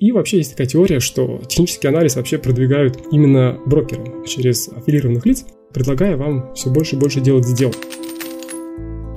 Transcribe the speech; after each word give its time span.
И 0.00 0.12
вообще 0.12 0.38
есть 0.38 0.52
такая 0.52 0.68
теория, 0.68 1.00
что 1.00 1.40
технический 1.48 1.88
анализ 1.88 2.14
вообще 2.14 2.38
продвигают 2.38 3.02
именно 3.10 3.58
брокеры 3.66 4.24
через 4.26 4.68
аффилированных 4.68 5.26
лиц, 5.26 5.44
предлагая 5.74 6.16
вам 6.16 6.54
все 6.54 6.70
больше 6.70 6.94
и 6.94 6.98
больше 6.98 7.20
делать 7.20 7.46
сделок. 7.46 7.76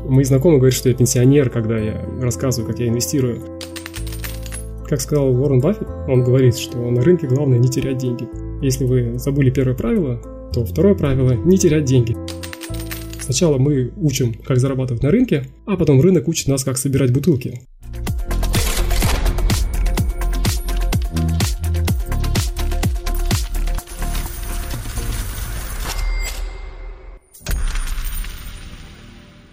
Мои 0.07 0.23
знакомые 0.23 0.57
говорят, 0.57 0.75
что 0.75 0.89
я 0.89 0.95
пенсионер, 0.95 1.51
когда 1.51 1.77
я 1.77 2.03
рассказываю, 2.19 2.69
как 2.71 2.79
я 2.79 2.87
инвестирую. 2.87 3.59
Как 4.87 4.99
сказал 4.99 5.29
Уоррен 5.39 5.59
Баффет, 5.59 5.87
он 6.07 6.23
говорит, 6.23 6.57
что 6.57 6.77
на 6.77 7.01
рынке 7.01 7.27
главное 7.27 7.59
не 7.59 7.69
терять 7.69 7.99
деньги. 7.99 8.27
Если 8.63 8.83
вы 8.83 9.19
забыли 9.19 9.51
первое 9.51 9.75
правило, 9.75 10.19
то 10.51 10.65
второе 10.65 10.95
правило– 10.95 11.31
не 11.45 11.57
терять 11.59 11.85
деньги. 11.85 12.17
Сначала 13.19 13.59
мы 13.59 13.93
учим, 13.97 14.33
как 14.33 14.57
зарабатывать 14.57 15.03
на 15.03 15.11
рынке, 15.11 15.45
а 15.67 15.77
потом 15.77 16.01
рынок 16.01 16.27
учит 16.27 16.47
нас, 16.47 16.63
как 16.63 16.77
собирать 16.77 17.13
бутылки. 17.13 17.61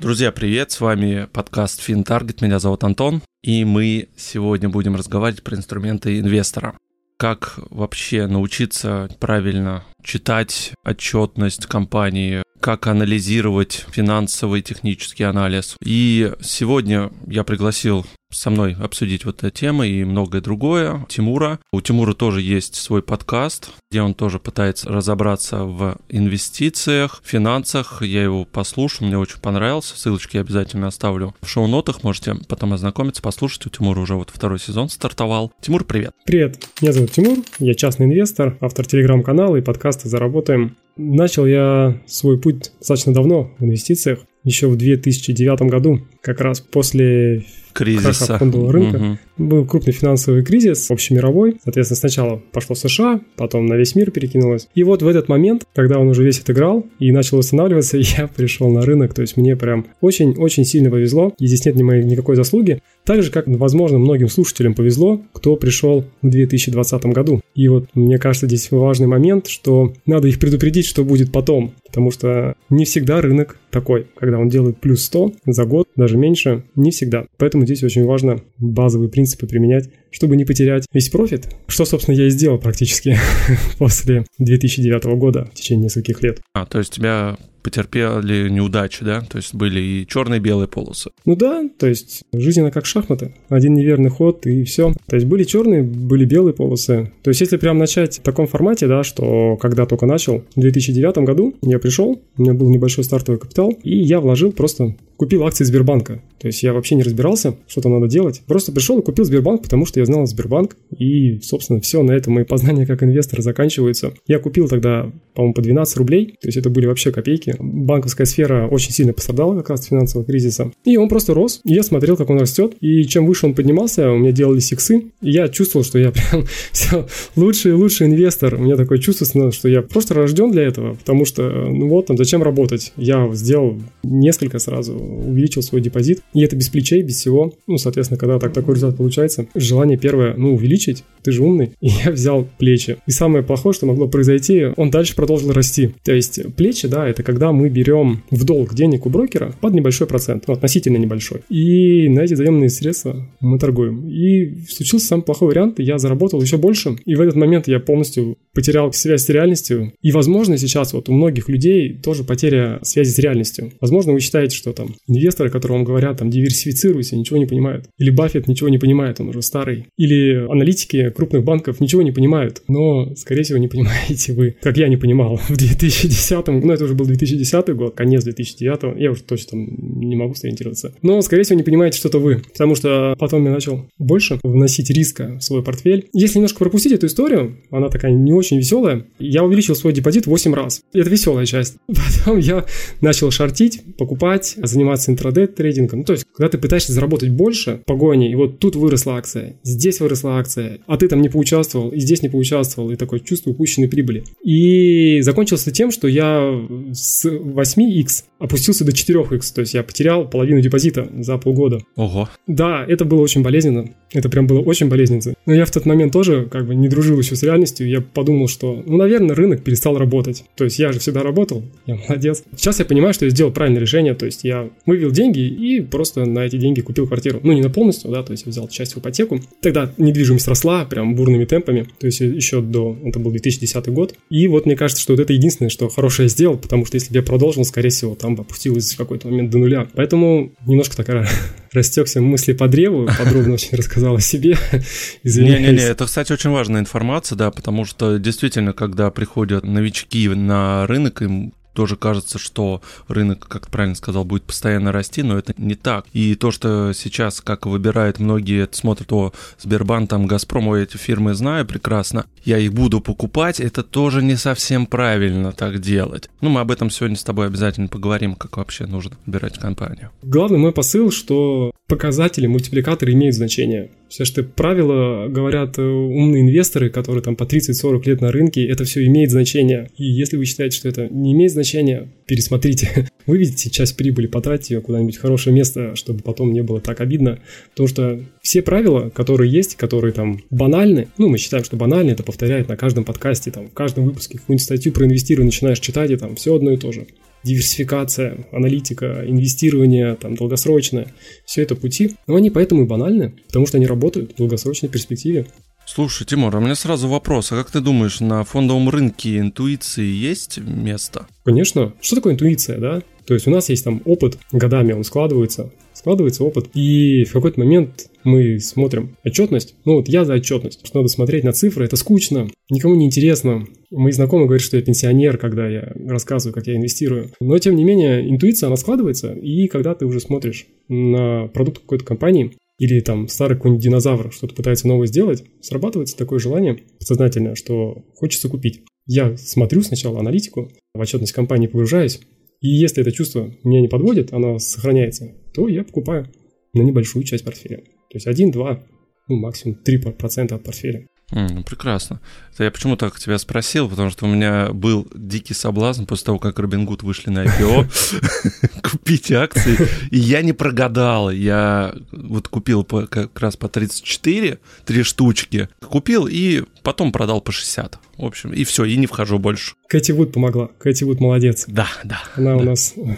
Друзья, 0.09 0.33
привет! 0.33 0.71
С 0.71 0.81
вами 0.81 1.29
подкаст 1.31 1.87
FinTarget. 1.87 2.39
Меня 2.41 2.59
зовут 2.59 2.83
Антон. 2.83 3.21
И 3.43 3.67
мы 3.67 4.09
сегодня 4.17 4.71
будем 4.71 4.97
разговаривать 4.97 5.43
про 5.43 5.55
инструменты 5.55 6.19
инвестора. 6.19 6.79
Как 7.19 7.59
вообще 7.69 8.27
научиться 8.27 9.11
правильно 9.21 9.85
читать 10.03 10.73
отчетность 10.83 11.67
компании, 11.67 12.43
как 12.69 12.87
анализировать 12.87 13.87
финансовый 13.91 14.61
технический 14.61 15.25
анализ. 15.25 15.75
И 15.83 16.35
сегодня 16.43 17.11
я 17.27 17.43
пригласил 17.43 18.05
со 18.31 18.51
мной 18.51 18.77
обсудить 18.79 19.25
вот 19.25 19.43
эту 19.43 19.51
тему 19.51 19.85
и 19.85 20.05
многое 20.05 20.43
другое. 20.43 21.07
Тимура. 21.09 21.61
У 21.73 21.81
Тимура 21.81 22.13
тоже 22.13 22.43
есть 22.43 22.75
свой 22.75 23.03
подкаст, 23.03 23.71
где 23.91 24.03
он 24.03 24.13
тоже 24.13 24.39
пытается 24.39 24.91
разобраться 24.91 25.65
в 25.65 25.97
инвестициях, 26.11 27.23
финансах. 27.25 28.03
Я 28.03 28.25
его 28.25 28.45
послушал, 28.45 29.07
мне 29.07 29.17
очень 29.17 29.41
понравился. 29.41 29.99
Ссылочки 29.99 30.37
я 30.37 30.43
обязательно 30.43 30.89
оставлю 30.89 31.35
в 31.41 31.49
шоу-нотах. 31.49 32.03
Можете 32.03 32.37
потом 32.49 32.75
ознакомиться, 32.75 33.23
послушать. 33.23 33.65
У 33.65 33.71
Тимура 33.71 34.01
уже 34.01 34.15
вот 34.15 34.29
второй 34.29 34.59
сезон 34.59 34.91
стартовал. 34.91 35.53
Тимур, 35.63 35.85
привет. 35.85 36.13
Привет, 36.27 36.63
меня 36.83 36.93
зовут 36.93 37.13
Тимур, 37.13 37.39
я 37.61 37.73
частный 37.73 38.05
инвестор, 38.05 38.59
автор 38.61 38.85
телеграм-канала 38.85 39.57
и 39.57 39.63
подкаста 39.63 40.11
«Заработаем». 40.11 40.77
Начал 40.99 41.47
я 41.47 42.03
свой 42.07 42.41
путь 42.41 42.73
достаточно 42.79 43.15
давно 43.15 43.53
в 43.59 43.65
инвестициях, 43.65 44.27
еще 44.43 44.67
в 44.67 44.77
2009 44.77 45.63
году, 45.63 46.01
как 46.21 46.41
раз 46.41 46.61
после 46.61 47.45
кризиса 47.79 48.27
краха 48.27 48.39
фондового 48.39 48.73
рынка. 48.73 48.97
Угу. 48.97 49.19
Был 49.39 49.65
крупный 49.65 49.93
финансовый 49.93 50.45
кризис, 50.45 50.91
общемировой. 50.91 51.57
Соответственно, 51.63 51.97
сначала 51.97 52.43
пошло 52.53 52.75
в 52.75 52.79
США, 52.79 53.21
потом 53.37 53.67
на 53.67 53.75
весь 53.75 53.95
мир 53.95 54.11
перекинулось. 54.11 54.69
И 54.75 54.83
вот 54.83 55.03
в 55.03 55.07
этот 55.07 55.29
момент, 55.29 55.65
когда 55.75 55.99
он 55.99 56.09
уже 56.09 56.25
весь 56.25 56.41
отыграл 56.41 56.85
и 56.99 57.13
начал 57.13 57.39
восстанавливаться, 57.39 57.97
я 58.19 58.27
пришел 58.27 58.69
на 58.71 58.83
рынок. 58.83 59.15
То 59.15 59.23
есть 59.23 59.37
мне 59.37 59.57
прям 59.57 59.87
очень-очень 60.01 60.65
сильно 60.65 60.91
повезло. 60.91 61.33
И 61.39 61.47
здесь 61.47 61.65
нет 61.65 61.77
ни 61.77 61.83
моей 61.83 62.03
никакой 62.03 62.37
заслуги. 62.37 62.83
Так 63.05 63.23
же, 63.23 63.31
как, 63.31 63.47
возможно, 63.47 63.99
многим 63.99 64.29
слушателям 64.29 64.75
повезло, 64.75 65.23
кто 65.33 65.57
пришел 65.57 66.05
в 66.21 66.29
2020 66.29 67.05
году. 67.07 67.41
И 67.55 67.69
вот 67.69 67.87
мне 67.95 68.19
кажется, 68.19 68.47
здесь 68.47 68.71
важный 68.71 69.07
момент, 69.07 69.47
что 69.47 69.93
надо 70.05 70.29
их 70.29 70.39
предупредить, 70.39 70.87
что 70.87 71.05
будет 71.05 71.33
потом. 71.33 71.73
Потому 71.87 72.11
что 72.11 72.55
не 72.71 72.85
всегда 72.85 73.21
рынок 73.21 73.59
такой, 73.71 74.07
когда 74.17 74.39
он 74.39 74.49
делает 74.49 74.79
плюс 74.79 75.05
100 75.05 75.33
за 75.47 75.65
год, 75.65 75.89
даже 75.97 76.17
меньше, 76.17 76.65
не 76.75 76.91
всегда. 76.91 77.27
Поэтому 77.37 77.65
здесь 77.65 77.83
очень 77.83 78.05
важно 78.05 78.41
базовые 78.59 79.11
принципы 79.11 79.47
применять, 79.47 79.91
чтобы 80.11 80.37
не 80.37 80.45
потерять 80.45 80.87
весь 80.93 81.09
профит, 81.09 81.49
что, 81.67 81.85
собственно, 81.85 82.15
я 82.15 82.27
и 82.27 82.31
сделал 82.31 82.59
практически 82.59 83.19
после 83.79 84.25
2009 84.39 85.05
года 85.19 85.49
в 85.53 85.55
течение 85.55 85.85
нескольких 85.85 86.23
лет. 86.23 86.41
А, 86.55 86.67
то 86.67 86.79
есть 86.79 86.93
тебя 86.93 87.37
потерпели 87.63 88.49
неудачи, 88.49 89.05
да? 89.05 89.21
То 89.21 89.37
есть 89.37 89.55
были 89.55 89.81
и 89.81 90.07
черные 90.07 90.39
и 90.39 90.43
белые 90.43 90.69
полосы. 90.69 91.11
Ну 91.27 91.37
да, 91.37 91.69
то 91.79 91.87
есть 91.87 92.23
жизнь 92.33 92.61
она 92.61 92.71
как 92.71 92.87
шахматы. 92.87 93.35
Один 93.49 93.75
неверный 93.75 94.11
ход 94.11 94.47
и 94.47 94.65
все. 94.65 94.95
То 95.07 95.17
есть 95.17 95.27
были 95.27 95.45
черные, 95.45 95.83
были 95.83 96.25
белые 96.25 96.55
полосы. 96.55 97.13
То 97.23 97.29
есть 97.29 97.41
если 97.41 97.57
прям 97.57 97.79
начать 97.79 98.19
в 98.19 98.23
таком 98.23 98.47
формате, 98.47 98.87
да, 98.87 99.03
что 99.03 99.57
когда 99.57 99.87
только 99.87 100.07
начал, 100.07 100.45
в 100.55 100.61
2009 100.61 101.19
году 101.19 101.55
я 101.63 101.79
пришел, 101.79 102.23
у 102.37 102.43
меня 102.43 102.55
был 102.55 102.71
небольшой 102.71 103.05
стартовый 103.05 103.41
капитал, 103.41 103.77
и 103.83 103.99
я 103.99 104.21
вложил 104.21 104.53
просто 104.53 104.95
купил 105.19 105.45
акции 105.45 105.65
Сбербанка. 105.65 106.23
То 106.39 106.47
есть 106.47 106.63
я 106.63 106.73
вообще 106.73 106.95
не 106.95 107.03
разбирался, 107.03 107.57
что 107.67 107.81
там 107.81 107.93
надо 107.93 108.07
делать. 108.07 108.41
Просто 108.47 108.71
пришел 108.71 108.99
и 109.01 109.03
купил 109.03 109.25
Сбербанк, 109.25 109.63
потому 109.63 109.85
что 109.85 109.99
я 109.99 110.07
знал 110.07 110.25
Сбербанк. 110.27 110.77
И, 110.97 111.41
собственно, 111.41 111.81
все 111.81 112.03
на 112.03 112.13
этом 112.13 112.35
мои 112.35 112.45
познания 112.45 112.87
как 112.87 113.03
инвестора 113.03 113.43
заканчиваются. 113.43 114.13
Я 114.29 114.39
купил 114.39 114.69
тогда, 114.69 115.11
по-моему, 115.35 115.55
по 115.55 115.61
12 115.61 115.97
рублей. 115.97 116.37
То 116.41 116.47
есть 116.47 116.57
это 116.57 116.71
были 116.71 116.87
вообще 116.87 117.11
копейки. 117.11 117.57
Банковская 117.59 118.27
сфера 118.27 118.69
очень 118.69 118.93
сильно 118.93 119.13
пострадала 119.13 119.57
как 119.57 119.71
раз 119.71 119.81
от 119.81 119.87
финансового 119.87 120.25
кризиса. 120.25 120.71
И 120.85 120.97
он 120.97 121.09
просто 121.09 121.35
рос. 121.35 121.61
И 121.65 121.75
я 121.75 121.83
смотрел, 121.83 122.17
как 122.17 122.31
он 122.31 122.39
растет. 122.39 122.75
И 122.81 123.05
чем 123.05 123.27
выше 123.27 123.47
он 123.47 123.55
поднимался, 123.55 124.13
у 124.13 124.19
меня 124.19 124.31
делали 124.31 124.61
иксы. 124.61 125.07
И 125.21 125.31
я 125.31 125.49
чувствовал, 125.49 125.85
что 125.85 125.99
я 125.99 126.13
прям 126.31 126.45
все 126.71 127.09
лучший 127.35 127.73
и 127.73 127.75
лучший 127.75 128.07
инвестор. 128.07 128.55
У 128.55 128.59
меня 128.59 128.77
такое 128.77 128.99
чувство, 128.99 129.51
что 129.51 129.69
я 129.69 129.83
просто 129.83 130.15
рожден 130.15 130.53
для 130.53 130.63
этого. 130.63 130.95
Потому 130.95 131.25
что, 131.25 131.43
ну 131.43 131.89
вот, 131.89 132.07
там, 132.07 132.17
зачем 132.17 132.45
работать? 132.45 132.93
Я 132.97 133.29
сделал 133.33 133.77
несколько 134.05 134.61
сразу 134.61 135.08
увеличил 135.09 135.63
свой 135.63 135.81
депозит. 135.81 136.21
И 136.35 136.43
это 136.43 136.57
без 136.57 136.69
плечей, 136.69 137.03
без 137.03 137.17
всего. 137.17 137.55
Ну, 137.67 137.79
соответственно, 137.79 138.19
когда 138.19 138.39
так 138.39 138.53
такой 138.53 138.75
результат 138.75 138.97
получается, 138.99 139.47
желание 139.55 139.99
первое, 139.99 140.35
ну, 140.37 140.55
увеличить, 140.55 141.05
ты 141.23 141.33
же 141.33 141.43
умный. 141.43 141.73
И 141.81 141.89
я 142.05 142.13
взял 142.13 142.47
плечи. 142.59 142.99
И 143.07 143.11
самое 143.11 143.45
плохое, 143.45 143.73
что 143.73 143.87
могло 143.87 144.09
произойти, 144.09 144.67
он 144.77 144.91
дальше 144.91 145.15
продолжил 145.15 145.53
расти. 145.53 145.91
То 146.05 146.13
есть 146.13 146.41
плечи, 146.57 146.89
да, 146.89 147.09
это 147.09 147.23
когда 147.23 147.53
мы 147.53 147.69
берем 147.69 148.23
в 148.31 148.45
долг 148.45 148.75
денег 148.75 149.07
у 149.07 149.11
брокера 149.11 149.55
под 149.61 149.75
небольшой 149.75 150.07
процент, 150.07 150.45
ну, 150.47 150.55
относительно 150.55 150.97
небольшой. 150.97 151.43
И 151.49 152.09
на 152.09 152.21
эти 152.21 152.35
заемные 152.35 152.71
средства 152.71 153.27
мы 153.41 153.59
торгуем. 153.59 154.09
И 154.09 154.63
случился 154.69 155.07
самый 155.07 155.23
плохой 155.23 155.49
вариант, 155.49 155.79
я 155.79 155.99
заработал 155.99 156.41
еще 156.41 156.57
больше. 156.57 156.97
И 157.05 157.15
в 157.15 157.21
этот 157.21 157.37
момент 157.37 157.69
я 157.69 157.81
полностью 157.81 158.37
потерял 158.53 158.93
связь 158.93 159.23
с 159.23 159.29
реальностью. 159.29 159.93
И, 160.03 160.13
возможно, 160.13 160.59
сейчас 160.59 160.93
вот 160.93 161.09
у 161.09 161.13
многих 161.13 161.49
людей 161.49 161.95
тоже 161.95 162.25
потеря 162.25 162.81
связи 162.83 163.11
с 163.11 163.19
реальностью. 163.19 163.73
Возможно, 163.81 164.13
вы 164.13 164.21
считаете, 164.21 164.57
что 164.57 164.73
там 164.73 164.95
инвесторы, 165.07 165.51
которые 165.51 165.79
вам 165.79 165.85
говорят, 165.85 166.19
там, 166.19 166.31
диверсифицируйся, 166.31 167.17
ничего 167.17 167.39
не 167.39 167.47
понимают. 167.47 167.87
Или 167.99 168.11
Баффет 168.11 168.49
ничего 168.49 168.69
не 168.69 168.79
понимает, 168.79 169.21
он 169.21 169.29
уже 169.29 169.43
старый. 169.43 169.87
Или 169.97 170.47
аналитики 170.51 171.11
крупных 171.11 171.45
банков 171.45 171.81
ничего 171.81 172.03
не 172.03 172.13
понимают. 172.13 172.63
Но, 172.69 173.15
скорее 173.17 173.43
всего, 173.43 173.59
не 173.59 173.69
понимаете 173.79 174.33
вы, 174.33 174.57
как 174.61 174.77
я 174.77 174.89
не 174.89 174.97
понимал 174.97 175.37
в 175.37 175.57
2010 175.57 176.47
ну, 176.47 176.73
это 176.73 176.85
уже 176.85 176.95
был 176.95 177.07
2010 177.07 177.69
год, 177.75 177.95
конец 177.95 178.25
2009 178.25 179.01
я 179.01 179.11
уже 179.11 179.23
точно 179.23 179.57
не 179.57 180.17
могу 180.17 180.35
сориентироваться. 180.35 180.95
Но, 181.03 181.21
скорее 181.21 181.43
всего, 181.43 181.57
не 181.57 181.63
понимаете 181.63 181.99
что-то 181.99 182.19
вы, 182.19 182.43
потому 182.53 182.75
что 182.75 183.15
потом 183.19 183.45
я 183.45 183.51
начал 183.51 183.89
больше 183.99 184.39
вносить 184.43 184.91
риска 184.91 185.39
в 185.39 185.43
свой 185.43 185.63
портфель. 185.63 186.09
Если 186.13 186.39
немножко 186.39 186.59
пропустить 186.59 186.93
эту 186.93 187.07
историю, 187.07 187.59
она 187.71 187.89
такая 187.89 188.13
не 188.13 188.33
очень 188.33 188.59
веселая, 188.59 189.07
я 189.19 189.45
увеличил 189.45 189.75
свой 189.75 189.93
депозит 189.93 190.27
8 190.27 190.55
раз. 190.55 190.83
Это 190.93 191.09
веселая 191.09 191.47
часть. 191.47 191.77
Потом 191.87 192.39
я 192.39 192.65
начал 193.01 193.31
шортить, 193.31 193.83
покупать, 193.97 194.57
заниматься 194.63 194.88
заниматься 194.89 195.13
интрадей-трейдингом. 195.13 196.01
Ну, 196.01 196.05
то 196.05 196.13
есть, 196.15 196.25
когда 196.35 196.49
ты 196.49 196.59
пытаешься 196.59 196.93
заработать 196.93 197.31
больше 197.31 197.81
погони, 197.87 198.31
и 198.31 198.35
вот 198.35 198.59
тут 198.59 198.77
выросла 198.77 199.17
акция, 199.17 199.57
здесь 199.63 200.01
выросла 200.01 200.39
акция, 200.39 200.79
а 200.87 200.97
ты 200.97 201.09
там 201.09 201.21
не 201.21 201.29
поучаствовал, 201.29 201.91
и 201.91 202.01
здесь 202.01 202.23
не 202.23 202.29
поучаствовал, 202.29 202.91
и 202.91 202.97
такое 202.97 203.21
чувство 203.21 203.51
упущенной 203.51 203.89
прибыли. 203.89 204.25
И 204.43 205.21
закончился 205.23 205.71
тем, 205.71 205.91
что 205.91 206.09
я 206.09 206.67
с 206.93 207.27
8x 207.27 208.25
опустился 208.39 208.85
до 208.85 208.93
4x, 208.93 209.55
то 209.55 209.61
есть 209.61 209.75
я 209.75 209.83
потерял 209.83 210.29
половину 210.29 210.61
депозита 210.61 211.09
за 211.19 211.39
полгода. 211.39 211.81
Ого. 211.97 212.29
Да, 212.47 212.85
это 212.87 213.05
было 213.05 213.21
очень 213.21 213.43
болезненно. 213.43 213.91
Это 214.13 214.29
прям 214.29 214.47
было 214.47 214.61
очень 214.61 214.89
болезненно. 214.89 215.35
Но 215.47 215.55
я 215.55 215.65
в 215.65 215.71
тот 215.71 215.85
момент 215.87 216.13
тоже 216.13 216.49
как 216.51 216.67
бы 216.67 216.75
не 216.75 216.89
дружил 216.89 217.19
еще 217.19 217.35
с 217.37 217.43
реальностью. 217.43 217.89
Я 217.89 218.01
подумал, 218.01 218.49
что, 218.49 218.83
ну, 218.87 218.97
наверное, 218.97 219.35
рынок 219.35 219.63
перестал 219.63 219.99
работать. 219.99 220.45
То 220.57 220.65
есть 220.65 220.79
я 220.79 220.93
же 220.93 221.01
всегда 221.01 221.23
работал, 221.23 221.63
я 221.87 221.97
молодец. 221.97 222.45
Сейчас 222.57 222.79
я 222.79 222.85
понимаю, 222.85 223.13
что 223.13 223.25
я 223.25 223.31
сделал 223.31 223.53
правильное 223.53 223.81
решение. 223.81 224.15
То 224.15 224.27
есть 224.27 224.45
я 224.45 224.71
вывел 224.87 225.11
деньги 225.11 225.41
и 225.41 225.81
просто 225.81 226.25
на 226.25 226.41
эти 226.41 226.57
деньги 226.57 226.81
купил 226.81 227.07
квартиру. 227.07 227.41
Ну, 227.43 227.53
не 227.53 227.63
на 227.63 227.71
полностью, 227.71 228.11
да, 228.11 228.23
то 228.23 228.33
есть 228.33 228.47
взял 228.47 228.69
часть 228.69 228.95
в 228.95 228.99
ипотеку. 228.99 229.41
Тогда 229.61 229.93
недвижимость 229.97 230.49
росла 230.49 230.85
прям 230.85 231.15
бурными 231.15 231.45
темпами. 231.45 231.87
То 231.99 232.07
есть 232.07 232.21
еще 232.21 232.61
до, 232.61 232.97
это 233.05 233.19
был 233.19 233.31
2010 233.31 233.89
год. 233.89 234.15
И 234.31 234.49
вот 234.49 234.67
мне 234.67 234.77
кажется, 234.77 235.03
что 235.03 235.13
вот 235.13 235.21
это 235.21 235.33
единственное, 235.33 235.71
что 235.71 235.89
хорошее 235.89 236.29
сделал, 236.29 236.57
потому 236.59 236.85
что 236.87 236.97
если 236.97 237.13
бы 237.13 237.17
я 237.17 237.23
продолжил, 237.23 237.65
скорее 237.65 237.91
всего, 237.91 238.15
там 238.15 238.35
бы 238.35 238.43
опустилось 238.43 238.93
в 238.93 238.97
какой-то 238.97 239.29
момент 239.29 239.51
до 239.51 239.59
нуля. 239.59 239.89
Поэтому 239.95 240.53
немножко 240.67 240.97
такая 240.97 241.29
растекся 241.73 242.21
мысли 242.21 242.53
по 242.53 242.69
древу, 242.69 243.09
подробно 243.19 243.55
очень 243.55 243.77
рассказал 243.77 244.17
о 244.17 244.21
себе. 244.21 244.57
Не-не-не, 245.25 245.83
это, 245.83 246.07
кстати, 246.07 246.33
очень 246.33 246.51
важная 246.51 246.81
информация, 246.81 247.37
да, 247.37 247.51
потому 247.51 247.85
что 247.85 248.19
действительно, 248.19 248.73
когда 248.73 249.11
приходят 249.11 249.65
новички 249.65 250.29
на 250.29 250.87
рынок, 250.87 251.23
им 251.23 251.53
тоже 251.79 251.95
кажется, 251.95 252.41
что 252.41 252.83
рынок, 253.07 253.47
как 253.47 253.69
правильно 253.69 253.95
сказал, 253.95 254.25
будет 254.25 254.43
постоянно 254.43 254.91
расти, 254.91 255.23
но 255.23 255.39
это 255.39 255.55
не 255.59 255.77
так. 255.77 256.07
И 256.13 256.35
то, 256.35 256.51
что 256.51 256.93
сейчас, 256.93 257.41
как 257.41 257.67
выбирают 257.67 258.19
многие, 258.19 258.69
смотрят, 258.73 259.13
о, 259.13 259.33
Сбербанк, 259.61 260.11
там, 260.11 260.27
Газпром, 260.27 260.73
эти 260.73 260.97
фирмы 260.97 261.35
знаю 261.35 261.65
прекрасно, 261.67 262.27
я 262.43 262.59
их 262.59 262.73
буду 262.73 263.01
покупать, 263.01 263.61
это 263.61 263.85
тоже 263.85 264.25
не 264.25 264.35
совсем 264.35 264.87
правильно 264.87 265.53
так 265.53 265.81
делать. 265.81 266.29
Ну, 266.41 266.51
мы 266.51 266.63
об 266.63 266.73
этом 266.73 266.91
сегодня 266.91 267.17
с 267.17 267.23
тобой 267.23 267.47
обязательно 267.47 267.87
поговорим, 267.87 268.35
как 268.35 268.57
вообще 268.57 268.87
нужно 268.87 269.13
выбирать 269.25 269.57
компанию. 269.61 270.11
Главный 270.23 270.59
мой 270.59 270.73
посыл, 270.73 271.13
что 271.13 271.71
показатели, 271.87 272.49
мультипликаторы 272.49 273.13
имеют 273.13 273.37
значение. 273.37 273.93
Все, 274.09 274.25
что 274.25 274.43
правила 274.43 275.29
говорят 275.29 275.79
э, 275.79 275.83
умные 275.83 276.43
инвесторы, 276.43 276.89
которые 276.89 277.23
там 277.23 277.37
по 277.37 277.45
30-40 277.45 278.07
лет 278.07 278.21
на 278.21 278.33
рынке, 278.33 278.67
это 278.67 278.85
все 278.85 279.05
имеет 279.07 279.31
значение. 279.31 279.91
И 279.97 280.05
если 280.05 280.37
вы 280.37 280.47
считаете, 280.47 280.77
что 280.77 280.89
это 280.89 281.09
не 281.09 281.33
имеет 281.33 281.53
значения, 281.53 282.09
пересмотрите. 282.27 283.09
Выведите 283.27 283.69
часть 283.69 283.97
прибыли, 283.97 284.27
потратьте 284.27 284.75
ее 284.75 284.81
куда-нибудь 284.81 285.17
в 285.17 285.21
хорошее 285.21 285.55
место, 285.55 285.95
чтобы 285.95 286.23
потом 286.23 286.53
не 286.53 286.63
было 286.63 286.81
так 286.81 287.01
обидно. 287.03 287.39
Потому 287.71 287.89
что 287.89 288.21
все 288.41 288.63
правила, 288.63 289.11
которые 289.11 289.53
есть, 289.53 289.77
которые 289.77 290.13
там 290.13 290.43
банальны, 290.51 291.09
ну, 291.19 291.29
мы 291.29 291.37
считаем, 291.37 291.65
что 291.65 291.77
банальны, 291.77 292.11
это 292.13 292.23
повторяет 292.23 292.69
на 292.69 292.77
каждом 292.77 293.05
подкасте, 293.05 293.51
там, 293.51 293.69
в 293.69 293.75
каждом 293.75 294.05
выпуске 294.05 294.39
какую-нибудь 294.39 294.65
статью 294.65 294.93
про 294.93 295.05
инвестирование 295.05 295.49
начинаешь 295.49 295.81
читать, 295.81 296.11
и 296.11 296.17
там 296.17 296.37
все 296.37 296.55
одно 296.55 296.71
и 296.71 296.79
то 296.79 296.93
же 296.93 297.07
диверсификация, 297.43 298.47
аналитика, 298.53 299.25
инвестирование 299.27 300.15
там, 300.17 300.35
долгосрочное, 300.35 301.13
все 301.45 301.63
это 301.63 301.75
пути, 301.75 302.17
но 302.27 302.37
они 302.37 302.51
поэтому 302.51 302.83
и 302.83 302.87
банальны, 302.87 303.35
потому 303.47 303.67
что 303.67 303.77
они 303.77 303.87
работают 303.87 304.33
в 304.33 304.37
долгосрочной 304.37 304.89
перспективе. 304.89 305.47
Слушай, 305.87 306.27
Тимур, 306.27 306.55
а 306.55 306.59
у 306.59 306.61
меня 306.61 306.75
сразу 306.75 307.09
вопрос. 307.09 307.51
А 307.51 307.57
как 307.57 307.71
ты 307.71 307.81
думаешь, 307.81 308.21
на 308.21 308.45
фондовом 308.45 308.91
рынке 308.91 309.39
интуиции 309.39 310.05
есть 310.05 310.59
место? 310.59 311.27
Конечно. 311.45 311.95
Что 312.03 312.17
такое 312.17 312.35
интуиция, 312.35 312.79
да? 312.79 313.03
То 313.25 313.33
есть 313.33 313.47
у 313.47 313.51
нас 313.51 313.71
есть 313.71 313.85
там 313.85 314.03
опыт, 314.05 314.39
годами 314.53 314.93
он 314.93 315.03
складывается, 315.03 315.71
складывается 315.95 316.45
опыт, 316.45 316.69
и 316.75 317.25
в 317.25 317.33
какой-то 317.33 317.61
момент 317.61 318.11
мы 318.29 318.61
смотрим 318.61 319.17
отчетность. 319.25 319.75
Ну 319.85 319.97
вот 319.97 320.09
я 320.09 320.25
за 320.25 320.35
отчетность, 320.35 320.87
что 320.87 320.99
надо 320.99 321.09
смотреть 321.09 321.45
на 321.45 321.53
цифры, 321.53 321.85
это 321.85 321.97
скучно, 321.97 322.49
никому 322.71 322.95
не 322.95 323.07
интересно. 323.07 323.67
Мои 323.91 324.13
знакомые 324.13 324.47
говорят, 324.47 324.63
что 324.63 324.77
я 324.77 324.83
пенсионер, 324.83 325.39
когда 325.39 325.69
я 325.69 325.93
рассказываю, 326.07 326.55
как 326.55 326.67
я 326.67 326.77
инвестирую. 326.77 327.31
Но 327.41 327.59
тем 327.59 327.75
не 327.75 327.85
менее, 327.85 328.29
интуиция, 328.29 328.69
она 328.69 328.77
складывается, 328.77 329.33
и 329.33 329.67
когда 329.67 329.95
ты 329.95 330.07
уже 330.07 330.21
смотришь 330.21 330.67
на 330.89 331.49
продукт 331.49 331.81
какой-то 331.81 332.05
компании, 332.05 332.53
или 332.79 333.01
там 333.01 333.27
старый 333.27 333.57
какой-нибудь 333.57 333.83
динозавр 333.83 334.33
что-то 334.33 334.55
пытается 334.55 334.87
новое 334.87 335.09
сделать, 335.09 335.45
срабатывается 335.61 336.17
такое 336.17 336.39
желание 336.39 336.79
подсознательное, 336.99 337.57
что 337.57 338.05
хочется 338.15 338.49
купить. 338.49 338.83
Я 339.07 339.37
смотрю 339.37 339.83
сначала 339.83 340.21
аналитику, 340.21 340.71
в 340.95 341.01
отчетность 341.01 341.33
компании 341.33 341.67
погружаюсь, 341.67 342.21
и 342.61 342.69
если 342.69 343.01
это 343.01 343.11
чувство 343.11 343.53
меня 343.65 343.81
не 343.81 343.89
подводит, 343.89 344.33
оно 344.33 344.59
сохраняется, 344.59 345.33
то 345.55 345.67
я 345.69 345.83
покупаю 345.83 346.29
на 346.75 346.83
небольшую 346.83 347.25
часть 347.25 347.45
портфеля. 347.45 347.83
То 348.11 348.17
есть 348.17 348.27
1-2, 348.27 348.81
ну 349.29 349.37
максимум 349.37 349.79
3% 349.85 350.55
от 350.55 350.65
портфеля. 350.65 351.07
Mm, 351.33 351.53
ну, 351.57 351.63
прекрасно. 351.63 352.21
Это 352.55 352.65
я 352.65 352.71
почему 352.71 352.97
так 352.97 353.19
тебя 353.19 353.37
спросил, 353.37 353.89
потому 353.89 354.09
что 354.09 354.25
у 354.25 354.29
меня 354.29 354.73
был 354.73 355.07
дикий 355.15 355.53
соблазн 355.53 356.05
после 356.05 356.25
того, 356.25 356.39
как 356.39 356.59
Робин 356.59 356.87
Гуд 356.87 357.03
вышли 357.03 357.29
на 357.29 357.45
IPO, 357.45 358.81
купить 358.91 359.31
акции, 359.31 359.77
и 360.11 360.19
я 360.19 360.41
не 360.41 360.55
прогадал. 360.55 361.31
Я 361.31 361.95
вот 362.13 362.49
купил 362.49 362.83
как 362.83 363.39
раз 363.39 363.59
по 363.59 363.69
34, 363.69 364.59
три 364.87 365.03
штучки, 365.03 365.69
купил 365.87 366.27
и 366.27 366.65
потом 366.83 367.13
продал 367.13 367.43
по 367.43 367.53
60. 367.53 367.99
В 368.17 368.25
общем, 368.25 368.55
и 368.55 368.65
все, 368.65 368.87
и 368.87 368.97
не 368.97 369.07
вхожу 369.07 369.39
больше. 369.39 369.75
Кэти 369.87 370.13
Вуд 370.13 370.33
помогла. 370.33 370.71
Кэти 370.79 371.05
Вуд 371.05 371.21
молодец. 371.21 371.67
Да, 371.69 371.89
да. 372.05 372.23
Она 372.37 372.57
у 372.57 372.63
нас 372.63 372.95
э, 372.97 373.17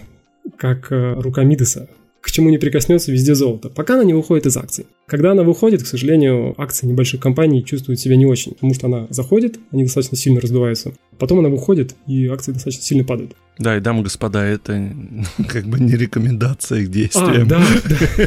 как 0.58 0.90
э, 0.90 1.14
рука 1.14 1.44
Мидаса 1.44 1.88
к 2.20 2.30
чему 2.30 2.50
не 2.50 2.58
прикоснется, 2.58 3.12
везде 3.12 3.34
золото, 3.34 3.70
пока 3.70 3.94
она 3.94 4.04
не 4.04 4.14
выходит 4.14 4.46
из 4.46 4.56
акций. 4.56 4.86
Когда 5.10 5.32
она 5.32 5.42
выходит, 5.42 5.82
к 5.82 5.86
сожалению, 5.86 6.54
акции 6.56 6.86
небольших 6.86 7.18
компаний 7.20 7.64
чувствуют 7.64 7.98
себя 7.98 8.14
не 8.14 8.26
очень, 8.26 8.52
потому 8.52 8.74
что 8.74 8.86
она 8.86 9.08
заходит, 9.10 9.58
они 9.72 9.82
достаточно 9.82 10.16
сильно 10.16 10.40
раздуваются, 10.40 10.92
потом 11.18 11.40
она 11.40 11.48
выходит, 11.48 11.96
и 12.06 12.28
акции 12.28 12.52
достаточно 12.52 12.84
сильно 12.84 13.02
падают. 13.02 13.32
Да, 13.58 13.76
и 13.76 13.80
дамы 13.80 14.02
и 14.02 14.04
господа, 14.04 14.46
это 14.46 14.88
как 15.48 15.66
бы 15.66 15.80
не 15.80 15.96
рекомендация 15.96 16.86
к 16.86 16.90
действиям. 16.92 17.42
А, 17.42 17.44
да, 17.44 17.66
да. 17.88 18.26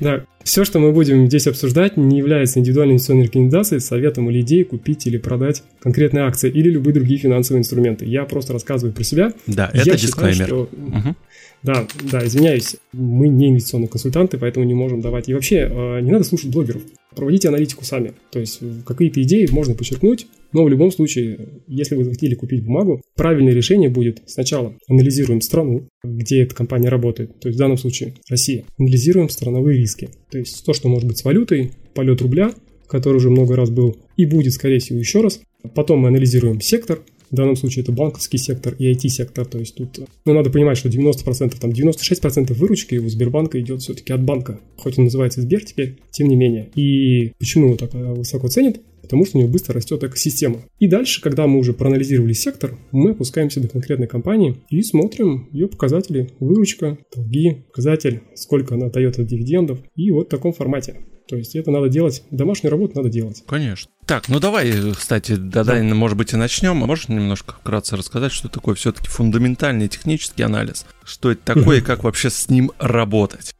да. 0.00 0.24
Все, 0.42 0.64
что 0.64 0.80
мы 0.80 0.90
будем 0.90 1.28
здесь 1.28 1.46
обсуждать, 1.46 1.96
не 1.96 2.18
является 2.18 2.58
индивидуальной 2.58 2.94
инвестиционной 2.94 3.26
рекомендацией, 3.26 3.80
советом 3.80 4.28
или 4.30 4.40
идеей 4.40 4.64
купить 4.64 5.06
или 5.06 5.16
продать 5.16 5.62
конкретные 5.80 6.24
акции 6.24 6.50
или 6.50 6.70
любые 6.70 6.92
другие 6.92 7.20
финансовые 7.20 7.60
инструменты. 7.60 8.04
Я 8.04 8.24
просто 8.24 8.52
рассказываю 8.52 8.92
про 8.92 9.04
себя. 9.04 9.32
Да, 9.46 9.70
это 9.72 9.90
Я 9.90 9.94
дисклеймер. 9.94 10.32
Считаю, 10.32 10.46
что... 10.46 10.68
угу. 10.72 11.16
Да, 11.62 11.86
да, 12.10 12.24
извиняюсь, 12.24 12.76
мы 12.92 13.28
не 13.28 13.50
инвестиционные 13.50 13.88
консультанты, 13.88 14.38
поэтому 14.38 14.64
не 14.64 14.72
можем 14.72 15.02
давать. 15.02 15.28
И 15.28 15.34
вообще, 15.34 15.68
э, 15.70 15.99
не 16.00 16.10
надо 16.10 16.24
слушать 16.24 16.50
блогеров. 16.50 16.82
Проводите 17.14 17.48
аналитику 17.48 17.84
сами. 17.84 18.12
То 18.30 18.38
есть 18.38 18.60
какие-то 18.86 19.22
идеи 19.22 19.48
можно 19.50 19.74
подчеркнуть, 19.74 20.26
но 20.52 20.64
в 20.64 20.68
любом 20.68 20.90
случае, 20.90 21.48
если 21.66 21.94
вы 21.94 22.04
захотели 22.04 22.34
купить 22.34 22.64
бумагу, 22.64 23.02
правильное 23.14 23.52
решение 23.52 23.88
будет 23.88 24.22
сначала 24.26 24.74
анализируем 24.88 25.40
страну, 25.40 25.86
где 26.02 26.42
эта 26.42 26.54
компания 26.54 26.88
работает, 26.88 27.38
то 27.40 27.48
есть 27.48 27.56
в 27.56 27.60
данном 27.60 27.78
случае 27.78 28.14
Россия. 28.28 28.64
Анализируем 28.78 29.28
страновые 29.28 29.78
риски. 29.78 30.10
То 30.30 30.38
есть 30.38 30.64
то, 30.64 30.72
что 30.72 30.88
может 30.88 31.06
быть 31.06 31.18
с 31.18 31.24
валютой, 31.24 31.72
полет 31.94 32.20
рубля, 32.22 32.52
который 32.86 33.16
уже 33.16 33.30
много 33.30 33.54
раз 33.54 33.70
был, 33.70 33.96
и 34.16 34.24
будет, 34.24 34.52
скорее 34.52 34.80
всего, 34.80 34.98
еще 34.98 35.20
раз. 35.20 35.40
Потом 35.74 36.00
мы 36.00 36.08
анализируем 36.08 36.60
сектор, 36.60 37.00
в 37.30 37.34
данном 37.34 37.56
случае 37.56 37.82
это 37.82 37.92
банковский 37.92 38.38
сектор 38.38 38.74
и 38.74 38.92
IT-сектор. 38.92 39.46
То 39.46 39.58
есть 39.58 39.76
тут 39.76 40.00
ну, 40.24 40.34
надо 40.34 40.50
понимать, 40.50 40.78
что 40.78 40.88
90%, 40.88 41.58
там 41.60 41.70
96% 41.70 42.52
выручки 42.54 42.96
у 42.96 43.08
Сбербанка 43.08 43.60
идет 43.60 43.82
все-таки 43.82 44.12
от 44.12 44.22
банка. 44.22 44.60
Хоть 44.76 44.98
он 44.98 45.04
называется 45.04 45.40
Сбер 45.40 45.64
теперь, 45.64 45.98
тем 46.10 46.28
не 46.28 46.36
менее. 46.36 46.70
И 46.74 47.32
почему 47.38 47.66
его 47.66 47.76
так 47.76 47.94
э, 47.94 48.14
высоко 48.14 48.48
ценят? 48.48 48.80
Потому 49.02 49.24
что 49.26 49.38
у 49.38 49.40
него 49.40 49.50
быстро 49.50 49.74
растет 49.74 50.04
экосистема. 50.04 50.62
И 50.78 50.86
дальше, 50.86 51.20
когда 51.20 51.46
мы 51.46 51.58
уже 51.58 51.72
проанализировали 51.72 52.32
сектор, 52.32 52.78
мы 52.92 53.10
опускаемся 53.10 53.60
до 53.60 53.68
конкретной 53.68 54.06
компании 54.06 54.56
и 54.70 54.82
смотрим 54.82 55.48
ее 55.52 55.66
показатели, 55.66 56.30
выручка, 56.38 56.96
долги, 57.14 57.64
показатель, 57.68 58.20
сколько 58.34 58.74
она 58.74 58.88
дает 58.88 59.18
от 59.18 59.26
дивидендов. 59.26 59.80
И 59.96 60.12
вот 60.12 60.26
в 60.26 60.30
таком 60.30 60.52
формате. 60.52 60.96
То 61.30 61.36
есть 61.36 61.54
это 61.54 61.70
надо 61.70 61.88
делать, 61.88 62.24
домашнюю 62.32 62.72
работу 62.72 62.96
надо 62.96 63.08
делать. 63.08 63.44
Конечно. 63.46 63.88
Так, 64.04 64.28
ну 64.28 64.40
давай, 64.40 64.72
кстати, 64.92 65.36
да, 65.36 65.62
да. 65.62 65.80
может 65.80 66.18
быть, 66.18 66.32
и 66.32 66.36
начнем. 66.36 66.76
Можешь 66.76 67.06
немножко 67.06 67.54
вкратце 67.54 67.96
рассказать, 67.96 68.32
что 68.32 68.48
такое 68.48 68.74
все-таки 68.74 69.08
фундаментальный 69.08 69.86
технический 69.86 70.42
анализ? 70.42 70.86
Что 71.04 71.30
это 71.30 71.54
такое 71.54 71.78
и 71.78 71.80
как 71.82 72.02
вообще 72.02 72.30
с 72.30 72.48
ним 72.48 72.72
работать? 72.80 73.54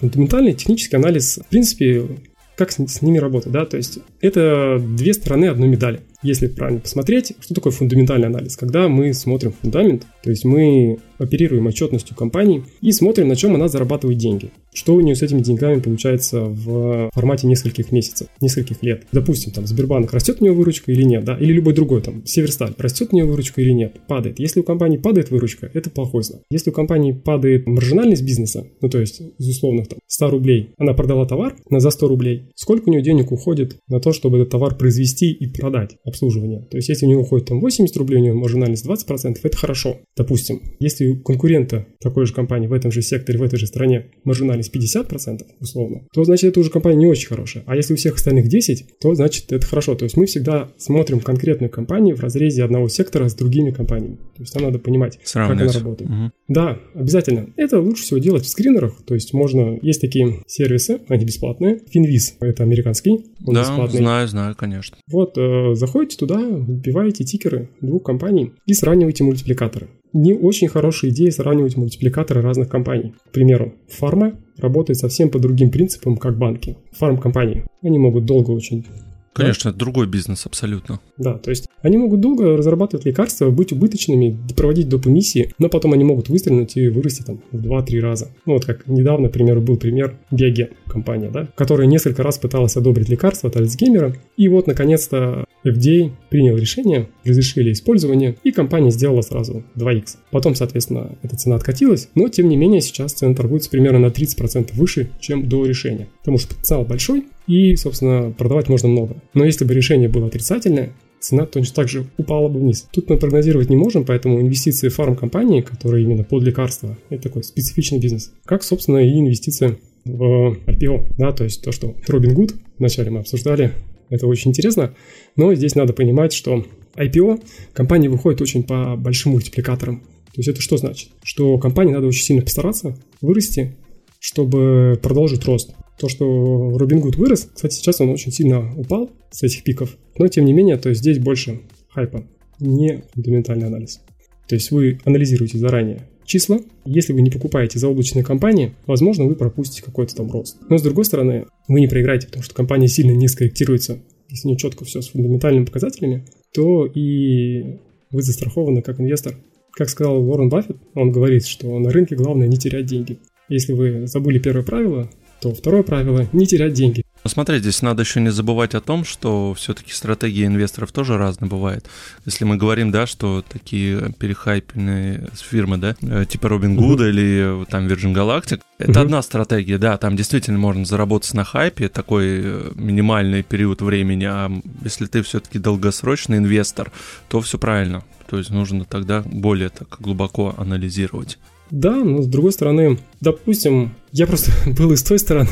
Фундаментальный 0.00 0.54
технический 0.54 0.96
анализ, 0.96 1.38
в 1.38 1.46
принципе, 1.46 2.08
как 2.56 2.72
с, 2.72 2.84
с 2.84 3.02
ними 3.02 3.18
работать, 3.18 3.52
да, 3.52 3.64
то 3.66 3.76
есть 3.76 4.00
это 4.20 4.80
две 4.80 5.14
стороны 5.14 5.44
одной 5.44 5.68
медали. 5.68 6.00
Если 6.22 6.48
правильно 6.48 6.80
посмотреть, 6.80 7.34
что 7.40 7.54
такое 7.54 7.72
фундаментальный 7.72 8.26
анализ? 8.26 8.56
Когда 8.56 8.88
мы 8.88 9.14
смотрим 9.14 9.54
фундамент, 9.62 10.06
то 10.24 10.30
есть 10.30 10.44
мы 10.44 10.98
оперируем 11.18 11.66
отчетностью 11.66 12.16
компании 12.16 12.64
и 12.80 12.92
смотрим, 12.92 13.28
на 13.28 13.36
чем 13.36 13.54
она 13.54 13.68
зарабатывает 13.68 14.18
деньги. 14.18 14.50
Что 14.72 14.94
у 14.94 15.00
нее 15.00 15.14
с 15.14 15.22
этими 15.22 15.40
деньгами 15.40 15.80
получается 15.80 16.44
в 16.44 17.10
формате 17.12 17.46
нескольких 17.46 17.92
месяцев, 17.92 18.28
нескольких 18.40 18.82
лет. 18.82 19.06
Допустим, 19.12 19.52
там 19.52 19.66
Сбербанк 19.66 20.12
растет 20.12 20.38
у 20.40 20.44
нее 20.44 20.52
выручка 20.52 20.90
или 20.90 21.04
нет, 21.04 21.24
да, 21.24 21.36
или 21.38 21.52
любой 21.52 21.74
другой, 21.74 22.02
там 22.02 22.26
Северсталь, 22.26 22.74
растет 22.78 23.08
у 23.12 23.16
нее 23.16 23.24
выручка 23.24 23.60
или 23.60 23.70
нет, 23.70 23.96
падает. 24.08 24.38
Если 24.38 24.60
у 24.60 24.64
компании 24.64 24.98
падает 24.98 25.30
выручка, 25.30 25.70
это 25.72 25.90
плохой 25.90 26.24
знак. 26.24 26.42
Если 26.50 26.70
у 26.70 26.72
компании 26.72 27.12
падает 27.12 27.66
маржинальность 27.66 28.24
бизнеса, 28.24 28.66
ну 28.80 28.88
то 28.88 28.98
есть 28.98 29.22
из 29.38 29.48
условных 29.48 29.88
там 29.88 29.98
100 30.06 30.30
рублей, 30.30 30.70
она 30.76 30.92
продала 30.94 31.26
товар 31.26 31.56
на 31.70 31.80
за 31.80 31.90
100 31.90 32.08
рублей, 32.08 32.50
сколько 32.56 32.88
у 32.88 32.92
нее 32.92 33.02
денег 33.02 33.30
уходит 33.32 33.78
на 33.88 34.00
то, 34.00 34.12
чтобы 34.12 34.38
этот 34.38 34.50
товар 34.50 34.76
произвести 34.76 35.30
и 35.30 35.46
продать, 35.46 35.96
обслуживание. 36.04 36.66
То 36.70 36.76
есть 36.76 36.88
если 36.88 37.06
у 37.06 37.08
нее 37.08 37.18
уходит 37.18 37.46
там 37.46 37.60
80 37.60 37.96
рублей, 37.96 38.18
у 38.18 38.22
нее 38.22 38.34
маржинальность 38.34 38.86
20%, 38.86 39.38
это 39.42 39.56
хорошо. 39.56 39.98
Допустим, 40.16 40.60
если 40.80 41.03
у 41.06 41.16
конкурента 41.16 41.86
такой 42.00 42.26
же 42.26 42.34
компании 42.34 42.66
в 42.66 42.72
этом 42.72 42.92
же 42.92 43.02
секторе, 43.02 43.38
в 43.38 43.42
этой 43.42 43.58
же 43.58 43.66
стране 43.66 44.06
маржинальность 44.24 44.74
50% 44.74 45.42
условно, 45.60 46.02
то 46.12 46.24
значит 46.24 46.50
это 46.50 46.60
уже 46.60 46.70
компания 46.70 46.98
не 46.98 47.06
очень 47.06 47.28
хорошая. 47.28 47.64
А 47.66 47.76
если 47.76 47.94
у 47.94 47.96
всех 47.96 48.14
остальных 48.14 48.48
10, 48.48 48.98
то 49.00 49.14
значит 49.14 49.52
это 49.52 49.66
хорошо. 49.66 49.94
То 49.94 50.04
есть 50.04 50.16
мы 50.16 50.26
всегда 50.26 50.70
смотрим 50.76 51.20
конкретную 51.20 51.70
компанию 51.70 52.16
в 52.16 52.20
разрезе 52.20 52.64
одного 52.64 52.88
сектора 52.88 53.28
с 53.28 53.34
другими 53.34 53.70
компаниями. 53.70 54.16
То 54.36 54.42
есть 54.42 54.52
там 54.52 54.62
надо 54.62 54.78
понимать, 54.78 55.18
Сравнивать. 55.24 55.72
как 55.72 55.76
она 55.76 55.84
работает. 55.84 56.10
Угу. 56.10 56.30
Да, 56.48 56.78
обязательно. 56.94 57.48
Это 57.56 57.80
лучше 57.80 58.02
всего 58.02 58.18
делать 58.18 58.44
в 58.44 58.48
скринерах. 58.48 59.02
То 59.06 59.14
есть 59.14 59.32
можно, 59.32 59.78
есть 59.82 60.00
такие 60.00 60.42
сервисы, 60.46 61.00
они 61.08 61.24
бесплатные. 61.24 61.80
Finviz, 61.94 62.34
это 62.40 62.62
американский, 62.62 63.24
он 63.46 63.54
да, 63.54 63.60
бесплатный. 63.62 63.98
знаю, 63.98 64.28
знаю, 64.28 64.54
конечно. 64.56 64.96
Вот, 65.10 65.36
э, 65.38 65.74
заходите 65.74 66.16
туда, 66.16 66.40
вбиваете 66.40 67.24
тикеры 67.24 67.68
двух 67.80 68.02
компаний 68.02 68.52
и 68.66 68.74
сравниваете 68.74 69.24
мультипликаторы 69.24 69.88
не 70.14 70.32
очень 70.32 70.68
хорошая 70.68 71.10
идея 71.10 71.30
сравнивать 71.30 71.76
мультипликаторы 71.76 72.40
разных 72.40 72.68
компаний. 72.68 73.14
К 73.28 73.32
примеру, 73.32 73.74
фарма 73.88 74.32
работает 74.56 74.98
совсем 74.98 75.28
по 75.28 75.38
другим 75.38 75.70
принципам, 75.70 76.16
как 76.16 76.38
банки. 76.38 76.78
Фарм-компании. 76.92 77.64
Они 77.82 77.98
могут 77.98 78.24
долго 78.24 78.52
очень 78.52 78.86
Конечно, 79.34 79.70
да? 79.70 79.76
это 79.76 79.78
другой 79.78 80.06
бизнес 80.06 80.46
абсолютно. 80.46 81.00
Да, 81.18 81.34
то 81.34 81.50
есть 81.50 81.68
они 81.82 81.96
могут 81.98 82.20
долго 82.20 82.56
разрабатывать 82.56 83.04
лекарства, 83.04 83.50
быть 83.50 83.72
убыточными, 83.72 84.36
проводить 84.56 84.88
доп. 84.88 85.06
эмиссии, 85.06 85.52
но 85.58 85.68
потом 85.68 85.92
они 85.92 86.04
могут 86.04 86.28
выстрелить 86.28 86.76
и 86.76 86.88
вырасти 86.88 87.22
там 87.22 87.40
в 87.50 87.56
2-3 87.56 88.00
раза. 88.00 88.30
Ну 88.46 88.54
вот 88.54 88.64
как 88.64 88.86
недавно, 88.86 89.28
к 89.28 89.32
примеру, 89.32 89.60
был 89.60 89.76
пример 89.76 90.16
Биоген, 90.30 90.68
компания, 90.86 91.30
да, 91.30 91.48
которая 91.56 91.86
несколько 91.86 92.22
раз 92.22 92.38
пыталась 92.38 92.76
одобрить 92.76 93.08
лекарство 93.08 93.50
от 93.50 93.56
Альцгеймера, 93.56 94.16
и 94.36 94.48
вот 94.48 94.66
наконец-то 94.66 95.44
FDA 95.64 96.12
принял 96.28 96.56
решение, 96.56 97.08
разрешили 97.24 97.72
использование, 97.72 98.36
и 98.44 98.52
компания 98.52 98.90
сделала 98.90 99.22
сразу 99.22 99.64
2x. 99.76 100.16
Потом, 100.30 100.54
соответственно, 100.54 101.16
эта 101.22 101.36
цена 101.36 101.56
откатилась, 101.56 102.08
но 102.14 102.28
тем 102.28 102.48
не 102.48 102.56
менее 102.56 102.80
сейчас 102.80 103.12
цена 103.12 103.34
торгуется 103.34 103.70
примерно 103.70 103.98
на 103.98 104.06
30% 104.06 104.70
выше, 104.74 105.10
чем 105.20 105.48
до 105.48 105.64
решения. 105.64 106.08
Потому 106.20 106.38
что 106.38 106.48
потенциал 106.48 106.84
большой, 106.84 107.24
и, 107.46 107.76
собственно, 107.76 108.30
продавать 108.30 108.68
можно 108.68 108.88
много. 108.88 109.22
Но 109.34 109.44
если 109.44 109.64
бы 109.64 109.74
решение 109.74 110.08
было 110.08 110.26
отрицательное, 110.26 110.92
цена 111.20 111.46
точно 111.46 111.74
так 111.74 111.88
же 111.88 112.06
упала 112.18 112.48
бы 112.48 112.60
вниз. 112.60 112.86
Тут 112.92 113.08
мы 113.08 113.16
прогнозировать 113.16 113.70
не 113.70 113.76
можем, 113.76 114.04
поэтому 114.04 114.40
инвестиции 114.40 114.88
фармкомпании, 114.88 115.62
которые 115.62 116.04
именно 116.04 116.22
под 116.22 116.42
лекарства, 116.42 116.96
это 117.08 117.24
такой 117.24 117.42
специфичный 117.44 117.98
бизнес. 117.98 118.32
Как, 118.44 118.62
собственно, 118.62 118.98
и 118.98 119.18
инвестиции 119.18 119.78
в 120.04 120.58
IPO, 120.66 121.14
да, 121.16 121.32
то 121.32 121.44
есть 121.44 121.62
то, 121.62 121.72
что 121.72 121.94
Робин 122.06 122.34
Гуд, 122.34 122.54
вначале 122.78 123.10
мы 123.10 123.20
обсуждали, 123.20 123.72
это 124.10 124.26
очень 124.26 124.50
интересно, 124.50 124.94
но 125.34 125.54
здесь 125.54 125.74
надо 125.74 125.94
понимать, 125.94 126.32
что 126.34 126.64
IPO 126.94 127.42
компания 127.72 128.08
выходит 128.08 128.42
очень 128.42 128.62
по 128.62 128.96
большим 128.96 129.32
мультипликаторам. 129.32 130.00
То 130.00 130.40
есть 130.40 130.48
это 130.48 130.60
что 130.60 130.76
значит? 130.76 131.10
Что 131.22 131.58
компании 131.58 131.94
надо 131.94 132.06
очень 132.06 132.24
сильно 132.24 132.42
постараться 132.42 132.96
вырасти, 133.20 133.74
чтобы 134.18 134.98
продолжить 135.02 135.44
рост. 135.44 135.74
То, 135.98 136.08
что 136.08 136.76
Robinhood 136.76 137.16
вырос, 137.16 137.48
кстати, 137.54 137.74
сейчас 137.74 138.00
он 138.00 138.10
очень 138.10 138.32
сильно 138.32 138.74
упал 138.76 139.10
с 139.30 139.42
этих 139.42 139.62
пиков, 139.62 139.96
но 140.18 140.26
тем 140.28 140.44
не 140.44 140.52
менее, 140.52 140.76
то 140.76 140.88
есть 140.88 141.00
здесь 141.00 141.18
больше 141.18 141.60
хайпа, 141.90 142.24
не 142.58 143.04
фундаментальный 143.14 143.66
анализ. 143.66 144.00
То 144.48 144.56
есть 144.56 144.70
вы 144.70 144.98
анализируете 145.04 145.58
заранее 145.58 146.08
числа. 146.24 146.58
Если 146.84 147.12
вы 147.12 147.22
не 147.22 147.30
покупаете 147.30 147.78
заоблачные 147.78 148.24
компании, 148.24 148.74
возможно, 148.86 149.24
вы 149.24 149.34
пропустите 149.34 149.82
какой-то 149.82 150.14
там 150.16 150.30
рост. 150.30 150.58
Но 150.68 150.78
с 150.78 150.82
другой 150.82 151.04
стороны, 151.04 151.46
вы 151.68 151.80
не 151.80 151.88
проиграете, 151.88 152.26
потому 152.26 152.42
что 152.42 152.54
компания 152.54 152.88
сильно 152.88 153.12
не 153.12 153.28
скорректируется. 153.28 153.98
Если 154.28 154.48
не 154.48 154.56
четко 154.56 154.84
все 154.84 155.00
с 155.00 155.08
фундаментальными 155.08 155.64
показателями, 155.64 156.24
то 156.52 156.86
и 156.86 157.78
вы 158.10 158.22
застрахованы 158.22 158.82
как 158.82 159.00
инвестор. 159.00 159.34
Как 159.72 159.88
сказал 159.88 160.18
Уоррен 160.18 160.48
Баффет, 160.48 160.76
он 160.94 161.10
говорит, 161.10 161.46
что 161.46 161.78
на 161.78 161.90
рынке 161.90 162.16
главное 162.16 162.46
не 162.46 162.56
терять 162.56 162.86
деньги. 162.86 163.18
Если 163.48 163.72
вы 163.72 164.06
забыли 164.06 164.38
первое 164.38 164.64
правило, 164.64 165.10
то 165.40 165.54
второе 165.54 165.82
правило– 165.82 166.26
не 166.32 166.46
терять 166.46 166.72
деньги. 166.72 167.04
Но 167.24 167.30
смотри, 167.30 167.58
здесь 167.58 167.80
надо 167.80 168.02
еще 168.02 168.20
не 168.20 168.30
забывать 168.30 168.74
о 168.74 168.82
том, 168.82 169.04
что 169.06 169.54
все-таки 169.54 169.92
стратегия 169.92 170.44
инвесторов 170.44 170.92
тоже 170.92 171.16
разная 171.16 171.48
бывает. 171.48 171.86
Если 172.26 172.44
мы 172.44 172.58
говорим, 172.58 172.90
да, 172.90 173.06
что 173.06 173.42
такие 173.48 174.12
перехайпенные 174.18 175.30
фирмы, 175.32 175.78
да, 175.78 175.96
э, 176.02 176.26
типа 176.28 176.50
Робин 176.50 176.76
Гуда 176.76 177.04
uh-huh. 177.04 177.10
или 177.10 177.64
там 177.70 177.86
Virgin 177.86 178.12
Galactic, 178.14 178.60
это 178.76 178.92
uh-huh. 178.92 179.02
одна 179.02 179.22
стратегия, 179.22 179.78
да, 179.78 179.96
там 179.96 180.16
действительно 180.16 180.58
можно 180.58 180.84
заработать 180.84 181.32
на 181.32 181.44
хайпе, 181.44 181.88
такой 181.88 182.26
э, 182.26 182.72
минимальный 182.74 183.42
период 183.42 183.80
времени, 183.80 184.24
а 184.24 184.52
если 184.82 185.06
ты 185.06 185.22
все-таки 185.22 185.58
долгосрочный 185.58 186.36
инвестор, 186.36 186.92
то 187.28 187.40
все 187.40 187.58
правильно. 187.58 188.04
То 188.28 188.36
есть 188.36 188.50
нужно 188.50 188.84
тогда 188.84 189.22
более 189.24 189.70
так 189.70 189.96
глубоко 189.98 190.54
анализировать. 190.58 191.38
Да, 191.70 192.04
но 192.04 192.22
с 192.22 192.26
другой 192.26 192.52
стороны, 192.52 192.98
допустим, 193.20 193.94
я 194.12 194.26
просто 194.26 194.52
был 194.78 194.92
из 194.92 195.02
той 195.02 195.18
стороны, 195.18 195.48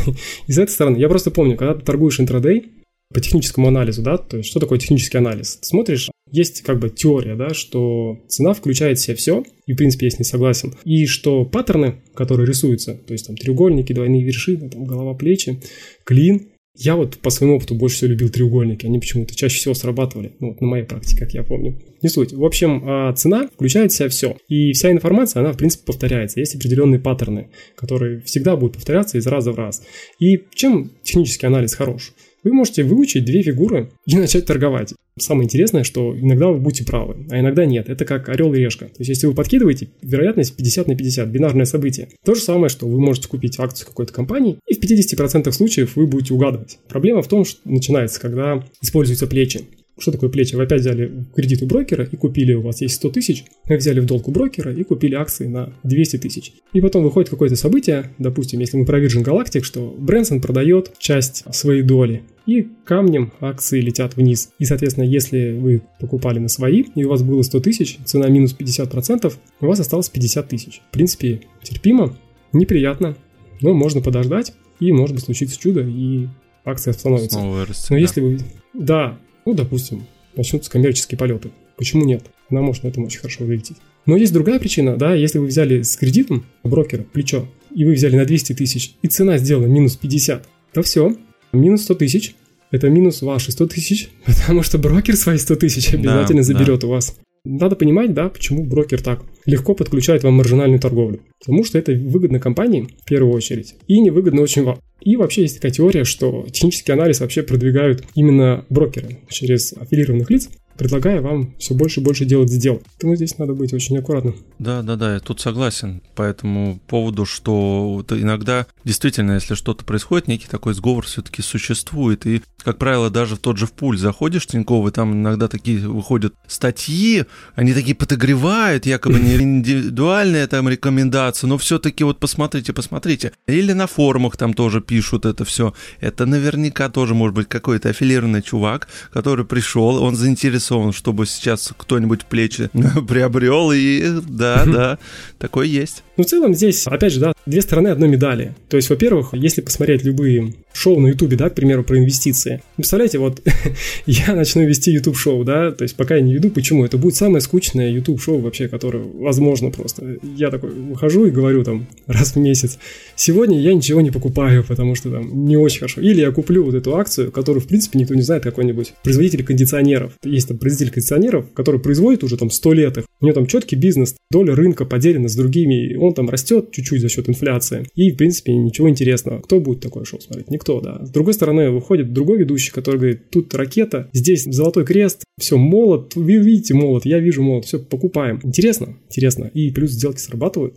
из 0.46 0.58
этой 0.58 0.70
стороны. 0.70 0.96
Я 0.98 1.08
просто 1.08 1.30
помню, 1.30 1.56
когда 1.56 1.74
ты 1.74 1.84
торгуешь 1.84 2.20
интрадей 2.20 2.72
по 3.12 3.20
техническому 3.20 3.68
анализу, 3.68 4.02
да, 4.02 4.16
то 4.16 4.38
есть 4.38 4.48
что 4.48 4.60
такое 4.60 4.78
технический 4.78 5.18
анализ? 5.18 5.56
Ты 5.56 5.66
смотришь, 5.66 6.10
есть 6.30 6.62
как 6.62 6.78
бы 6.78 6.88
теория, 6.88 7.36
да, 7.36 7.50
что 7.52 8.18
цена 8.28 8.54
включает 8.54 8.98
в 8.98 9.02
себя 9.02 9.16
все, 9.16 9.44
и 9.66 9.74
в 9.74 9.76
принципе 9.76 10.06
я 10.06 10.10
с 10.10 10.18
ней 10.18 10.24
согласен, 10.24 10.74
и 10.84 11.06
что 11.06 11.44
паттерны, 11.44 11.96
которые 12.14 12.46
рисуются, 12.46 12.94
то 12.94 13.12
есть 13.12 13.26
там 13.26 13.36
треугольники, 13.36 13.92
двойные 13.92 14.24
вершины, 14.24 14.70
там 14.70 14.84
голова, 14.84 15.14
плечи, 15.14 15.60
клин, 16.04 16.51
я 16.74 16.96
вот 16.96 17.18
по 17.18 17.30
своему 17.30 17.56
опыту 17.56 17.74
больше 17.74 17.96
всего 17.96 18.10
любил 18.10 18.30
треугольники, 18.30 18.86
они 18.86 18.98
почему-то 18.98 19.34
чаще 19.34 19.58
всего 19.58 19.74
срабатывали, 19.74 20.32
ну, 20.40 20.48
вот 20.48 20.60
на 20.60 20.66
моей 20.66 20.84
практике, 20.84 21.18
как 21.18 21.34
я 21.34 21.42
помню. 21.42 21.78
Не 22.00 22.08
суть. 22.08 22.32
В 22.32 22.44
общем, 22.44 22.82
а, 22.84 23.12
цена 23.12 23.48
включает 23.54 23.92
в 23.92 23.94
себя 23.94 24.08
все. 24.08 24.36
И 24.48 24.72
вся 24.72 24.90
информация, 24.90 25.40
она, 25.40 25.52
в 25.52 25.56
принципе, 25.58 25.84
повторяется. 25.86 26.40
Есть 26.40 26.56
определенные 26.56 26.98
паттерны, 26.98 27.50
которые 27.76 28.22
всегда 28.22 28.56
будут 28.56 28.76
повторяться 28.76 29.18
из 29.18 29.26
раза 29.26 29.52
в 29.52 29.56
раз. 29.56 29.82
И 30.18 30.44
чем 30.54 30.92
технический 31.02 31.46
анализ 31.46 31.74
хорош? 31.74 32.12
Вы 32.44 32.52
можете 32.52 32.82
выучить 32.82 33.24
две 33.24 33.42
фигуры 33.42 33.90
и 34.06 34.16
начать 34.16 34.46
торговать. 34.46 34.94
Самое 35.18 35.44
интересное, 35.44 35.84
что 35.84 36.18
иногда 36.18 36.48
вы 36.48 36.58
будете 36.58 36.84
правы, 36.84 37.26
а 37.30 37.38
иногда 37.38 37.66
нет. 37.66 37.88
Это 37.88 38.04
как 38.04 38.28
орел 38.28 38.54
и 38.54 38.58
решка. 38.58 38.86
То 38.86 39.00
есть, 39.00 39.10
если 39.10 39.26
вы 39.26 39.34
подкидываете, 39.34 39.88
вероятность 40.00 40.56
50 40.56 40.88
на 40.88 40.96
50, 40.96 41.28
бинарное 41.28 41.66
событие. 41.66 42.08
То 42.24 42.34
же 42.34 42.40
самое, 42.40 42.70
что 42.70 42.86
вы 42.88 42.98
можете 42.98 43.28
купить 43.28 43.58
акцию 43.58 43.88
какой-то 43.88 44.12
компании, 44.12 44.58
и 44.66 44.74
в 44.74 44.82
50% 44.82 45.52
случаев 45.52 45.96
вы 45.96 46.06
будете 46.06 46.32
угадывать. 46.32 46.78
Проблема 46.88 47.20
в 47.20 47.28
том, 47.28 47.44
что 47.44 47.60
начинается, 47.64 48.20
когда 48.20 48.64
используются 48.80 49.26
плечи. 49.26 49.62
Что 49.98 50.10
такое 50.10 50.30
плечи? 50.30 50.54
Вы 50.54 50.62
опять 50.62 50.80
взяли 50.80 51.26
кредит 51.34 51.62
у 51.62 51.66
брокера 51.66 52.04
и 52.04 52.16
купили, 52.16 52.54
у 52.54 52.62
вас 52.62 52.80
есть 52.80 52.94
100 52.94 53.10
тысяч, 53.10 53.44
вы 53.68 53.76
взяли 53.76 54.00
в 54.00 54.06
долг 54.06 54.26
у 54.26 54.30
брокера 54.30 54.72
и 54.72 54.82
купили 54.84 55.14
акции 55.14 55.46
на 55.46 55.74
200 55.82 56.16
тысяч. 56.16 56.52
И 56.72 56.80
потом 56.80 57.02
выходит 57.02 57.28
какое-то 57.28 57.56
событие, 57.56 58.10
допустим, 58.18 58.60
если 58.60 58.78
мы 58.78 58.86
про 58.86 59.00
Virgin 59.00 59.22
Galactic, 59.22 59.62
что 59.62 59.94
Брэнсон 59.98 60.40
продает 60.40 60.92
часть 60.98 61.44
своей 61.54 61.82
доли, 61.82 62.22
и 62.46 62.66
камнем 62.84 63.32
акции 63.40 63.80
летят 63.80 64.16
вниз. 64.16 64.50
И, 64.58 64.64
соответственно, 64.64 65.04
если 65.04 65.52
вы 65.52 65.82
покупали 66.00 66.38
на 66.38 66.48
свои, 66.48 66.84
и 66.94 67.04
у 67.04 67.10
вас 67.10 67.22
было 67.22 67.42
100 67.42 67.60
тысяч, 67.60 67.98
цена 68.04 68.28
минус 68.28 68.56
50%, 68.58 69.32
у 69.60 69.66
вас 69.66 69.78
осталось 69.78 70.08
50 70.08 70.48
тысяч. 70.48 70.80
В 70.88 70.92
принципе, 70.92 71.42
терпимо, 71.62 72.16
неприятно, 72.52 73.16
но 73.60 73.74
можно 73.74 74.00
подождать, 74.00 74.54
и 74.80 74.90
может 74.90 75.14
быть 75.14 75.24
случится 75.24 75.60
чудо, 75.60 75.82
и 75.82 76.26
акция 76.64 76.92
становится. 76.92 77.38
Снова 77.38 77.58
вырастет, 77.58 77.90
но 77.90 77.96
если 77.96 78.20
вы... 78.20 78.38
Да, 78.74 79.18
ну, 79.44 79.54
допустим, 79.54 80.06
начнутся 80.36 80.70
коммерческие 80.70 81.18
полеты. 81.18 81.50
Почему 81.76 82.04
нет? 82.04 82.24
Она 82.50 82.60
может 82.62 82.84
на 82.84 82.88
этом 82.88 83.04
очень 83.04 83.20
хорошо 83.20 83.44
вылететь. 83.44 83.76
Но 84.06 84.16
есть 84.16 84.32
другая 84.32 84.58
причина, 84.58 84.96
да, 84.96 85.14
если 85.14 85.38
вы 85.38 85.46
взяли 85.46 85.82
с 85.82 85.96
кредитом 85.96 86.44
брокера 86.64 87.02
плечо, 87.02 87.46
и 87.74 87.84
вы 87.84 87.92
взяли 87.92 88.16
на 88.16 88.24
200 88.24 88.54
тысяч, 88.54 88.94
и 89.02 89.08
цена 89.08 89.38
сделана 89.38 89.66
минус 89.66 89.96
50, 89.96 90.46
то 90.72 90.82
все, 90.82 91.16
минус 91.52 91.82
100 91.82 91.94
тысяч, 91.94 92.34
это 92.70 92.88
минус 92.88 93.22
ваши 93.22 93.52
100 93.52 93.66
тысяч, 93.68 94.10
потому 94.26 94.62
что 94.62 94.78
брокер 94.78 95.16
свои 95.16 95.38
100 95.38 95.56
тысяч 95.56 95.94
обязательно 95.94 96.42
да, 96.42 96.46
заберет 96.46 96.80
да. 96.80 96.86
у 96.88 96.90
вас. 96.90 97.16
Надо 97.44 97.74
понимать, 97.74 98.14
да, 98.14 98.28
почему 98.28 98.64
брокер 98.64 99.02
так 99.02 99.24
легко 99.46 99.74
подключает 99.74 100.22
вам 100.22 100.34
маржинальную 100.34 100.80
торговлю. 100.80 101.20
Потому 101.40 101.64
что 101.64 101.76
это 101.76 101.92
выгодно 101.92 102.38
компании, 102.38 102.88
в 103.02 103.04
первую 103.04 103.34
очередь, 103.34 103.74
и 103.88 104.00
невыгодно 104.00 104.42
очень 104.42 104.62
вам. 104.62 104.78
И 105.00 105.16
вообще 105.16 105.42
есть 105.42 105.56
такая 105.56 105.72
теория, 105.72 106.04
что 106.04 106.46
технический 106.52 106.92
анализ 106.92 107.18
вообще 107.18 107.42
продвигают 107.42 108.04
именно 108.14 108.64
брокеры 108.68 109.18
через 109.28 109.72
аффилированных 109.72 110.30
лиц, 110.30 110.50
предлагая 110.76 111.20
вам 111.20 111.54
все 111.58 111.74
больше 111.74 112.00
и 112.00 112.02
больше 112.02 112.24
делать 112.24 112.50
сделок. 112.50 112.82
Поэтому 112.92 113.16
здесь 113.16 113.38
надо 113.38 113.54
быть 113.54 113.72
очень 113.72 113.98
аккуратным. 113.98 114.36
Да, 114.58 114.82
да, 114.82 114.96
да, 114.96 115.14
я 115.14 115.20
тут 115.20 115.40
согласен 115.40 116.02
по 116.14 116.22
этому 116.22 116.80
поводу, 116.86 117.24
что 117.26 118.04
иногда 118.10 118.66
действительно, 118.84 119.32
если 119.32 119.54
что-то 119.54 119.84
происходит, 119.84 120.28
некий 120.28 120.48
такой 120.48 120.74
сговор 120.74 121.04
все-таки 121.04 121.42
существует. 121.42 122.26
И, 122.26 122.42
как 122.64 122.78
правило, 122.78 123.10
даже 123.10 123.36
в 123.36 123.38
тот 123.38 123.58
же 123.58 123.66
в 123.66 123.72
пуль 123.72 123.98
заходишь 123.98 124.46
Тинькофф, 124.46 124.88
и 124.88 124.90
там 124.92 125.12
иногда 125.12 125.48
такие 125.48 125.86
выходят 125.88 126.34
статьи, 126.46 127.24
они 127.54 127.74
такие 127.74 127.94
подогревают, 127.94 128.86
якобы 128.86 129.20
не 129.20 129.34
индивидуальные 129.42 130.46
там 130.46 130.68
рекомендации, 130.68 131.46
но 131.46 131.58
все-таки 131.58 132.04
вот 132.04 132.18
посмотрите, 132.18 132.72
посмотрите. 132.72 133.32
Или 133.46 133.72
на 133.72 133.86
форумах 133.86 134.36
там 134.36 134.54
тоже 134.54 134.80
пишут 134.80 135.26
это 135.26 135.44
все. 135.44 135.74
Это 136.00 136.26
наверняка 136.26 136.88
тоже 136.88 137.14
может 137.14 137.34
быть 137.34 137.48
какой-то 137.48 137.90
аффилированный 137.90 138.42
чувак, 138.42 138.88
который 139.12 139.44
пришел, 139.44 140.02
он 140.02 140.16
заинтересован, 140.16 140.61
чтобы 140.92 141.26
сейчас 141.26 141.72
кто-нибудь 141.76 142.24
плечи 142.26 142.70
приобрел, 143.08 143.72
и 143.72 144.20
да, 144.26 144.64
да, 144.66 144.98
такое 145.38 145.66
есть. 145.66 146.02
Ну, 146.16 146.24
в 146.24 146.26
целом 146.26 146.54
здесь, 146.54 146.86
опять 146.86 147.12
же, 147.12 147.20
да, 147.20 147.32
две 147.46 147.62
стороны 147.62 147.88
одной 147.88 148.08
медали. 148.08 148.54
То 148.68 148.76
есть, 148.76 148.90
во-первых, 148.90 149.30
если 149.32 149.60
посмотреть 149.60 150.04
любые 150.04 150.54
шоу 150.72 151.00
на 151.00 151.08
Ютубе, 151.08 151.36
да, 151.36 151.50
к 151.50 151.54
примеру, 151.54 151.84
про 151.84 151.98
инвестиции. 151.98 152.62
Представляете, 152.76 153.18
вот 153.18 153.42
я 154.06 154.34
начну 154.34 154.64
вести 154.64 154.90
YouTube 154.92 155.16
шоу, 155.16 155.44
да, 155.44 155.70
то 155.70 155.82
есть 155.82 155.96
пока 155.96 156.16
я 156.16 156.22
не 156.22 156.34
веду, 156.34 156.50
почему? 156.50 156.84
Это 156.84 156.98
будет 156.98 157.16
самое 157.16 157.40
скучное 157.40 157.90
YouTube 157.90 158.20
шоу 158.20 158.40
вообще, 158.40 158.68
которое 158.68 159.02
возможно 159.02 159.70
просто. 159.70 160.18
Я 160.36 160.50
такой 160.50 160.70
выхожу 160.70 161.26
и 161.26 161.30
говорю 161.30 161.64
там 161.64 161.86
раз 162.06 162.34
в 162.34 162.36
месяц, 162.36 162.78
сегодня 163.16 163.60
я 163.60 163.74
ничего 163.74 164.00
не 164.00 164.10
покупаю, 164.10 164.64
потому 164.64 164.94
что 164.94 165.10
там 165.10 165.46
не 165.46 165.56
очень 165.56 165.80
хорошо. 165.80 166.00
Или 166.00 166.20
я 166.20 166.30
куплю 166.30 166.64
вот 166.64 166.74
эту 166.74 166.96
акцию, 166.96 167.32
которую, 167.32 167.62
в 167.62 167.66
принципе, 167.66 167.98
никто 167.98 168.14
не 168.14 168.22
знает, 168.22 168.42
какой-нибудь 168.42 168.94
производитель 169.02 169.44
кондиционеров. 169.44 170.12
Есть 170.24 170.48
это 170.52 170.60
производитель 170.60 170.94
кондиционеров, 170.94 171.52
который 171.52 171.80
производит 171.80 172.24
уже 172.24 172.36
там 172.36 172.50
100 172.50 172.72
лет 172.72 172.98
их. 172.98 173.04
У 173.20 173.26
него 173.26 173.34
там 173.34 173.46
четкий 173.46 173.76
бизнес, 173.76 174.14
доля 174.30 174.54
рынка 174.54 174.84
поделена 174.84 175.28
с 175.28 175.36
другими, 175.36 175.94
он 175.96 176.14
там 176.14 176.28
растет 176.28 176.70
чуть-чуть 176.72 177.00
за 177.00 177.08
счет 177.08 177.28
инфляции. 177.28 177.86
И, 177.94 178.10
в 178.10 178.16
принципе, 178.16 178.52
ничего 178.52 178.88
интересного. 178.88 179.40
Кто 179.40 179.60
будет 179.60 179.80
такое 179.80 180.04
шоу 180.04 180.20
смотреть? 180.20 180.50
Никто, 180.50 180.80
да. 180.80 181.04
С 181.04 181.10
другой 181.10 181.34
стороны, 181.34 181.70
выходит 181.70 182.12
другой 182.12 182.38
ведущий, 182.38 182.72
который 182.72 182.96
говорит, 182.96 183.30
тут 183.30 183.54
ракета, 183.54 184.08
здесь 184.12 184.44
золотой 184.44 184.84
крест, 184.84 185.24
все, 185.40 185.56
молот, 185.56 186.14
вы 186.14 186.36
видите 186.36 186.74
молот, 186.74 187.04
я 187.04 187.18
вижу 187.18 187.42
молот, 187.42 187.64
все, 187.64 187.78
покупаем. 187.78 188.40
Интересно? 188.42 188.96
Интересно. 189.08 189.50
И 189.54 189.70
плюс 189.70 189.90
сделки 189.90 190.18
срабатывают. 190.18 190.76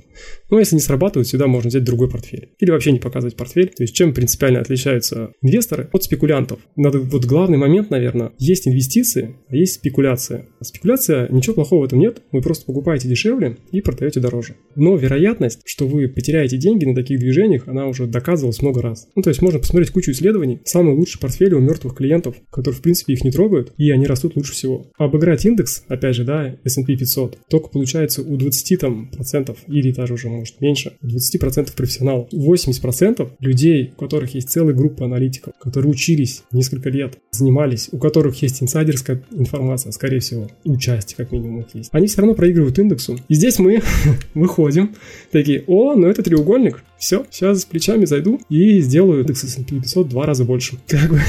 Но 0.50 0.60
если 0.60 0.76
не 0.76 0.82
срабатывают, 0.82 1.28
всегда 1.28 1.48
можно 1.48 1.70
взять 1.70 1.84
другой 1.84 2.10
портфель. 2.10 2.50
Или 2.60 2.72
вообще 2.72 2.92
не 2.92 3.00
показывать 3.00 3.36
портфель. 3.36 3.70
То 3.70 3.84
есть 3.84 3.96
чем 3.96 4.14
принципиально 4.14 4.60
отличаются 4.60 5.32
инвесторы 5.42 5.90
от 5.92 6.04
спекулянтов? 6.04 6.60
Надо, 6.76 7.00
вот 7.00 7.26
главный 7.26 7.58
момент, 7.58 7.90
наверное, 7.90 8.32
есть 8.38 8.68
инвестиции, 8.68 9.36
а 9.50 9.56
есть 9.56 9.65
спекуляция. 9.66 10.48
Спекуляция, 10.62 11.28
ничего 11.32 11.56
плохого 11.56 11.82
в 11.82 11.86
этом 11.86 12.00
нет. 12.00 12.22
Вы 12.32 12.42
просто 12.42 12.66
покупаете 12.66 13.08
дешевле 13.08 13.58
и 13.72 13.82
продаете 13.82 14.20
дороже. 14.20 14.56
Но 14.76 14.96
вероятность, 14.96 15.62
что 15.66 15.88
вы 15.88 16.08
потеряете 16.08 16.58
деньги 16.58 16.86
на 16.86 16.96
таких 16.96 17.20
движениях, 17.20 17.68
она 17.68 17.88
уже 17.88 18.08
доказывалась 18.08 18.62
много 18.62 18.82
раз. 18.82 19.08
Ну, 19.16 19.22
то 19.22 19.30
есть 19.30 19.42
можно 19.42 19.60
посмотреть 19.60 19.92
кучу 19.92 20.12
исследований. 20.12 20.62
Самый 20.66 20.96
лучший 20.96 21.20
портфель 21.20 21.54
у 21.54 21.60
мертвых 21.60 21.96
клиентов, 21.96 22.36
которые, 22.50 22.78
в 22.78 22.82
принципе, 22.82 23.14
их 23.14 23.24
не 23.24 23.32
трогают, 23.32 23.74
и 23.78 23.92
они 23.92 24.06
растут 24.06 24.36
лучше 24.36 24.54
всего. 24.54 24.88
Обыграть 24.98 25.46
индекс, 25.46 25.84
опять 25.88 26.16
же, 26.16 26.24
да, 26.24 26.56
S&P 26.64 26.96
500, 26.96 27.38
только 27.50 27.70
получается 27.70 28.22
у 28.22 28.38
20 28.38 28.80
там, 28.80 29.10
процентов, 29.10 29.58
или 29.68 29.92
даже 29.92 30.14
уже, 30.14 30.30
может, 30.30 30.62
меньше, 30.62 30.98
20 31.02 31.40
процентов 31.40 31.76
профессионалов. 31.76 32.30
80 32.32 32.82
процентов 32.82 33.32
людей, 33.40 33.94
у 33.96 34.00
которых 34.00 34.36
есть 34.36 34.50
целая 34.50 34.74
группа 34.74 35.06
аналитиков, 35.06 35.54
которые 35.60 35.92
учились 35.92 36.44
несколько 36.52 36.90
лет, 36.90 37.18
занимались, 37.32 37.90
у 37.92 37.98
которых 37.98 38.42
есть 38.42 38.62
инсайдерская 38.62 39.24
информация, 39.32 39.55
скорее 39.92 40.20
всего, 40.20 40.48
участие 40.64 41.18
как 41.18 41.32
минимум 41.32 41.62
их 41.62 41.68
есть. 41.74 41.90
Они 41.92 42.08
все 42.08 42.22
равно 42.22 42.34
проигрывают 42.34 42.78
индексу. 42.80 43.18
И 43.28 43.36
здесь 43.36 43.60
мы 43.60 43.82
выходим, 44.34 44.96
такие, 45.32 45.64
о, 45.68 45.96
ну 45.96 46.08
это 46.08 46.24
треугольник, 46.24 46.84
все, 46.98 47.26
сейчас 47.30 47.62
с 47.62 47.66
плечами 47.66 48.06
зайду 48.06 48.40
и 48.50 48.80
сделаю 48.80 49.22
индекс 49.22 49.44
S&P 49.44 49.80
500 49.82 50.10
два 50.10 50.26
раза 50.26 50.46
больше. 50.46 50.78
Как 50.88 51.10
бы, 51.10 51.20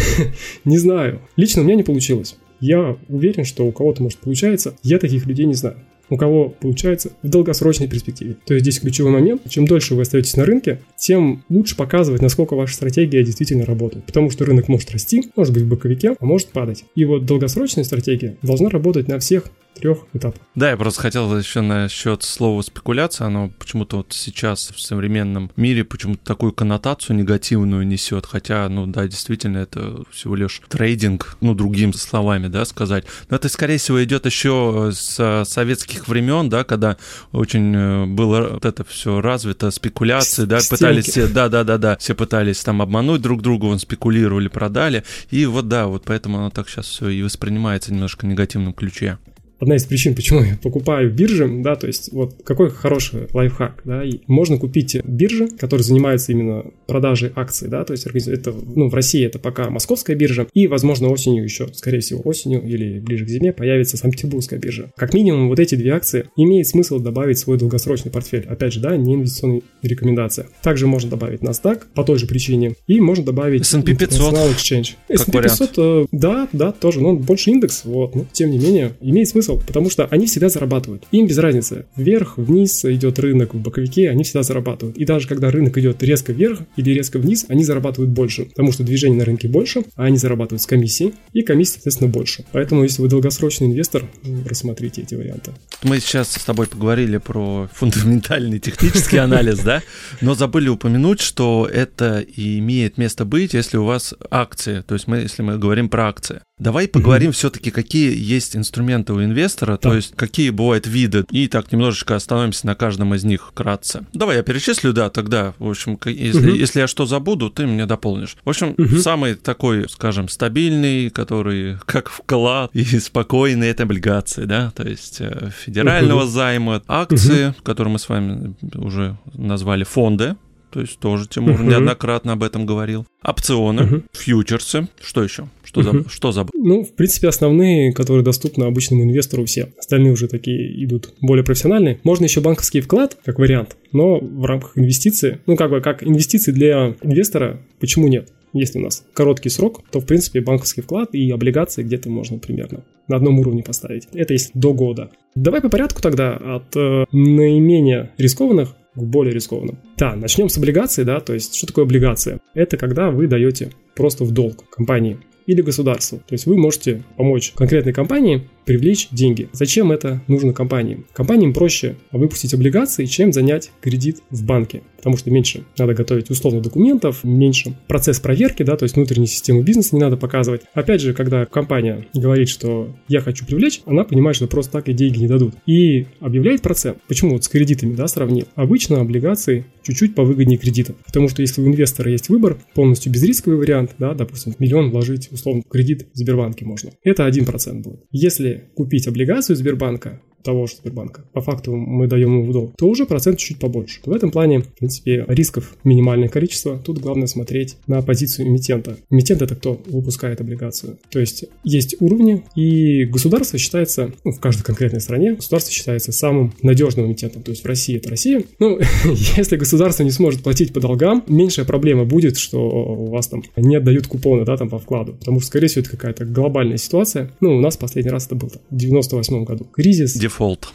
не 0.64 0.78
знаю. 0.78 1.21
Лично 1.37 1.62
у 1.62 1.64
меня 1.64 1.76
не 1.76 1.83
получилось. 1.83 2.37
Я 2.61 2.97
уверен, 3.09 3.45
что 3.45 3.66
у 3.66 3.73
кого-то 3.73 4.02
может 4.02 4.18
получается. 4.18 4.75
Я 4.83 4.99
таких 4.99 5.26
людей 5.26 5.47
не 5.47 5.54
знаю 5.54 5.76
у 6.11 6.17
кого 6.17 6.49
получается 6.49 7.13
в 7.23 7.29
долгосрочной 7.29 7.89
перспективе. 7.89 8.37
То 8.45 8.55
есть 8.55 8.65
здесь 8.65 8.81
ключевой 8.81 9.13
момент, 9.13 9.43
чем 9.49 9.67
дольше 9.67 9.95
вы 9.95 10.03
остаетесь 10.03 10.37
на 10.37 10.45
рынке, 10.45 10.81
тем 10.97 11.45
лучше 11.49 11.77
показывать, 11.77 12.23
насколько 12.23 12.55
ваша 12.55 12.75
стратегия 12.75 13.23
действительно 13.23 13.65
работает. 13.65 14.05
Потому 14.05 14.31
что 14.31 14.45
рынок 14.45 14.69
может 14.69 14.91
расти, 14.91 15.31
может 15.37 15.53
быть 15.53 15.65
в 15.65 15.69
боковике, 15.69 16.17
а 16.19 16.25
может 16.25 16.49
падать. 16.49 16.85
И 16.95 17.05
вот 17.05 17.27
долгосрочная 17.27 17.85
стратегия 17.85 18.37
должна 18.43 18.69
работать 18.69 19.09
на 19.09 19.19
всех 19.19 19.45
трех 19.76 20.06
этапов. 20.12 20.40
Да, 20.54 20.71
я 20.71 20.76
просто 20.76 21.02
хотел 21.02 21.37
еще 21.37 21.61
насчет 21.61 22.23
слова 22.23 22.62
спекуляция. 22.62 23.26
Оно 23.26 23.50
почему-то 23.59 23.99
вот 23.99 24.12
сейчас 24.12 24.71
в 24.75 24.80
современном 24.80 25.50
мире 25.56 25.85
почему-то 25.85 26.25
такую 26.25 26.52
коннотацию 26.52 27.16
негативную 27.16 27.87
несет. 27.87 28.26
Хотя, 28.26 28.68
ну 28.68 28.87
да, 28.87 29.06
действительно, 29.06 29.59
это 29.59 30.02
всего 30.11 30.35
лишь 30.35 30.62
трейдинг, 30.68 31.37
ну, 31.40 31.54
другими 31.54 31.92
словами, 31.92 32.49
да, 32.49 32.64
сказать. 32.64 33.04
Но 33.28 33.37
это, 33.37 33.49
скорее 33.49 33.78
всего, 33.78 34.02
идет 34.02 34.26
еще 34.26 34.90
с 34.92 35.45
советских 35.45 36.09
времен, 36.09 36.49
да, 36.49 36.64
когда 36.64 36.97
очень 37.33 37.75
э, 37.75 38.06
было 38.06 38.49
вот 38.54 38.64
это 38.64 38.85
все 38.85 39.21
развито, 39.21 39.71
спекуляции, 39.71 40.45
да, 40.45 40.61
Стенки. 40.61 40.80
пытались 40.80 41.06
все, 41.06 41.28
да, 41.28 41.49
да, 41.49 41.64
да, 41.64 41.78
да, 41.78 41.97
все 41.99 42.14
пытались 42.14 42.62
там 42.62 42.83
обмануть 42.83 43.21
друг 43.21 43.42
друга, 43.42 43.66
он 43.66 43.78
спекулировали, 43.78 44.49
продали. 44.49 45.04
И 45.30 45.47
вот 45.47 45.68
да, 45.68 45.87
вот 45.87 46.04
поэтому 46.04 46.38
оно 46.38 46.50
так 46.50 46.68
сейчас 46.68 46.87
все 46.87 47.09
и 47.09 47.23
воспринимается 47.23 47.92
немножко 47.92 48.25
в 48.25 48.28
негативном 48.28 48.73
ключе 48.73 49.18
одна 49.59 49.77
из 49.77 49.85
причин, 49.85 50.15
почему 50.15 50.43
я 50.43 50.59
покупаю 50.63 51.13
биржи, 51.13 51.49
да, 51.63 51.77
то 51.77 51.87
есть 51.87 52.13
вот 52.13 52.35
какой 52.45 52.71
хороший 52.71 53.29
лайфхак, 53.33 53.83
да, 53.85 54.05
и 54.05 54.21
можно 54.27 54.59
купить 54.59 54.97
биржи, 55.05 55.49
которые 55.49 55.85
занимаются 55.85 56.33
именно 56.33 56.65
продажей 56.87 57.33
акций, 57.35 57.69
да, 57.69 57.85
то 57.85 57.93
есть 57.93 58.07
это, 58.07 58.53
ну, 58.53 58.89
в 58.89 58.95
России 58.95 59.25
это 59.25 59.39
пока 59.39 59.71
московская 59.71 60.15
биржа, 60.17 60.47
и, 60.55 60.67
возможно, 60.67 61.09
осенью 61.09 61.45
еще, 61.45 61.69
скорее 61.75 62.01
всего, 62.01 62.21
осенью 62.25 62.63
или 62.63 62.99
ближе 63.01 63.25
к 63.25 63.29
зиме 63.29 63.53
появится 63.53 63.97
Санкт-Петербургская 63.97 64.59
биржа. 64.59 64.91
Как 64.97 65.15
минимум, 65.15 65.49
вот 65.49 65.59
эти 65.59 65.75
две 65.75 65.93
акции 65.93 66.29
имеет 66.37 66.67
смысл 66.67 66.99
добавить 66.99 67.39
в 67.39 67.41
свой 67.41 67.59
долгосрочный 67.59 68.11
портфель. 68.11 68.47
Опять 68.49 68.73
же, 68.73 68.81
да, 68.81 68.97
не 68.97 69.15
инвестиционная 69.15 69.63
рекомендация. 69.83 70.47
Также 70.63 70.87
можно 70.87 71.11
добавить 71.11 71.41
NASDAQ 71.41 71.83
по 71.95 72.05
той 72.05 72.19
же 72.19 72.27
причине, 72.27 72.75
и 72.87 73.01
можно 73.01 73.25
добавить 73.25 73.63
S&P 73.63 73.95
500. 73.95 74.35
Exchange. 74.35 74.95
S&P 75.09 75.43
500, 75.43 75.71
э, 75.77 76.07
да, 76.13 76.49
да, 76.53 76.73
тоже, 76.73 77.01
но 77.01 77.11
он 77.11 77.19
больше 77.19 77.51
индекс, 77.51 77.85
вот, 77.85 78.15
но 78.15 78.27
тем 78.33 78.51
не 78.51 78.59
менее, 78.59 78.93
имеет 79.01 79.29
смысл 79.29 79.46
смысл, 79.47 79.62
потому 79.65 79.91
что 79.91 80.07
они 80.07 80.26
всегда 80.26 80.49
зарабатывают. 80.49 81.05
Им 81.12 81.27
без 81.27 81.38
разницы, 81.38 81.87
вверх, 81.97 82.37
вниз 82.37 82.85
идет 82.85 83.18
рынок 83.18 83.55
в 83.55 83.61
боковике, 83.61 84.11
они 84.11 84.25
всегда 84.25 84.42
зарабатывают. 84.42 84.97
И 84.97 85.05
даже 85.05 85.29
когда 85.29 85.51
рынок 85.51 85.79
идет 85.79 86.03
резко 86.03 86.33
вверх 86.33 86.61
или 86.77 86.90
резко 86.90 87.18
вниз, 87.18 87.47
они 87.49 87.64
зарабатывают 87.64 88.11
больше, 88.11 88.47
потому 88.47 88.73
что 88.73 88.83
движение 88.83 89.18
на 89.18 89.25
рынке 89.25 89.49
больше, 89.49 89.85
а 89.94 90.05
они 90.05 90.16
зарабатывают 90.16 90.62
с 90.62 90.66
комиссией, 90.66 91.14
и 91.33 91.42
комиссия, 91.42 91.75
соответственно, 91.75 92.11
больше. 92.11 92.44
Поэтому, 92.53 92.83
если 92.83 93.03
вы 93.03 93.09
долгосрочный 93.09 93.68
инвестор, 93.68 94.05
рассмотрите 94.44 95.03
эти 95.03 95.14
варианты. 95.14 95.53
Мы 95.83 96.01
сейчас 96.01 96.33
с 96.33 96.44
тобой 96.44 96.66
поговорили 96.66 97.18
про 97.18 97.68
фундаментальный 97.73 98.59
технический 98.59 99.18
анализ, 99.18 99.61
да, 99.61 99.83
но 100.20 100.35
забыли 100.35 100.68
упомянуть, 100.68 101.20
что 101.20 101.68
это 101.73 102.25
имеет 102.37 102.99
место 102.99 103.25
быть, 103.25 103.55
если 103.55 103.77
у 103.77 103.85
вас 103.85 104.14
акции, 104.31 104.83
то 104.87 104.94
есть 104.94 105.07
мы, 105.07 105.18
если 105.18 105.42
мы 105.42 105.59
говорим 105.59 105.88
про 105.88 106.09
акции. 106.09 106.40
Давай 106.59 106.88
поговорим 106.88 107.29
угу. 107.29 107.35
все-таки, 107.35 107.71
какие 107.71 108.16
есть 108.16 108.57
инструменты 108.57 109.12
у 109.12 109.23
инвестора, 109.23 109.73
да. 109.73 109.77
то 109.77 109.95
есть 109.95 110.14
какие 110.16 110.49
бывают 110.49 110.87
виды, 110.87 111.27
и 111.31 111.49
так 111.49 111.71
немножечко 111.71 112.16
остановимся 112.16 112.66
на 112.66 112.75
каждом 112.75 113.14
из 113.14 113.25
них 113.25 113.49
вкратце. 113.49 114.07
Давай 114.14 114.37
я 114.37 114.42
перечислю, 114.42 114.95
да, 114.95 115.11
тогда, 115.11 115.53
в 115.59 115.69
общем, 115.69 115.99
если, 116.07 116.51
угу. 116.51 116.57
если 116.57 116.81
я 116.81 116.87
что 116.87 117.05
забуду, 117.05 117.51
ты 117.51 117.66
мне 117.66 117.85
дополнишь. 117.85 118.37
В 118.42 118.49
общем, 118.49 118.75
угу. 118.79 118.97
самый 118.97 119.35
такой, 119.35 119.87
скажем, 119.90 120.31
стабильный, 120.31 121.11
который 121.11 121.77
как 121.85 122.09
вклад 122.09 122.71
и 122.75 122.85
спокойный, 123.01 123.69
это 123.69 123.83
облигации, 123.83 124.47
да, 124.47 124.73
то 124.75 124.88
есть 124.88 125.21
э, 125.21 125.51
федерального 125.62 126.23
угу. 126.23 126.31
займа, 126.31 126.83
акции, 126.88 127.49
угу. 127.49 127.57
которые 127.64 127.92
мы 127.92 127.99
с 127.99 128.09
вами 128.09 128.57
уже 128.75 129.19
назвали 129.35 129.85
фонды, 129.85 130.37
то 130.77 130.81
есть 130.81 130.99
тоже 130.99 131.27
Тимур 131.27 131.59
uh-huh. 131.59 131.69
неоднократно 131.69 132.33
об 132.33 132.42
этом 132.42 132.66
говорил. 132.66 133.07
Опционы, 133.23 133.81
uh-huh. 133.81 134.05
фьючерсы, 134.12 134.88
что 135.01 135.23
еще? 135.23 135.49
Что, 135.66 135.81
uh-huh. 135.81 136.05
за, 136.05 136.09
что 136.09 136.33
забыл? 136.33 136.52
Ну, 136.55 136.85
в 136.85 136.92
принципе, 136.92 137.26
основные, 137.26 137.92
которые 137.92 138.22
доступны 138.22 138.64
обычному 138.64 139.02
инвестору 139.02 139.44
все. 139.44 139.72
Остальные 139.76 140.12
уже 140.12 140.29
такие 140.29 140.85
идут 140.85 141.12
более 141.20 141.44
профессиональные. 141.44 141.98
Можно 142.05 142.24
еще 142.24 142.40
банковский 142.40 142.81
вклад, 142.81 143.18
как 143.24 143.40
вариант, 143.40 143.76
но 143.92 144.18
в 144.18 144.44
рамках 144.44 144.79
инвестиции, 144.79 145.40
ну, 145.46 145.57
как 145.57 145.70
бы, 145.70 145.81
как 145.81 146.05
инвестиции 146.05 146.52
для 146.52 146.94
инвестора, 147.02 147.61
почему 147.81 148.07
нет? 148.07 148.29
Если 148.52 148.79
у 148.79 148.83
нас 148.83 149.05
короткий 149.12 149.48
срок, 149.48 149.83
то, 149.90 150.00
в 150.00 150.07
принципе, 150.07 150.40
банковский 150.40 150.83
вклад 150.83 151.14
и 151.14 151.31
облигации 151.31 151.83
где-то 151.83 152.09
можно 152.09 152.38
примерно 152.38 152.85
на 153.09 153.16
одном 153.16 153.40
уровне 153.40 153.62
поставить. 153.62 154.09
Это 154.14 154.33
если 154.33 154.50
до 154.55 154.72
года. 154.72 155.11
Давай 155.35 155.61
по 155.61 155.68
порядку 155.68 156.00
тогда 156.00 156.35
от 156.37 156.74
э, 156.76 157.05
наименее 157.12 158.12
рискованных 158.18 158.74
к 158.94 159.02
более 159.02 159.35
рискованным. 159.35 159.79
Да, 159.98 160.14
начнем 160.14 160.48
с 160.48 160.57
облигаций, 160.57 161.05
да, 161.05 161.20
то 161.20 161.35
есть 161.35 161.55
что 161.57 161.66
такое 161.66 161.85
облигация? 161.85 162.40
Это 162.55 162.76
когда 162.76 163.11
вы 163.11 163.26
даете 163.26 163.72
просто 163.94 164.24
в 164.24 164.33
долг 164.33 164.64
компании 164.70 165.18
или 165.46 165.62
государству. 165.62 166.18
То 166.18 166.32
есть 166.35 166.46
вы 166.46 166.56
можете 166.56 167.02
помочь 167.16 167.52
конкретной 167.54 167.92
компании 167.92 168.48
привлечь 168.64 169.09
деньги. 169.12 169.48
Зачем 169.52 169.92
это 169.92 170.20
нужно 170.26 170.52
компаниям? 170.52 171.06
Компаниям 171.12 171.52
проще 171.52 171.96
выпустить 172.11 172.52
облигации, 172.52 173.06
чем 173.06 173.32
занять 173.32 173.70
кредит 173.80 174.22
в 174.30 174.44
банке, 174.44 174.82
потому 174.96 175.16
что 175.16 175.30
меньше 175.30 175.64
надо 175.78 175.94
готовить 175.94 176.30
условно 176.30 176.61
документов, 176.61 177.22
меньше 177.22 177.76
процесс 177.87 178.18
проверки, 178.18 178.64
да, 178.64 178.76
то 178.76 178.82
есть 178.82 178.96
внутреннюю 178.96 179.28
систему 179.28 179.62
бизнеса 179.62 179.94
не 179.94 180.00
надо 180.00 180.16
показывать. 180.16 180.62
Опять 180.74 181.00
же, 181.00 181.14
когда 181.14 181.46
компания 181.46 182.06
говорит, 182.12 182.48
что 182.48 182.94
я 183.09 183.20
хочу 183.20 183.46
привлечь, 183.46 183.82
она 183.87 184.02
понимает, 184.02 184.37
что 184.37 184.48
просто 184.48 184.72
так 184.72 184.88
и 184.88 184.92
деньги 184.92 185.20
не 185.20 185.28
дадут. 185.28 185.54
И 185.66 186.06
объявляет 186.20 186.62
процент. 186.62 186.98
Почему 187.06 187.32
вот 187.32 187.44
с 187.44 187.48
кредитами, 187.48 187.94
да, 187.94 188.09
сравнил? 188.09 188.48
Обычно 188.56 189.00
облигации 189.00 189.64
чуть-чуть 189.87 190.14
повыгоднее 190.14 190.59
кредитов, 190.59 190.96
потому 191.05 191.29
что 191.29 191.42
если 191.42 191.61
у 191.61 191.66
инвестора 191.66 192.11
есть 192.11 192.29
выбор, 192.29 192.59
полностью 192.75 193.12
безрисковый 193.12 193.59
вариант, 193.59 193.92
да, 193.99 194.14
допустим, 194.14 194.55
миллион 194.59 194.90
вложить 194.90 195.31
условно 195.31 195.62
в 195.62 195.68
кредит 195.68 196.07
в 196.12 196.18
Сбербанке 196.18 196.64
можно, 196.64 196.90
это 197.03 197.27
1% 197.27 197.83
будет. 197.83 198.01
Если 198.11 198.64
купить 198.75 199.07
облигацию 199.07 199.57
Сбербанка, 199.57 200.20
того 200.46 200.66
же 200.66 200.74
Сбербанка, 200.76 201.24
по 201.32 201.40
факту 201.40 201.74
мы 201.74 202.06
даем 202.06 202.38
ему 202.38 202.44
в 202.46 202.52
долг, 202.52 202.72
то 202.76 202.88
уже 202.88 203.04
процент 203.04 203.38
чуть 203.38 203.59
побольше. 203.59 204.00
В 204.06 204.12
этом 204.12 204.30
плане, 204.30 204.61
в 204.61 204.68
принципе, 204.68 205.24
рисков 205.28 205.76
минимальное 205.85 206.28
количество. 206.28 206.78
Тут 206.78 206.98
главное 206.98 207.26
смотреть 207.26 207.76
на 207.87 208.00
позицию 208.00 208.48
эмитента. 208.48 208.96
Эмитент 209.11 209.42
это 209.42 209.54
кто 209.56 209.80
выпускает 209.87 210.40
облигацию. 210.40 210.98
То 211.11 211.18
есть 211.18 211.44
есть 211.64 211.96
уровни, 212.00 212.44
и 212.54 213.04
государство 213.04 213.59
считается, 213.59 214.12
ну, 214.24 214.32
в 214.32 214.40
каждой 214.40 214.62
конкретной 214.62 215.00
стране, 215.00 215.35
государство 215.35 215.72
считается 215.72 216.12
самым 216.12 216.54
надежным 216.62 217.06
эмитентом. 217.06 217.42
То 217.42 217.50
есть 217.50 217.64
в 217.64 217.66
России 217.66 217.96
это 217.96 218.09
Россия. 218.09 218.44
Ну, 218.59 218.78
если 219.37 219.56
государство 219.56 220.04
не 220.04 220.11
сможет 220.11 220.42
платить 220.42 220.72
по 220.72 220.80
долгам, 220.80 221.24
меньшая 221.26 221.66
проблема 221.66 222.04
будет, 222.04 222.38
что 222.38 222.59
у 222.61 223.11
вас 223.11 223.26
там 223.28 223.42
не 223.56 223.76
отдают 223.76 224.06
купоны, 224.06 224.44
да, 224.44 224.56
там 224.56 224.68
по 224.68 224.78
вкладу. 224.78 225.14
Потому 225.14 225.40
что, 225.40 225.48
скорее 225.48 225.66
всего, 225.66 225.80
это 225.80 225.90
какая-то 225.90 226.24
глобальная 226.24 226.76
ситуация. 226.76 227.32
Ну, 227.40 227.56
у 227.56 227.61
нас 227.61 227.76
последний 227.76 228.11
раз 228.11 228.26
это 228.26 228.37
был 228.37 228.48
в 228.48 228.76
98 228.76 229.44
году. 229.44 229.64
Кризис. 229.64 230.16
Дефолт. 230.37 230.68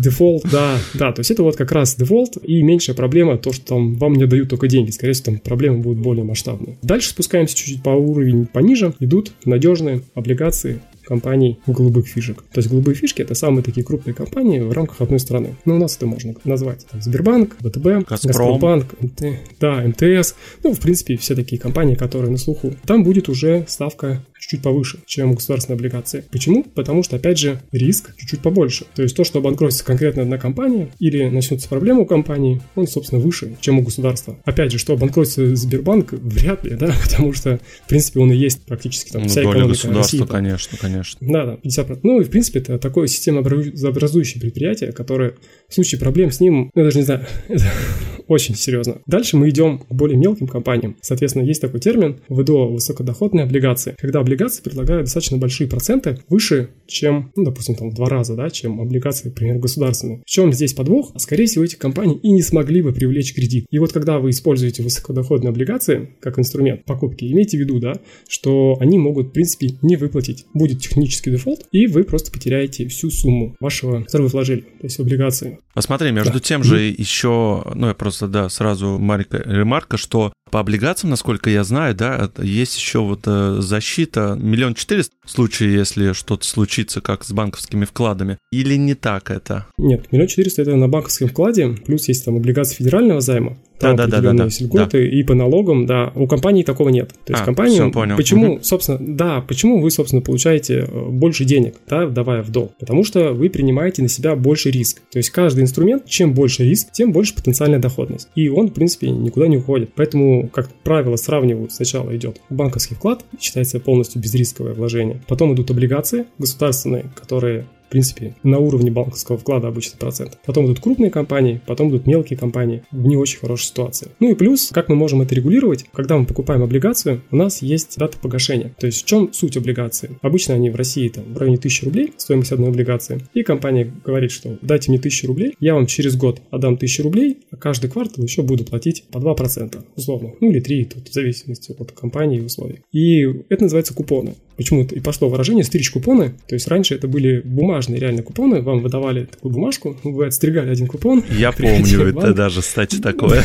Дефолт, 0.00 0.42
да, 0.50 0.78
да. 0.94 1.12
То 1.12 1.20
есть 1.20 1.30
это 1.30 1.44
вот 1.44 1.54
как 1.54 1.70
раз 1.70 1.94
дефолт 1.94 2.38
и 2.42 2.60
меньшая 2.62 2.96
проблема, 2.96 3.38
то, 3.38 3.52
что 3.52 3.64
там 3.64 3.94
вам 3.94 4.14
не 4.14 4.26
дают 4.26 4.48
только 4.48 4.66
деньги. 4.66 4.90
Скорее 4.90 5.12
всего, 5.12 5.26
там 5.26 5.38
проблемы 5.38 5.78
будут 5.78 5.98
более 6.02 6.24
масштабные. 6.24 6.76
Дальше 6.82 7.10
спускаемся 7.10 7.54
чуть-чуть 7.54 7.84
по 7.84 7.90
уровень 7.90 8.46
пониже. 8.46 8.94
Идут 8.98 9.30
надежные 9.44 10.02
облигации 10.14 10.80
компаний 11.04 11.60
голубых 11.68 12.08
фишек. 12.08 12.42
То 12.52 12.58
есть 12.58 12.68
голубые 12.68 12.96
фишки 12.96 13.22
это 13.22 13.36
самые 13.36 13.62
такие 13.62 13.86
крупные 13.86 14.12
компании 14.12 14.58
в 14.58 14.72
рамках 14.72 15.00
одной 15.00 15.20
страны. 15.20 15.54
Ну, 15.64 15.76
у 15.76 15.78
нас 15.78 15.96
это 15.96 16.06
можно 16.06 16.34
назвать. 16.42 16.84
Там, 16.90 17.00
Сбербанк, 17.00 17.56
ВТБ, 17.60 18.08
Газпромбанк, 18.08 19.00
МТ, 19.00 19.22
да, 19.60 19.82
МТС. 19.82 20.34
Ну, 20.64 20.74
в 20.74 20.80
принципе, 20.80 21.16
все 21.16 21.36
такие 21.36 21.60
компании, 21.60 21.94
которые 21.94 22.32
на 22.32 22.38
слуху. 22.38 22.74
Там 22.86 23.04
будет 23.04 23.28
уже 23.28 23.64
ставка 23.68 24.24
чуть-чуть 24.40 24.62
повыше, 24.62 24.98
чем 25.06 25.34
государственные 25.34 25.76
облигации. 25.76 26.24
Почему? 26.30 26.62
Потому 26.62 27.02
что, 27.02 27.16
опять 27.16 27.38
же, 27.38 27.60
риск 27.72 28.14
чуть-чуть 28.16 28.40
побольше. 28.40 28.86
То 28.94 29.02
есть 29.02 29.16
то, 29.16 29.24
что 29.24 29.38
обанкротится 29.38 29.84
конкретно 29.84 30.22
одна 30.22 30.38
компания 30.38 30.88
или 30.98 31.28
начнутся 31.28 31.68
проблемы 31.68 32.02
у 32.02 32.06
компании, 32.06 32.60
он, 32.74 32.86
собственно, 32.86 33.20
выше, 33.20 33.56
чем 33.60 33.78
у 33.78 33.82
государства. 33.82 34.38
Опять 34.44 34.72
же, 34.72 34.78
что 34.78 34.94
обанкротится 34.94 35.54
Сбербанк, 35.56 36.12
вряд 36.12 36.64
ли, 36.64 36.76
да, 36.76 36.94
потому 37.02 37.32
что, 37.32 37.58
в 37.84 37.88
принципе, 37.88 38.20
он 38.20 38.32
и 38.32 38.36
есть 38.36 38.62
практически 38.62 39.10
там 39.12 39.22
ну, 39.22 39.28
вся 39.28 39.42
экономика 39.42 39.68
государства, 39.68 40.18
России. 40.20 40.32
конечно, 40.32 40.78
конечно. 40.78 41.18
Да, 41.20 41.44
да, 41.44 41.58
50%. 41.64 42.00
Ну 42.02 42.20
и, 42.20 42.24
в 42.24 42.30
принципе, 42.30 42.60
это 42.60 42.78
такое 42.78 43.06
системообразующее 43.06 44.40
предприятие, 44.40 44.92
которое 44.92 45.34
в 45.68 45.74
случае 45.74 46.00
проблем 46.00 46.30
с 46.30 46.40
ним, 46.40 46.70
ну, 46.74 46.80
я 46.80 46.84
даже 46.84 46.98
не 46.98 47.04
знаю, 47.04 47.26
очень 48.28 48.54
серьезно. 48.54 48.98
Дальше 49.06 49.36
мы 49.36 49.48
идем 49.50 49.78
к 49.78 49.92
более 49.92 50.16
мелким 50.16 50.46
компаниям. 50.46 50.96
Соответственно, 51.00 51.44
есть 51.44 51.60
такой 51.60 51.80
термин 51.80 52.20
ВДО– 52.28 52.68
высокодоходные 52.72 53.44
облигации, 53.44 53.94
когда 53.98 54.20
облигации 54.20 54.62
предлагают 54.62 55.04
достаточно 55.04 55.36
большие 55.38 55.68
проценты, 55.68 56.20
выше, 56.28 56.70
чем, 56.86 57.32
ну, 57.36 57.44
допустим, 57.44 57.74
там 57.74 57.90
в 57.90 57.94
два 57.94 58.08
раза, 58.08 58.34
да, 58.34 58.50
чем 58.50 58.80
облигации, 58.80 59.28
например, 59.28 59.58
государственные. 59.58 60.22
В 60.24 60.30
чем 60.30 60.52
здесь 60.52 60.74
подвох? 60.74 61.12
Скорее 61.16 61.46
всего, 61.46 61.64
эти 61.64 61.76
компании 61.76 62.18
и 62.22 62.30
не 62.30 62.42
смогли 62.42 62.82
бы 62.82 62.92
привлечь 62.92 63.34
кредит. 63.34 63.66
И 63.70 63.78
вот 63.78 63.92
когда 63.92 64.18
вы 64.18 64.30
используете 64.30 64.82
высокодоходные 64.82 65.50
облигации 65.50 66.10
как 66.20 66.38
инструмент 66.38 66.84
покупки, 66.84 67.24
имейте 67.24 67.56
в 67.56 67.60
виду, 67.60 67.78
да, 67.78 67.94
что 68.28 68.76
они 68.80 68.98
могут, 68.98 69.28
в 69.28 69.30
принципе, 69.32 69.70
не 69.82 69.96
выплатить. 69.96 70.46
Будет 70.54 70.80
технический 70.80 71.30
дефолт, 71.30 71.66
и 71.72 71.86
вы 71.86 72.04
просто 72.04 72.30
потеряете 72.30 72.86
всю 72.88 73.10
сумму 73.10 73.56
вашего, 73.60 74.02
которую 74.02 74.28
вы 74.28 74.32
вложили, 74.32 74.60
то 74.60 74.84
есть 74.84 74.98
облигации. 75.00 75.58
Посмотри, 75.74 76.10
между 76.10 76.32
да. 76.32 76.40
тем 76.40 76.64
же 76.64 76.80
еще, 76.80 77.62
ну, 77.74 77.88
я 77.88 77.94
просто, 77.94 78.15
да, 78.20 78.48
сразу 78.48 78.98
маленькая 78.98 79.42
ремарка, 79.42 79.96
что 79.96 80.32
по 80.50 80.60
облигациям, 80.60 81.10
насколько 81.10 81.50
я 81.50 81.64
знаю, 81.64 81.94
да, 81.94 82.30
есть 82.38 82.76
еще 82.78 83.00
вот 83.00 83.22
э, 83.26 83.56
защита 83.60 84.38
миллион 84.40 84.74
четыреста 84.74 85.14
в 85.24 85.30
случае, 85.30 85.74
если 85.74 86.12
что-то 86.12 86.46
случится, 86.46 87.00
как 87.00 87.24
с 87.24 87.32
банковскими 87.32 87.84
вкладами. 87.84 88.38
Или 88.52 88.76
не 88.76 88.94
так 88.94 89.30
это? 89.30 89.66
Нет, 89.76 90.10
миллион 90.12 90.28
четыреста 90.28 90.62
это 90.62 90.76
на 90.76 90.88
банковском 90.88 91.28
вкладе, 91.28 91.76
плюс 91.84 92.08
есть 92.08 92.24
там 92.24 92.36
облигации 92.36 92.76
федерального 92.76 93.20
займа, 93.20 93.58
там 93.78 93.96
да, 93.96 94.06
да, 94.06 94.20
да, 94.20 94.32
да, 94.32 94.44
есть 94.44 94.60
льготы, 94.60 95.02
да. 95.02 95.16
и 95.18 95.22
по 95.22 95.34
налогам, 95.34 95.86
да. 95.86 96.12
У 96.14 96.26
компании 96.26 96.62
такого 96.62 96.88
нет. 96.88 97.10
То 97.24 97.32
есть 97.32 97.42
а, 97.42 97.44
компания, 97.44 97.90
понял. 97.90 98.16
почему, 98.16 98.54
угу. 98.54 98.62
собственно, 98.62 98.98
да, 99.00 99.40
почему 99.42 99.80
вы, 99.80 99.90
собственно, 99.90 100.22
получаете 100.22 100.86
э, 100.88 101.08
больше 101.10 101.44
денег, 101.44 101.74
да, 101.88 102.06
давая 102.06 102.42
в 102.42 102.50
долг? 102.50 102.72
Потому 102.78 103.04
что 103.04 103.32
вы 103.32 103.50
принимаете 103.50 104.02
на 104.02 104.08
себя 104.08 104.34
больше 104.34 104.70
риск. 104.70 105.02
То 105.10 105.18
есть 105.18 105.30
каждый 105.30 105.62
инструмент, 105.62 106.06
чем 106.06 106.32
больше 106.32 106.64
риск, 106.64 106.92
тем 106.92 107.12
больше 107.12 107.34
потенциальная 107.34 107.78
доходность. 107.78 108.28
И 108.34 108.48
он, 108.48 108.68
в 108.68 108.72
принципе, 108.72 109.10
никуда 109.10 109.46
не 109.46 109.58
уходит. 109.58 109.90
Поэтому, 109.94 110.48
как 110.48 110.72
правило, 110.82 111.16
сравнивают, 111.16 111.72
сначала 111.72 112.14
идет 112.16 112.40
банковский 112.48 112.94
вклад, 112.94 113.24
считается 113.38 113.78
полностью 113.80 114.22
безрисковое 114.22 114.74
вложение. 114.74 115.20
Потом 115.28 115.54
идут 115.54 115.70
облигации 115.70 116.26
государственные, 116.38 117.06
которые 117.14 117.66
в 117.86 117.90
принципе, 117.90 118.34
на 118.42 118.58
уровне 118.58 118.90
банковского 118.90 119.38
вклада 119.38 119.68
обычно 119.68 119.96
процент. 119.98 120.38
Потом 120.44 120.66
идут 120.66 120.80
крупные 120.80 121.10
компании, 121.10 121.60
потом 121.66 121.90
идут 121.90 122.06
мелкие 122.06 122.38
компании 122.38 122.82
в 122.90 123.06
не 123.06 123.16
очень 123.16 123.38
хорошей 123.38 123.66
ситуации. 123.66 124.08
Ну 124.20 124.30
и 124.30 124.34
плюс, 124.34 124.70
как 124.72 124.88
мы 124.88 124.96
можем 124.96 125.22
это 125.22 125.34
регулировать, 125.34 125.86
когда 125.92 126.16
мы 126.16 126.26
покупаем 126.26 126.62
облигацию, 126.62 127.22
у 127.30 127.36
нас 127.36 127.62
есть 127.62 127.96
дата 127.98 128.18
погашения. 128.18 128.74
То 128.78 128.86
есть 128.86 129.02
в 129.02 129.06
чем 129.06 129.32
суть 129.32 129.56
облигации? 129.56 130.18
Обычно 130.22 130.54
они 130.54 130.70
в 130.70 130.76
России 130.76 131.08
там 131.08 131.24
в 131.32 131.38
районе 131.38 131.58
1000 131.58 131.84
рублей, 131.86 132.12
стоимость 132.16 132.52
одной 132.52 132.70
облигации. 132.70 133.20
И 133.34 133.42
компания 133.42 133.92
говорит, 134.04 134.30
что 134.30 134.58
дайте 134.62 134.90
мне 134.90 134.98
1000 134.98 135.26
рублей, 135.26 135.54
я 135.60 135.74
вам 135.74 135.86
через 135.86 136.16
год 136.16 136.40
отдам 136.50 136.74
1000 136.74 137.02
рублей, 137.02 137.38
а 137.50 137.56
каждый 137.56 137.90
квартал 137.90 138.24
еще 138.24 138.42
буду 138.42 138.64
платить 138.64 139.04
по 139.10 139.18
2%, 139.18 139.84
условно. 139.96 140.32
Ну 140.40 140.50
или 140.50 140.60
3, 140.60 140.84
тут 140.86 141.08
в 141.08 141.12
зависимости 141.12 141.74
от 141.78 141.92
компании 141.92 142.38
и 142.38 142.42
условий. 142.42 142.80
И 142.92 143.22
это 143.48 143.64
называется 143.64 143.94
купоны. 143.94 144.34
Почему 144.56 144.82
и 144.84 145.00
пошло 145.00 145.28
выражение 145.28 145.64
стричь 145.64 145.90
купоны. 145.90 146.34
То 146.48 146.54
есть 146.54 146.66
раньше 146.68 146.94
это 146.94 147.08
были 147.08 147.40
бумажные 147.44 148.00
реально 148.00 148.22
купоны, 148.22 148.62
вам 148.62 148.80
выдавали 148.80 149.24
такую 149.24 149.52
бумажку, 149.52 149.96
вы 150.02 150.26
отстригали 150.26 150.70
один 150.70 150.86
купон. 150.86 151.22
Я 151.30 151.52
помню 151.52 152.08
это 152.08 152.32
даже, 152.32 152.62
кстати, 152.62 152.96
такое. 152.96 153.44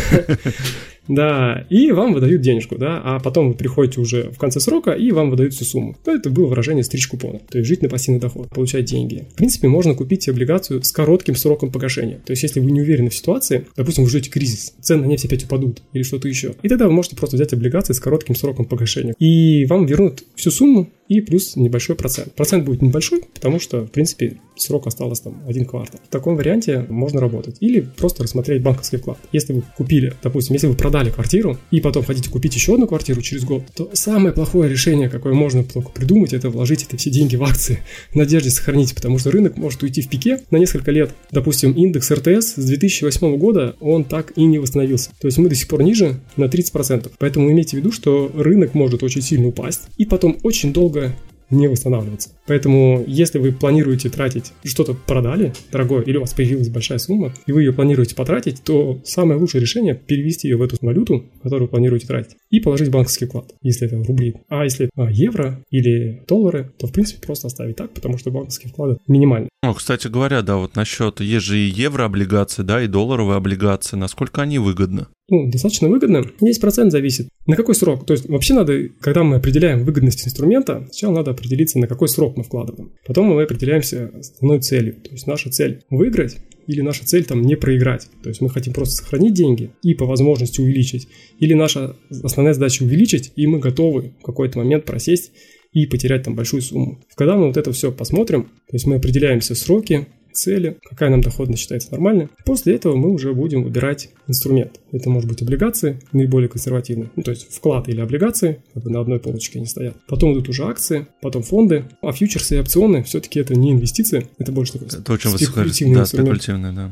Да, 1.07 1.65
и 1.69 1.91
вам 1.91 2.13
выдают 2.13 2.41
денежку, 2.41 2.77
да, 2.77 3.01
а 3.03 3.19
потом 3.19 3.49
вы 3.49 3.53
приходите 3.55 3.99
уже 3.99 4.29
в 4.31 4.37
конце 4.37 4.59
срока, 4.59 4.91
и 4.91 5.11
вам 5.11 5.29
выдают 5.29 5.53
всю 5.53 5.65
сумму. 5.65 5.97
Это 6.05 6.29
было 6.29 6.47
выражение 6.47 6.83
стричь 6.83 7.07
купона, 7.07 7.39
то 7.49 7.57
есть 7.57 7.67
жить 7.67 7.81
на 7.81 7.89
пассивный 7.89 8.19
доход, 8.19 8.49
получать 8.49 8.85
деньги. 8.85 9.25
В 9.31 9.35
принципе, 9.35 9.67
можно 9.67 9.95
купить 9.95 10.29
облигацию 10.29 10.83
с 10.83 10.91
коротким 10.91 11.35
сроком 11.35 11.71
погашения. 11.71 12.19
То 12.25 12.31
есть, 12.31 12.43
если 12.43 12.59
вы 12.59 12.71
не 12.71 12.81
уверены 12.81 13.09
в 13.09 13.15
ситуации, 13.15 13.67
допустим, 13.75 14.03
вы 14.03 14.09
ждете 14.09 14.29
кризис, 14.29 14.73
цены 14.81 15.01
на 15.01 15.05
нефть 15.05 15.25
опять 15.25 15.43
упадут 15.43 15.81
или 15.93 16.03
что-то 16.03 16.27
еще, 16.27 16.55
и 16.61 16.69
тогда 16.69 16.87
вы 16.87 16.93
можете 16.93 17.15
просто 17.15 17.35
взять 17.35 17.53
облигации 17.53 17.93
с 17.93 17.99
коротким 17.99 18.35
сроком 18.35 18.65
погашения. 18.65 19.13
И 19.19 19.65
вам 19.65 19.85
вернут 19.85 20.23
всю 20.35 20.51
сумму, 20.51 20.89
и 21.07 21.19
плюс 21.19 21.57
небольшой 21.57 21.97
процент. 21.97 22.33
Процент 22.35 22.63
будет 22.63 22.81
небольшой, 22.81 23.23
потому 23.33 23.59
что, 23.59 23.85
в 23.85 23.91
принципе, 23.91 24.37
срок 24.61 24.87
осталось 24.87 25.19
там 25.19 25.41
один 25.47 25.65
квартал. 25.65 25.99
В 26.07 26.11
таком 26.11 26.35
варианте 26.35 26.85
можно 26.89 27.19
работать. 27.19 27.57
Или 27.59 27.81
просто 27.81 28.23
рассмотреть 28.23 28.61
банковский 28.61 28.97
вклад. 28.97 29.17
Если 29.31 29.53
вы 29.53 29.63
купили, 29.77 30.13
допустим, 30.21 30.53
если 30.53 30.67
вы 30.67 30.75
продали 30.75 31.09
квартиру 31.09 31.57
и 31.71 31.81
потом 31.81 32.03
хотите 32.03 32.29
купить 32.29 32.55
еще 32.55 32.73
одну 32.73 32.87
квартиру 32.87 33.21
через 33.21 33.43
год, 33.43 33.63
то 33.75 33.89
самое 33.93 34.33
плохое 34.33 34.69
решение, 34.69 35.09
какое 35.09 35.33
можно 35.33 35.63
только 35.63 35.91
придумать, 35.91 36.33
это 36.33 36.49
вложить 36.49 36.83
это 36.83 36.97
все 36.97 37.09
деньги 37.09 37.35
в 37.35 37.43
акции 37.43 37.79
в 38.11 38.15
надежде 38.15 38.49
сохранить, 38.49 38.93
потому 38.95 39.19
что 39.19 39.31
рынок 39.31 39.57
может 39.57 39.83
уйти 39.83 40.01
в 40.01 40.09
пике 40.09 40.41
на 40.51 40.57
несколько 40.57 40.91
лет. 40.91 41.13
Допустим, 41.31 41.73
индекс 41.73 42.11
РТС 42.11 42.55
с 42.55 42.65
2008 42.65 43.37
года, 43.37 43.75
он 43.79 44.03
так 44.03 44.33
и 44.35 44.43
не 44.43 44.59
восстановился. 44.59 45.09
То 45.19 45.27
есть 45.27 45.37
мы 45.37 45.49
до 45.49 45.55
сих 45.55 45.67
пор 45.67 45.83
ниже 45.83 46.19
на 46.37 46.45
30%. 46.45 47.11
Поэтому 47.17 47.51
имейте 47.51 47.77
в 47.77 47.79
виду, 47.79 47.91
что 47.91 48.31
рынок 48.33 48.73
может 48.73 49.03
очень 49.03 49.21
сильно 49.21 49.47
упасть 49.47 49.81
и 49.97 50.05
потом 50.05 50.37
очень 50.43 50.73
долго 50.73 51.13
не 51.51 51.67
восстанавливаться. 51.67 52.31
Поэтому, 52.47 53.03
если 53.07 53.39
вы 53.39 53.51
планируете 53.51 54.09
тратить, 54.09 54.53
что-то 54.63 54.93
продали 54.93 55.53
дорогое, 55.71 56.01
или 56.01 56.17
у 56.17 56.21
вас 56.21 56.33
появилась 56.33 56.69
большая 56.69 56.97
сумма, 56.97 57.33
и 57.45 57.51
вы 57.51 57.63
ее 57.63 57.73
планируете 57.73 58.15
потратить, 58.15 58.63
то 58.63 58.99
самое 59.03 59.39
лучшее 59.39 59.61
решение 59.61 59.95
перевести 59.95 60.47
ее 60.47 60.57
в 60.57 60.61
эту 60.61 60.77
валюту, 60.81 61.25
которую 61.43 61.67
планируете 61.67 62.07
тратить, 62.07 62.37
и 62.49 62.59
положить 62.59 62.89
банковский 62.89 63.25
вклад, 63.25 63.53
если 63.61 63.87
это 63.87 64.03
рубли. 64.03 64.35
А 64.49 64.63
если 64.63 64.89
а, 64.95 65.09
евро 65.11 65.63
или 65.69 66.23
доллары, 66.27 66.71
то, 66.77 66.87
в 66.87 66.91
принципе, 66.91 67.25
просто 67.25 67.47
оставить 67.47 67.75
так, 67.75 67.93
потому 67.93 68.17
что 68.17 68.31
банковские 68.31 68.71
вклады 68.71 68.97
минимальны. 69.07 69.49
Ну, 69.63 69.73
кстати 69.73 70.07
говоря, 70.07 70.41
да, 70.41 70.57
вот 70.57 70.75
насчет, 70.75 71.19
есть 71.19 71.45
же 71.45 71.57
и 71.57 71.69
еврооблигации, 71.69 72.63
да, 72.63 72.81
и 72.81 72.87
долларовые 72.87 73.37
облигации, 73.37 73.95
насколько 73.95 74.41
они 74.41 74.59
выгодны? 74.59 75.05
Ну, 75.31 75.49
достаточно 75.49 75.87
выгодно. 75.87 76.23
Здесь 76.39 76.59
процент 76.59 76.91
зависит. 76.91 77.29
На 77.47 77.55
какой 77.55 77.73
срок? 77.73 78.05
То 78.05 78.13
есть 78.13 78.27
вообще 78.29 78.53
надо, 78.53 78.89
когда 78.99 79.23
мы 79.23 79.37
определяем 79.37 79.83
выгодность 79.83 80.27
инструмента, 80.27 80.87
сначала 80.91 81.15
надо 81.15 81.31
определиться, 81.31 81.79
на 81.79 81.87
какой 81.87 82.09
срок 82.09 82.37
мы 82.37 82.43
вкладываем. 82.43 82.91
Потом 83.07 83.27
мы 83.27 83.41
определяемся 83.41 84.11
основной 84.19 84.59
целью. 84.59 84.95
То 85.01 85.11
есть 85.11 85.25
наша 85.25 85.49
цель 85.49 85.81
выиграть 85.89 86.37
или 86.67 86.81
наша 86.81 87.05
цель 87.05 87.25
там 87.25 87.41
не 87.41 87.55
проиграть. 87.55 88.07
То 88.21 88.29
есть 88.29 88.41
мы 88.41 88.49
хотим 88.49 88.73
просто 88.73 88.95
сохранить 88.95 89.33
деньги 89.33 89.71
и 89.81 89.93
по 89.93 90.05
возможности 90.05 90.61
увеличить. 90.61 91.07
Или 91.39 91.53
наша 91.53 91.95
основная 92.09 92.53
задача 92.53 92.83
увеличить, 92.83 93.31
и 93.35 93.47
мы 93.47 93.59
готовы 93.59 94.13
в 94.19 94.23
какой-то 94.23 94.59
момент 94.59 94.85
просесть 94.85 95.31
и 95.71 95.85
потерять 95.85 96.23
там 96.23 96.35
большую 96.35 96.61
сумму. 96.61 96.99
Когда 97.15 97.37
мы 97.37 97.47
вот 97.47 97.57
это 97.57 97.71
все 97.71 97.91
посмотрим, 97.91 98.43
то 98.43 98.73
есть 98.73 98.85
мы 98.85 98.95
определяемся 98.95 99.55
сроки, 99.55 100.07
цели, 100.33 100.77
какая 100.83 101.09
нам 101.09 101.21
доходность 101.21 101.61
считается 101.61 101.91
нормальной. 101.91 102.29
После 102.45 102.75
этого 102.75 102.95
мы 102.95 103.09
уже 103.11 103.33
будем 103.33 103.63
выбирать 103.63 104.09
инструмент. 104.27 104.79
Это 104.91 105.09
может 105.09 105.29
быть 105.29 105.41
облигации, 105.41 105.99
наиболее 106.11 106.49
консервативные, 106.49 107.09
ну, 107.15 107.23
то 107.23 107.31
есть 107.31 107.53
вклад 107.53 107.89
или 107.89 108.01
облигации, 108.01 108.61
как 108.73 108.83
бы 108.83 108.89
на 108.89 108.99
одной 108.99 109.19
полочке 109.19 109.59
они 109.59 109.67
стоят. 109.67 109.95
Потом 110.07 110.33
идут 110.33 110.49
уже 110.49 110.63
акции, 110.63 111.07
потом 111.21 111.43
фонды, 111.43 111.85
а 112.01 112.11
фьючерсы 112.11 112.55
и 112.55 112.59
опционы 112.59 113.03
все-таки 113.03 113.39
это 113.39 113.55
не 113.55 113.71
инвестиции, 113.71 114.27
это 114.37 114.51
больше 114.51 114.73
такой 114.73 114.87
это 114.87 115.13
очень 115.13 115.29
спекулятивный 115.29 115.95
да, 115.95 116.05
спекулятивный, 116.05 116.73
да. 116.73 116.91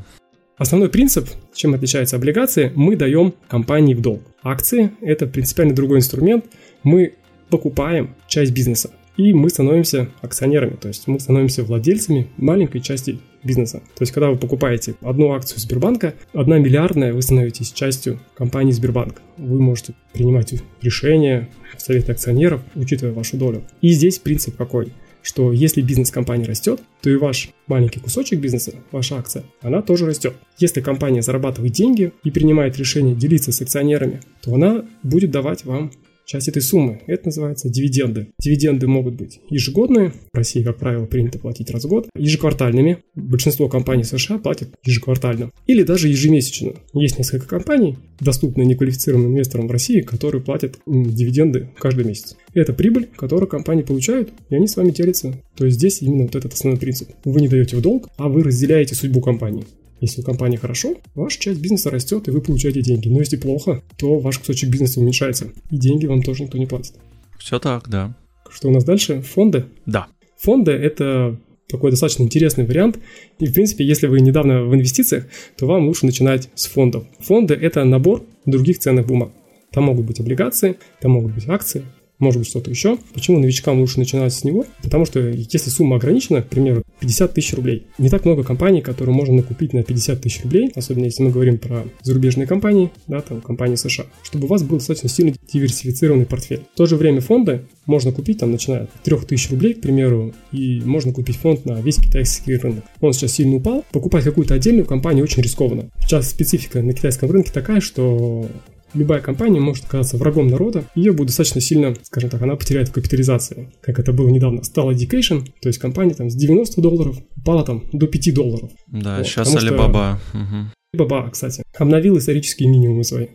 Основной 0.58 0.89
принцип, 0.89 1.30
чем 1.54 1.73
отличаются 1.73 2.17
облигации, 2.17 2.71
мы 2.75 2.97
даем 2.97 3.34
компании 3.47 3.93
в 3.93 4.02
долг. 4.02 4.21
Акции– 4.43 4.91
это 5.02 5.25
принципиально 5.25 5.73
другой 5.73 5.99
инструмент. 5.99 6.45
Мы 6.84 7.13
покупаем 7.49 8.13
часть 8.28 8.52
бизнеса 8.52 8.91
и 9.19 9.34
мы 9.34 9.49
становимся 9.49 10.08
акционерами, 10.21 10.78
то 10.78 10.88
есть 10.88 11.06
мы 11.08 11.19
становимся 11.19 11.65
владельцами 11.65 12.30
маленькой 12.38 12.80
части 12.80 13.19
бизнеса. 13.43 13.80
То 13.95 14.02
есть, 14.02 14.12
когда 14.12 14.30
вы 14.30 14.38
покупаете 14.38 14.95
одну 15.02 15.32
акцию 15.32 15.60
Сбербанка, 15.60 16.13
одна 16.34 16.58
миллиардная, 16.58 17.13
вы 17.13 17.21
становитесь 17.21 17.71
частью 17.71 18.19
компании 18.36 18.71
Сбербанк. 18.71 19.21
Вы 19.38 19.62
можете 19.62 19.93
принимать 20.13 20.54
решения, 20.82 21.49
советы 21.78 22.12
акционеров, 22.12 22.62
учитывая 22.75 23.13
вашу 23.13 23.38
долю. 23.38 23.63
И 23.82 23.89
здесь 23.89 24.19
принцип 24.19 24.56
какой? 24.58 24.91
что 25.21 25.52
если 25.52 25.82
бизнес 25.82 26.12
компании 26.12 26.45
растет, 26.45 26.82
то 27.02 27.10
и 27.10 27.15
ваш 27.15 27.49
маленький 27.67 27.99
кусочек 27.99 28.39
бизнеса, 28.39 28.73
ваша 28.91 29.17
акция, 29.17 29.43
она 29.62 29.82
тоже 29.82 30.06
растет. 30.06 30.34
Если 30.58 30.82
компания 30.82 31.21
зарабатывает 31.21 31.73
деньги 31.73 32.13
и 32.23 32.32
принимает 32.32 32.78
решение 32.78 33.15
делиться 33.15 33.52
с 33.52 33.62
акционерами, 33.62 34.21
то 34.41 34.54
она 34.54 34.86
будет 35.04 35.32
давать 35.32 35.65
вам 35.65 35.91
часть 36.29 36.47
этой 36.47 36.61
суммы. 36.61 37.01
Это 37.07 37.25
называется 37.25 37.69
дивиденды. 37.69 38.27
Дивиденды 38.39 38.87
могут 38.87 39.15
быть 39.15 39.39
ежегодные, 39.49 40.13
в 40.31 40.37
России, 40.37 40.61
как 40.61 40.77
правило, 40.77 41.05
принято 41.05 41.39
платить 41.39 41.71
раз 41.71 41.85
в 41.85 41.87
год, 41.87 42.07
ежеквартальными, 42.15 42.99
большинство 43.15 43.67
компаний 43.67 44.03
США 44.03 44.37
платят 44.37 44.69
ежеквартально, 44.85 45.49
или 45.65 45.81
даже 45.81 46.07
ежемесячно. 46.07 46.73
Есть 46.93 47.17
несколько 47.17 47.47
компаний, 47.47 47.97
доступные 48.19 48.67
неквалифицированным 48.67 49.31
инвесторам 49.31 49.67
в 49.67 49.71
России, 49.71 50.01
которые 50.01 50.43
платят 50.43 50.77
дивиденды 50.85 51.69
каждый 51.79 52.05
месяц. 52.05 52.37
Это 52.53 52.73
прибыль, 52.73 53.09
которую 53.15 53.49
компании 53.49 53.83
получают, 53.83 54.29
и 54.49 54.55
они 54.55 54.67
с 54.67 54.77
вами 54.77 54.91
делятся. 54.91 55.33
То 55.55 55.65
есть 55.65 55.77
здесь 55.77 56.03
именно 56.03 56.23
вот 56.23 56.35
этот 56.35 56.53
основной 56.53 56.79
принцип. 56.79 57.09
Вы 57.25 57.41
не 57.41 57.47
даете 57.47 57.75
в 57.75 57.81
долг, 57.81 58.07
а 58.17 58.29
вы 58.29 58.43
разделяете 58.43 58.93
судьбу 58.93 59.19
компании. 59.19 59.65
Если 60.01 60.21
у 60.21 60.23
компании 60.23 60.57
хорошо, 60.57 60.95
ваша 61.15 61.39
часть 61.39 61.59
бизнеса 61.59 61.89
растет, 61.89 62.27
и 62.27 62.31
вы 62.31 62.41
получаете 62.41 62.81
деньги. 62.81 63.09
Но 63.09 63.19
если 63.19 63.38
плохо, 63.38 63.81
то 63.97 64.19
ваш 64.19 64.39
кусочек 64.39 64.69
бизнеса 64.69 64.99
уменьшается, 64.99 65.51
и 65.69 65.77
деньги 65.77 66.05
вам 66.05 66.23
тоже 66.23 66.43
никто 66.43 66.57
не 66.57 66.65
платит. 66.65 66.93
Все 67.38 67.59
так, 67.59 67.89
да. 67.89 68.15
Что 68.49 68.69
у 68.69 68.71
нас 68.71 68.83
дальше? 68.83 69.21
Фонды? 69.21 69.65
Да. 69.85 70.07
Фонды– 70.38 70.71
это 70.73 71.38
такой 71.67 71.91
достаточно 71.91 72.23
интересный 72.23 72.65
вариант. 72.65 72.99
И, 73.38 73.45
в 73.45 73.53
принципе, 73.53 73.85
если 73.85 74.07
вы 74.07 74.21
недавно 74.21 74.63
в 74.63 74.73
инвестициях, 74.73 75.25
то 75.57 75.67
вам 75.67 75.88
лучше 75.88 76.05
начинать 76.05 76.49
с 76.55 76.65
фондов. 76.65 77.05
Фонды– 77.19 77.53
это 77.62 77.83
набор 77.83 78.23
других 78.45 78.79
ценных 78.79 79.05
бумаг. 79.05 79.31
Там 79.71 79.83
могут 79.83 80.05
быть 80.05 80.19
облигации, 80.19 80.77
там 80.99 81.12
могут 81.12 81.33
быть 81.35 81.47
акции, 81.47 81.83
может 82.19 82.39
быть 82.39 82.49
что-то 82.49 82.69
еще. 82.69 82.97
Почему 83.13 83.39
новичкам 83.39 83.79
лучше 83.79 83.99
начинать 83.99 84.34
с 84.34 84.43
него? 84.43 84.65
Потому 84.84 85.05
что 85.05 85.19
если 85.19 85.69
сумма 85.69 85.95
ограничена, 85.95 86.41
к 86.41 86.47
примеру, 86.47 86.84
50 86.99 87.34
тысяч 87.34 87.53
рублей, 87.53 87.88
не 87.97 88.10
так 88.10 88.25
много 88.25 88.43
компаний, 88.43 88.82
которые 88.82 89.15
можно 89.15 89.36
накупить 89.36 89.73
на 89.73 89.84
50 89.84 90.21
тысяч 90.21 90.43
рублей, 90.43 90.71
особенно 90.75 91.05
если 91.05 91.23
мы 91.23 91.32
говорим 91.32 91.58
про 91.58 91.86
зарубежные 92.01 92.47
компании, 92.47 92.91
да, 93.08 93.21
там 93.21 93.41
компании 93.41 93.75
США, 93.75 94.05
чтобы 94.23 94.45
у 94.45 94.47
вас 94.47 94.63
был 94.63 94.77
достаточно 94.77 95.10
сильно 95.10 95.34
диверсифицированный 95.51 96.25
портфель. 96.25 96.63
В 96.73 96.77
то 96.77 96.86
же 96.86 96.95
время 96.95 97.21
фонды 97.21 97.65
можно 97.86 98.12
купить, 98.12 98.39
там, 98.39 98.51
начиная 98.51 98.84
от 98.84 98.91
3000 99.03 99.51
рублей, 99.51 99.73
к 99.73 99.82
примеру, 99.82 100.34
и 100.51 100.82
можно 100.86 101.13
купить 101.13 101.38
фонд 101.38 101.65
на 101.65 101.82
весь 101.82 101.97
китайский 101.97 102.55
рынок. 102.58 102.84
Он 102.99 103.13
сейчас 103.13 103.34
сильно 103.34 103.55
упал. 103.55 103.86
Покупать 103.91 104.23
какую-то 104.23 104.53
отдельную 104.53 104.86
компанию 104.86 105.23
очень 105.23 105.41
рискованно. 105.41 105.89
Сейчас 106.01 106.29
специфика 106.29 106.82
на 106.82 106.93
китайском 106.93 107.32
рынке 107.32 107.51
такая, 107.51 107.82
что 107.82 108.47
любая 108.93 109.21
компания 109.21 109.60
может 109.60 109.86
оказаться 109.86 110.17
врагом 110.17 110.47
народа, 110.47 110.86
ее 110.95 111.12
будет 111.12 111.28
достаточно 111.28 111.62
сильно, 111.62 111.95
скажем 112.04 112.30
так, 112.30 112.41
она 112.41 112.56
потеряет 112.56 112.89
капитализацию, 112.89 113.71
как 113.82 113.99
это 113.99 114.13
было 114.13 114.30
недавно. 114.30 114.63
Стала 114.63 114.91
Education, 114.91 115.45
то 115.62 115.69
есть 115.69 115.80
компания 115.80 116.13
там 116.13 116.30
с 116.30 116.36
90 116.36 116.82
долларов 116.82 117.17
упала 117.36 117.63
там 117.63 117.84
до 117.91 118.08
5 118.08 118.34
долларов. 118.34 118.71
Да, 118.88 119.17
вот, 119.17 119.28
сейчас 119.28 119.56
Alibaba. 119.56 120.17
Что... 120.30 120.71
Alibaba, 120.95 121.30
кстати, 121.32 121.63
обновил 121.78 122.17
исторические 122.17 122.69
минимумы 122.69 123.04
свои 123.04 123.28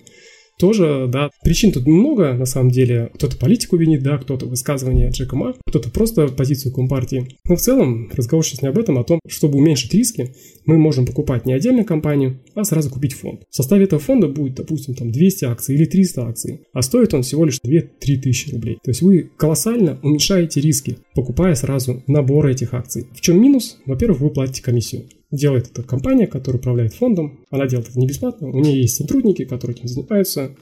тоже, 0.59 1.09
да, 1.13 1.31
причин 1.43 1.73
тут 1.73 1.87
много, 1.87 2.33
на 2.33 2.47
самом 2.47 2.71
деле. 2.71 3.11
Кто-то 3.15 3.37
политику 3.37 3.77
винит, 3.77 4.03
да, 4.03 4.19
кто-то 4.19 4.47
высказывание 4.47 5.11
Джека 5.11 5.37
Ма, 5.37 5.55
кто-то 5.67 5.91
просто 5.91 6.29
позицию 6.29 6.73
Компартии. 6.73 7.29
Но 7.49 7.57
в 7.57 7.61
целом 7.61 8.11
разговор 8.15 8.45
сейчас 8.45 8.63
не 8.63 8.69
об 8.69 8.79
этом, 8.79 8.99
а 8.99 9.03
о 9.03 9.05
том, 9.05 9.21
чтобы 9.29 9.59
уменьшить 9.59 9.93
риски, 9.95 10.35
мы 10.65 10.79
можем 10.79 11.07
покупать 11.07 11.47
не 11.47 11.53
отдельно 11.53 11.85
компанию, 11.85 12.41
а 12.55 12.65
сразу 12.65 12.91
купить 12.91 13.13
фонд. 13.13 13.43
В 13.51 13.55
составе 13.55 13.85
этого 13.85 14.01
фонда 14.01 14.29
будет, 14.29 14.55
допустим, 14.55 14.95
там 14.95 15.11
200 15.11 15.45
акций 15.45 15.75
или 15.75 15.85
300 15.85 16.27
акций, 16.27 16.61
а 16.73 16.83
стоит 16.83 17.13
он 17.15 17.23
всего 17.23 17.45
лишь 17.45 17.59
2-3 17.65 18.17
тысячи 18.21 18.51
рублей. 18.51 18.79
То 18.83 18.91
есть 18.91 19.03
вы 19.03 19.31
колоссально 19.37 19.99
уменьшаете 20.03 20.61
риски, 20.61 20.99
покупая 21.15 21.55
сразу 21.55 22.03
набор 22.07 22.47
этих 22.47 22.75
акций. 22.75 23.07
В 23.13 23.21
чем 23.21 23.41
минус? 23.41 23.79
Во-первых, 23.87 24.21
вы 24.21 24.31
платите 24.31 24.63
комиссию 24.63 25.05
делает 25.35 25.71
это 25.71 25.83
компания, 25.83 26.27
которая 26.27 26.61
управляет 26.61 26.95
фондом. 26.95 27.41
Она 27.51 27.67
делает 27.67 27.89
это 27.89 27.99
не 27.99 28.07
бесплатно. 28.07 28.49
У 28.49 28.61
нее 28.61 28.81
есть 28.83 28.97
сотрудники, 28.97 29.45
которые 29.45 29.77
этим 29.77 29.89
занимаются 29.89 30.55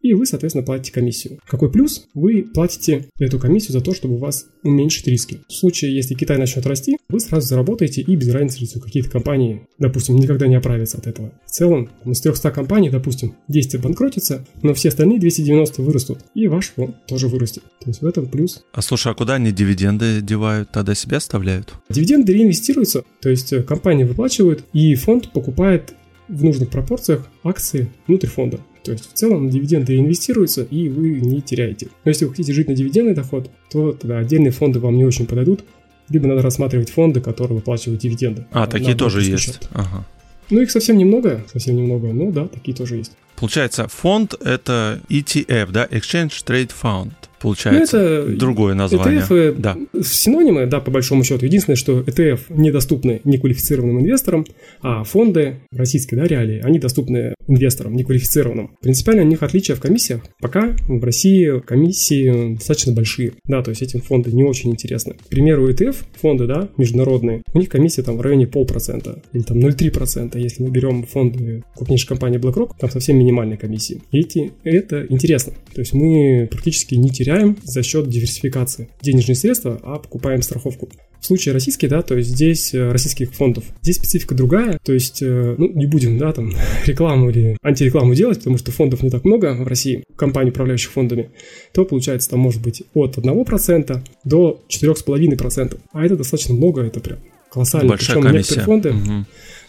и 0.00 0.14
вы, 0.14 0.26
соответственно, 0.26 0.64
платите 0.64 0.92
комиссию. 0.92 1.38
Какой 1.46 1.70
плюс? 1.70 2.06
Вы 2.14 2.42
платите 2.42 3.08
эту 3.18 3.38
комиссию 3.38 3.72
за 3.72 3.80
то, 3.80 3.94
чтобы 3.94 4.14
у 4.14 4.18
вас 4.18 4.46
уменьшить 4.62 5.06
риски. 5.06 5.40
В 5.48 5.52
случае, 5.52 5.94
если 5.94 6.14
Китай 6.14 6.38
начнет 6.38 6.66
расти, 6.66 6.96
вы 7.08 7.20
сразу 7.20 7.46
заработаете 7.46 8.02
и 8.02 8.16
без 8.16 8.30
разницы, 8.30 8.80
какие-то 8.80 9.10
компании, 9.10 9.66
допустим, 9.78 10.16
никогда 10.16 10.46
не 10.46 10.54
оправятся 10.54 10.98
от 10.98 11.06
этого. 11.06 11.32
В 11.46 11.50
целом, 11.50 11.90
из 12.04 12.20
300 12.20 12.50
компаний, 12.50 12.90
допустим, 12.90 13.34
10 13.48 13.76
обанкротятся, 13.76 14.46
но 14.62 14.74
все 14.74 14.88
остальные 14.88 15.18
290 15.18 15.82
вырастут, 15.82 16.18
и 16.34 16.46
ваш 16.46 16.68
фонд 16.68 17.06
тоже 17.06 17.28
вырастет. 17.28 17.64
То 17.80 17.88
есть 17.88 18.00
в 18.00 18.06
этом 18.06 18.26
плюс. 18.26 18.64
А 18.72 18.82
слушай, 18.82 19.12
а 19.12 19.14
куда 19.14 19.34
они 19.34 19.52
дивиденды 19.52 20.20
девают? 20.20 20.70
Тогда 20.70 20.94
себя 20.94 21.18
оставляют? 21.18 21.74
Дивиденды 21.88 22.32
реинвестируются, 22.32 23.04
то 23.20 23.28
есть 23.28 23.52
э, 23.52 23.62
компания 23.62 24.04
выплачивает, 24.04 24.64
и 24.72 24.94
фонд 24.94 25.32
покупает 25.32 25.94
в 26.28 26.44
нужных 26.44 26.70
пропорциях 26.70 27.28
акции 27.44 27.88
внутрь 28.06 28.28
фонда. 28.28 28.60
То 28.86 28.92
есть 28.92 29.10
в 29.10 29.14
целом 29.14 29.50
дивиденды 29.50 29.96
инвестируются, 29.98 30.62
и 30.62 30.88
вы 30.88 31.20
не 31.20 31.40
теряете. 31.40 31.88
Но 32.04 32.10
если 32.10 32.24
вы 32.24 32.30
хотите 32.30 32.52
жить 32.52 32.68
на 32.68 32.74
дивидендный 32.74 33.14
доход, 33.14 33.50
то 33.70 33.92
тогда 33.92 34.18
отдельные 34.18 34.52
фонды 34.52 34.78
вам 34.78 34.96
не 34.96 35.04
очень 35.04 35.26
подойдут. 35.26 35.64
Либо 36.08 36.28
надо 36.28 36.42
рассматривать 36.42 36.90
фонды, 36.90 37.20
которые 37.20 37.56
выплачивают 37.56 38.00
дивиденды. 38.00 38.46
А, 38.52 38.68
такие 38.68 38.94
тоже 38.94 39.22
есть. 39.22 39.60
Ага. 39.72 40.06
Ну, 40.50 40.60
их 40.60 40.70
совсем 40.70 40.96
немного, 40.96 41.44
совсем 41.52 41.74
немного, 41.74 42.12
но 42.12 42.30
да, 42.30 42.46
такие 42.46 42.76
тоже 42.76 42.96
есть. 42.96 43.12
Получается, 43.34 43.88
фонд 43.88 44.34
это 44.40 45.00
ETF, 45.08 45.72
да, 45.72 45.86
Exchange 45.86 46.32
Trade 46.46 46.70
Fund 46.80 47.12
получается. 47.46 47.98
Ну, 47.98 48.04
это 48.04 48.36
другое 48.36 48.74
название. 48.74 49.20
ETF 49.20 49.54
да. 49.58 49.76
синонимы, 50.02 50.66
да, 50.66 50.80
по 50.80 50.90
большому 50.90 51.22
счету. 51.22 51.46
Единственное, 51.46 51.76
что 51.76 52.00
ETF 52.00 52.40
недоступны 52.48 53.20
неквалифицированным 53.22 54.00
инвесторам, 54.00 54.44
а 54.82 55.04
фонды 55.04 55.60
российские, 55.70 56.20
да, 56.20 56.26
реалии, 56.26 56.60
они 56.64 56.80
доступны 56.80 57.34
инвесторам 57.46 57.94
неквалифицированным. 57.94 58.72
Принципиально 58.82 59.22
у 59.22 59.26
них 59.26 59.44
отличие 59.44 59.76
в 59.76 59.80
комиссиях. 59.80 60.22
Пока 60.40 60.74
в 60.88 61.04
России 61.04 61.60
комиссии 61.60 62.54
достаточно 62.54 62.92
большие. 62.92 63.34
Да, 63.44 63.62
то 63.62 63.70
есть 63.70 63.82
этим 63.82 64.00
фонды 64.00 64.32
не 64.32 64.42
очень 64.42 64.70
интересны. 64.70 65.14
К 65.14 65.28
примеру, 65.28 65.68
ETF 65.70 65.96
фонды, 66.20 66.46
да, 66.46 66.68
международные, 66.76 67.42
у 67.54 67.58
них 67.58 67.68
комиссия 67.68 68.02
там 68.02 68.16
в 68.16 68.22
районе 68.22 68.48
полпроцента 68.48 69.22
или 69.32 69.42
там 69.42 69.58
0,3%. 69.58 70.36
Если 70.40 70.64
мы 70.64 70.70
берем 70.70 71.04
фонды 71.04 71.62
крупнейшей 71.76 72.08
компании 72.08 72.40
BlackRock, 72.40 72.72
там 72.80 72.90
совсем 72.90 73.18
минимальные 73.18 73.56
комиссии. 73.56 74.00
И 74.10 74.18
эти, 74.18 74.52
это 74.64 75.06
интересно. 75.08 75.52
То 75.72 75.80
есть 75.80 75.92
мы 75.92 76.48
практически 76.50 76.96
не 76.96 77.10
теряем 77.10 77.35
теряем 77.36 77.56
за 77.62 77.82
счет 77.82 78.08
диверсификации 78.08 78.88
денежные 79.02 79.36
средства, 79.36 79.80
а 79.82 79.98
покупаем 79.98 80.42
страховку. 80.42 80.88
В 81.20 81.26
случае 81.26 81.54
российский, 81.54 81.88
да, 81.88 82.02
то 82.02 82.16
есть 82.16 82.30
здесь 82.30 82.72
э, 82.74 82.92
российских 82.92 83.32
фондов, 83.34 83.64
здесь 83.82 83.96
специфика 83.96 84.34
другая, 84.34 84.78
то 84.84 84.92
есть, 84.92 85.22
э, 85.22 85.54
ну, 85.58 85.72
не 85.72 85.86
будем, 85.86 86.18
да, 86.18 86.32
там, 86.32 86.52
рекламу 86.86 87.30
или 87.30 87.56
антирекламу 87.62 88.14
делать, 88.14 88.38
потому 88.38 88.58
что 88.58 88.70
фондов 88.70 89.02
не 89.02 89.10
так 89.10 89.24
много 89.24 89.54
в 89.54 89.66
России, 89.66 90.04
компаний, 90.14 90.50
управляющих 90.50 90.92
фондами, 90.92 91.30
то 91.72 91.84
получается 91.84 92.30
там 92.30 92.40
может 92.40 92.62
быть 92.62 92.84
от 92.94 93.16
1% 93.16 94.02
до 94.24 94.62
4,5%, 94.68 95.78
а 95.92 96.04
это 96.04 96.16
достаточно 96.16 96.54
много, 96.54 96.82
это 96.82 97.00
прям 97.00 97.18
колоссально. 97.50 97.88
Большая 97.88 98.16
Причем 98.16 98.30
комиссия. 98.30 98.54
некоторые 98.54 98.64
фонды, 98.64 98.90
угу 98.90 99.26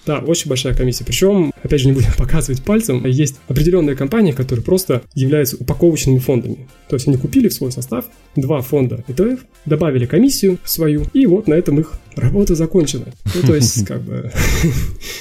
Да, 0.08 0.20
очень 0.20 0.48
большая 0.48 0.74
комиссия. 0.74 1.04
Причем, 1.04 1.54
опять 1.62 1.82
же, 1.82 1.88
не 1.88 1.94
будем 1.94 2.14
показывать 2.18 2.64
пальцем, 2.64 3.06
есть 3.06 3.36
определенные 3.50 3.96
компании, 3.96 4.32
которые 4.32 4.64
просто 4.64 5.04
являются 5.14 5.58
упаковочными 5.58 6.20
фондами. 6.20 6.68
То 6.88 6.96
есть 6.96 7.08
они 7.08 7.18
купили 7.18 7.50
в 7.50 7.54
свой 7.54 7.74
состав 7.74 8.06
два 8.38 8.62
фонда 8.62 9.04
ETF, 9.08 9.40
добавили 9.66 10.06
комиссию 10.06 10.58
свою, 10.64 11.04
и 11.14 11.26
вот 11.26 11.48
на 11.48 11.56
этом 11.56 11.80
их 11.80 11.94
работа 12.16 12.56
закончена. 12.56 13.06
Ну, 13.36 13.42
то 13.42 13.56
есть, 13.56 13.86
как 13.88 14.02
бы... 14.02 14.32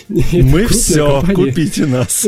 Мы 0.08 0.66
все, 0.68 1.22
купите 1.34 1.86
нас. 1.86 2.26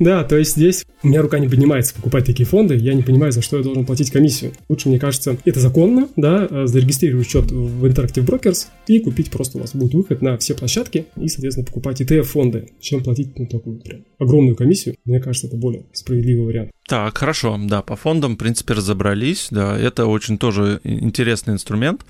Да, 0.00 0.24
то 0.24 0.36
есть 0.36 0.56
здесь 0.56 0.84
у 1.02 1.08
меня 1.08 1.22
рука 1.22 1.38
не 1.38 1.48
поднимается 1.48 1.94
покупать 1.94 2.24
такие 2.24 2.46
фонды, 2.46 2.74
я 2.76 2.94
не 2.94 3.02
понимаю, 3.02 3.30
за 3.30 3.42
что 3.42 3.58
я 3.58 3.62
должен 3.62 3.86
платить 3.86 4.10
комиссию. 4.10 4.52
Лучше, 4.68 4.88
мне 4.88 4.98
кажется, 4.98 5.36
это 5.44 5.60
законно, 5.60 6.08
да, 6.16 6.66
зарегистрировать 6.66 7.28
счет 7.28 7.50
в 7.50 7.84
Interactive 7.84 8.24
Brokers 8.24 8.66
и 8.88 8.98
купить 8.98 9.30
просто 9.30 9.58
у 9.58 9.60
вас 9.60 9.74
будет 9.74 9.94
выход 9.94 10.22
на 10.22 10.36
все 10.38 10.47
площадки 10.54 11.06
и, 11.16 11.28
соответственно, 11.28 11.66
покупать 11.66 12.00
ETF-фонды, 12.00 12.72
чем 12.80 13.02
платить 13.02 13.38
ну, 13.38 13.46
такую 13.46 13.80
прям 13.80 14.04
огромную 14.18 14.56
комиссию. 14.56 14.96
Мне 15.04 15.20
кажется, 15.20 15.46
это 15.46 15.56
более 15.56 15.84
справедливый 15.92 16.46
вариант. 16.46 16.70
Так, 16.86 17.18
хорошо, 17.18 17.58
да, 17.62 17.82
по 17.82 17.96
фондам, 17.96 18.34
в 18.34 18.38
принципе, 18.38 18.74
разобрались, 18.74 19.48
да, 19.50 19.78
это 19.78 20.06
очень 20.06 20.38
тоже 20.38 20.80
интересный 20.84 21.54
инструмент 21.54 22.04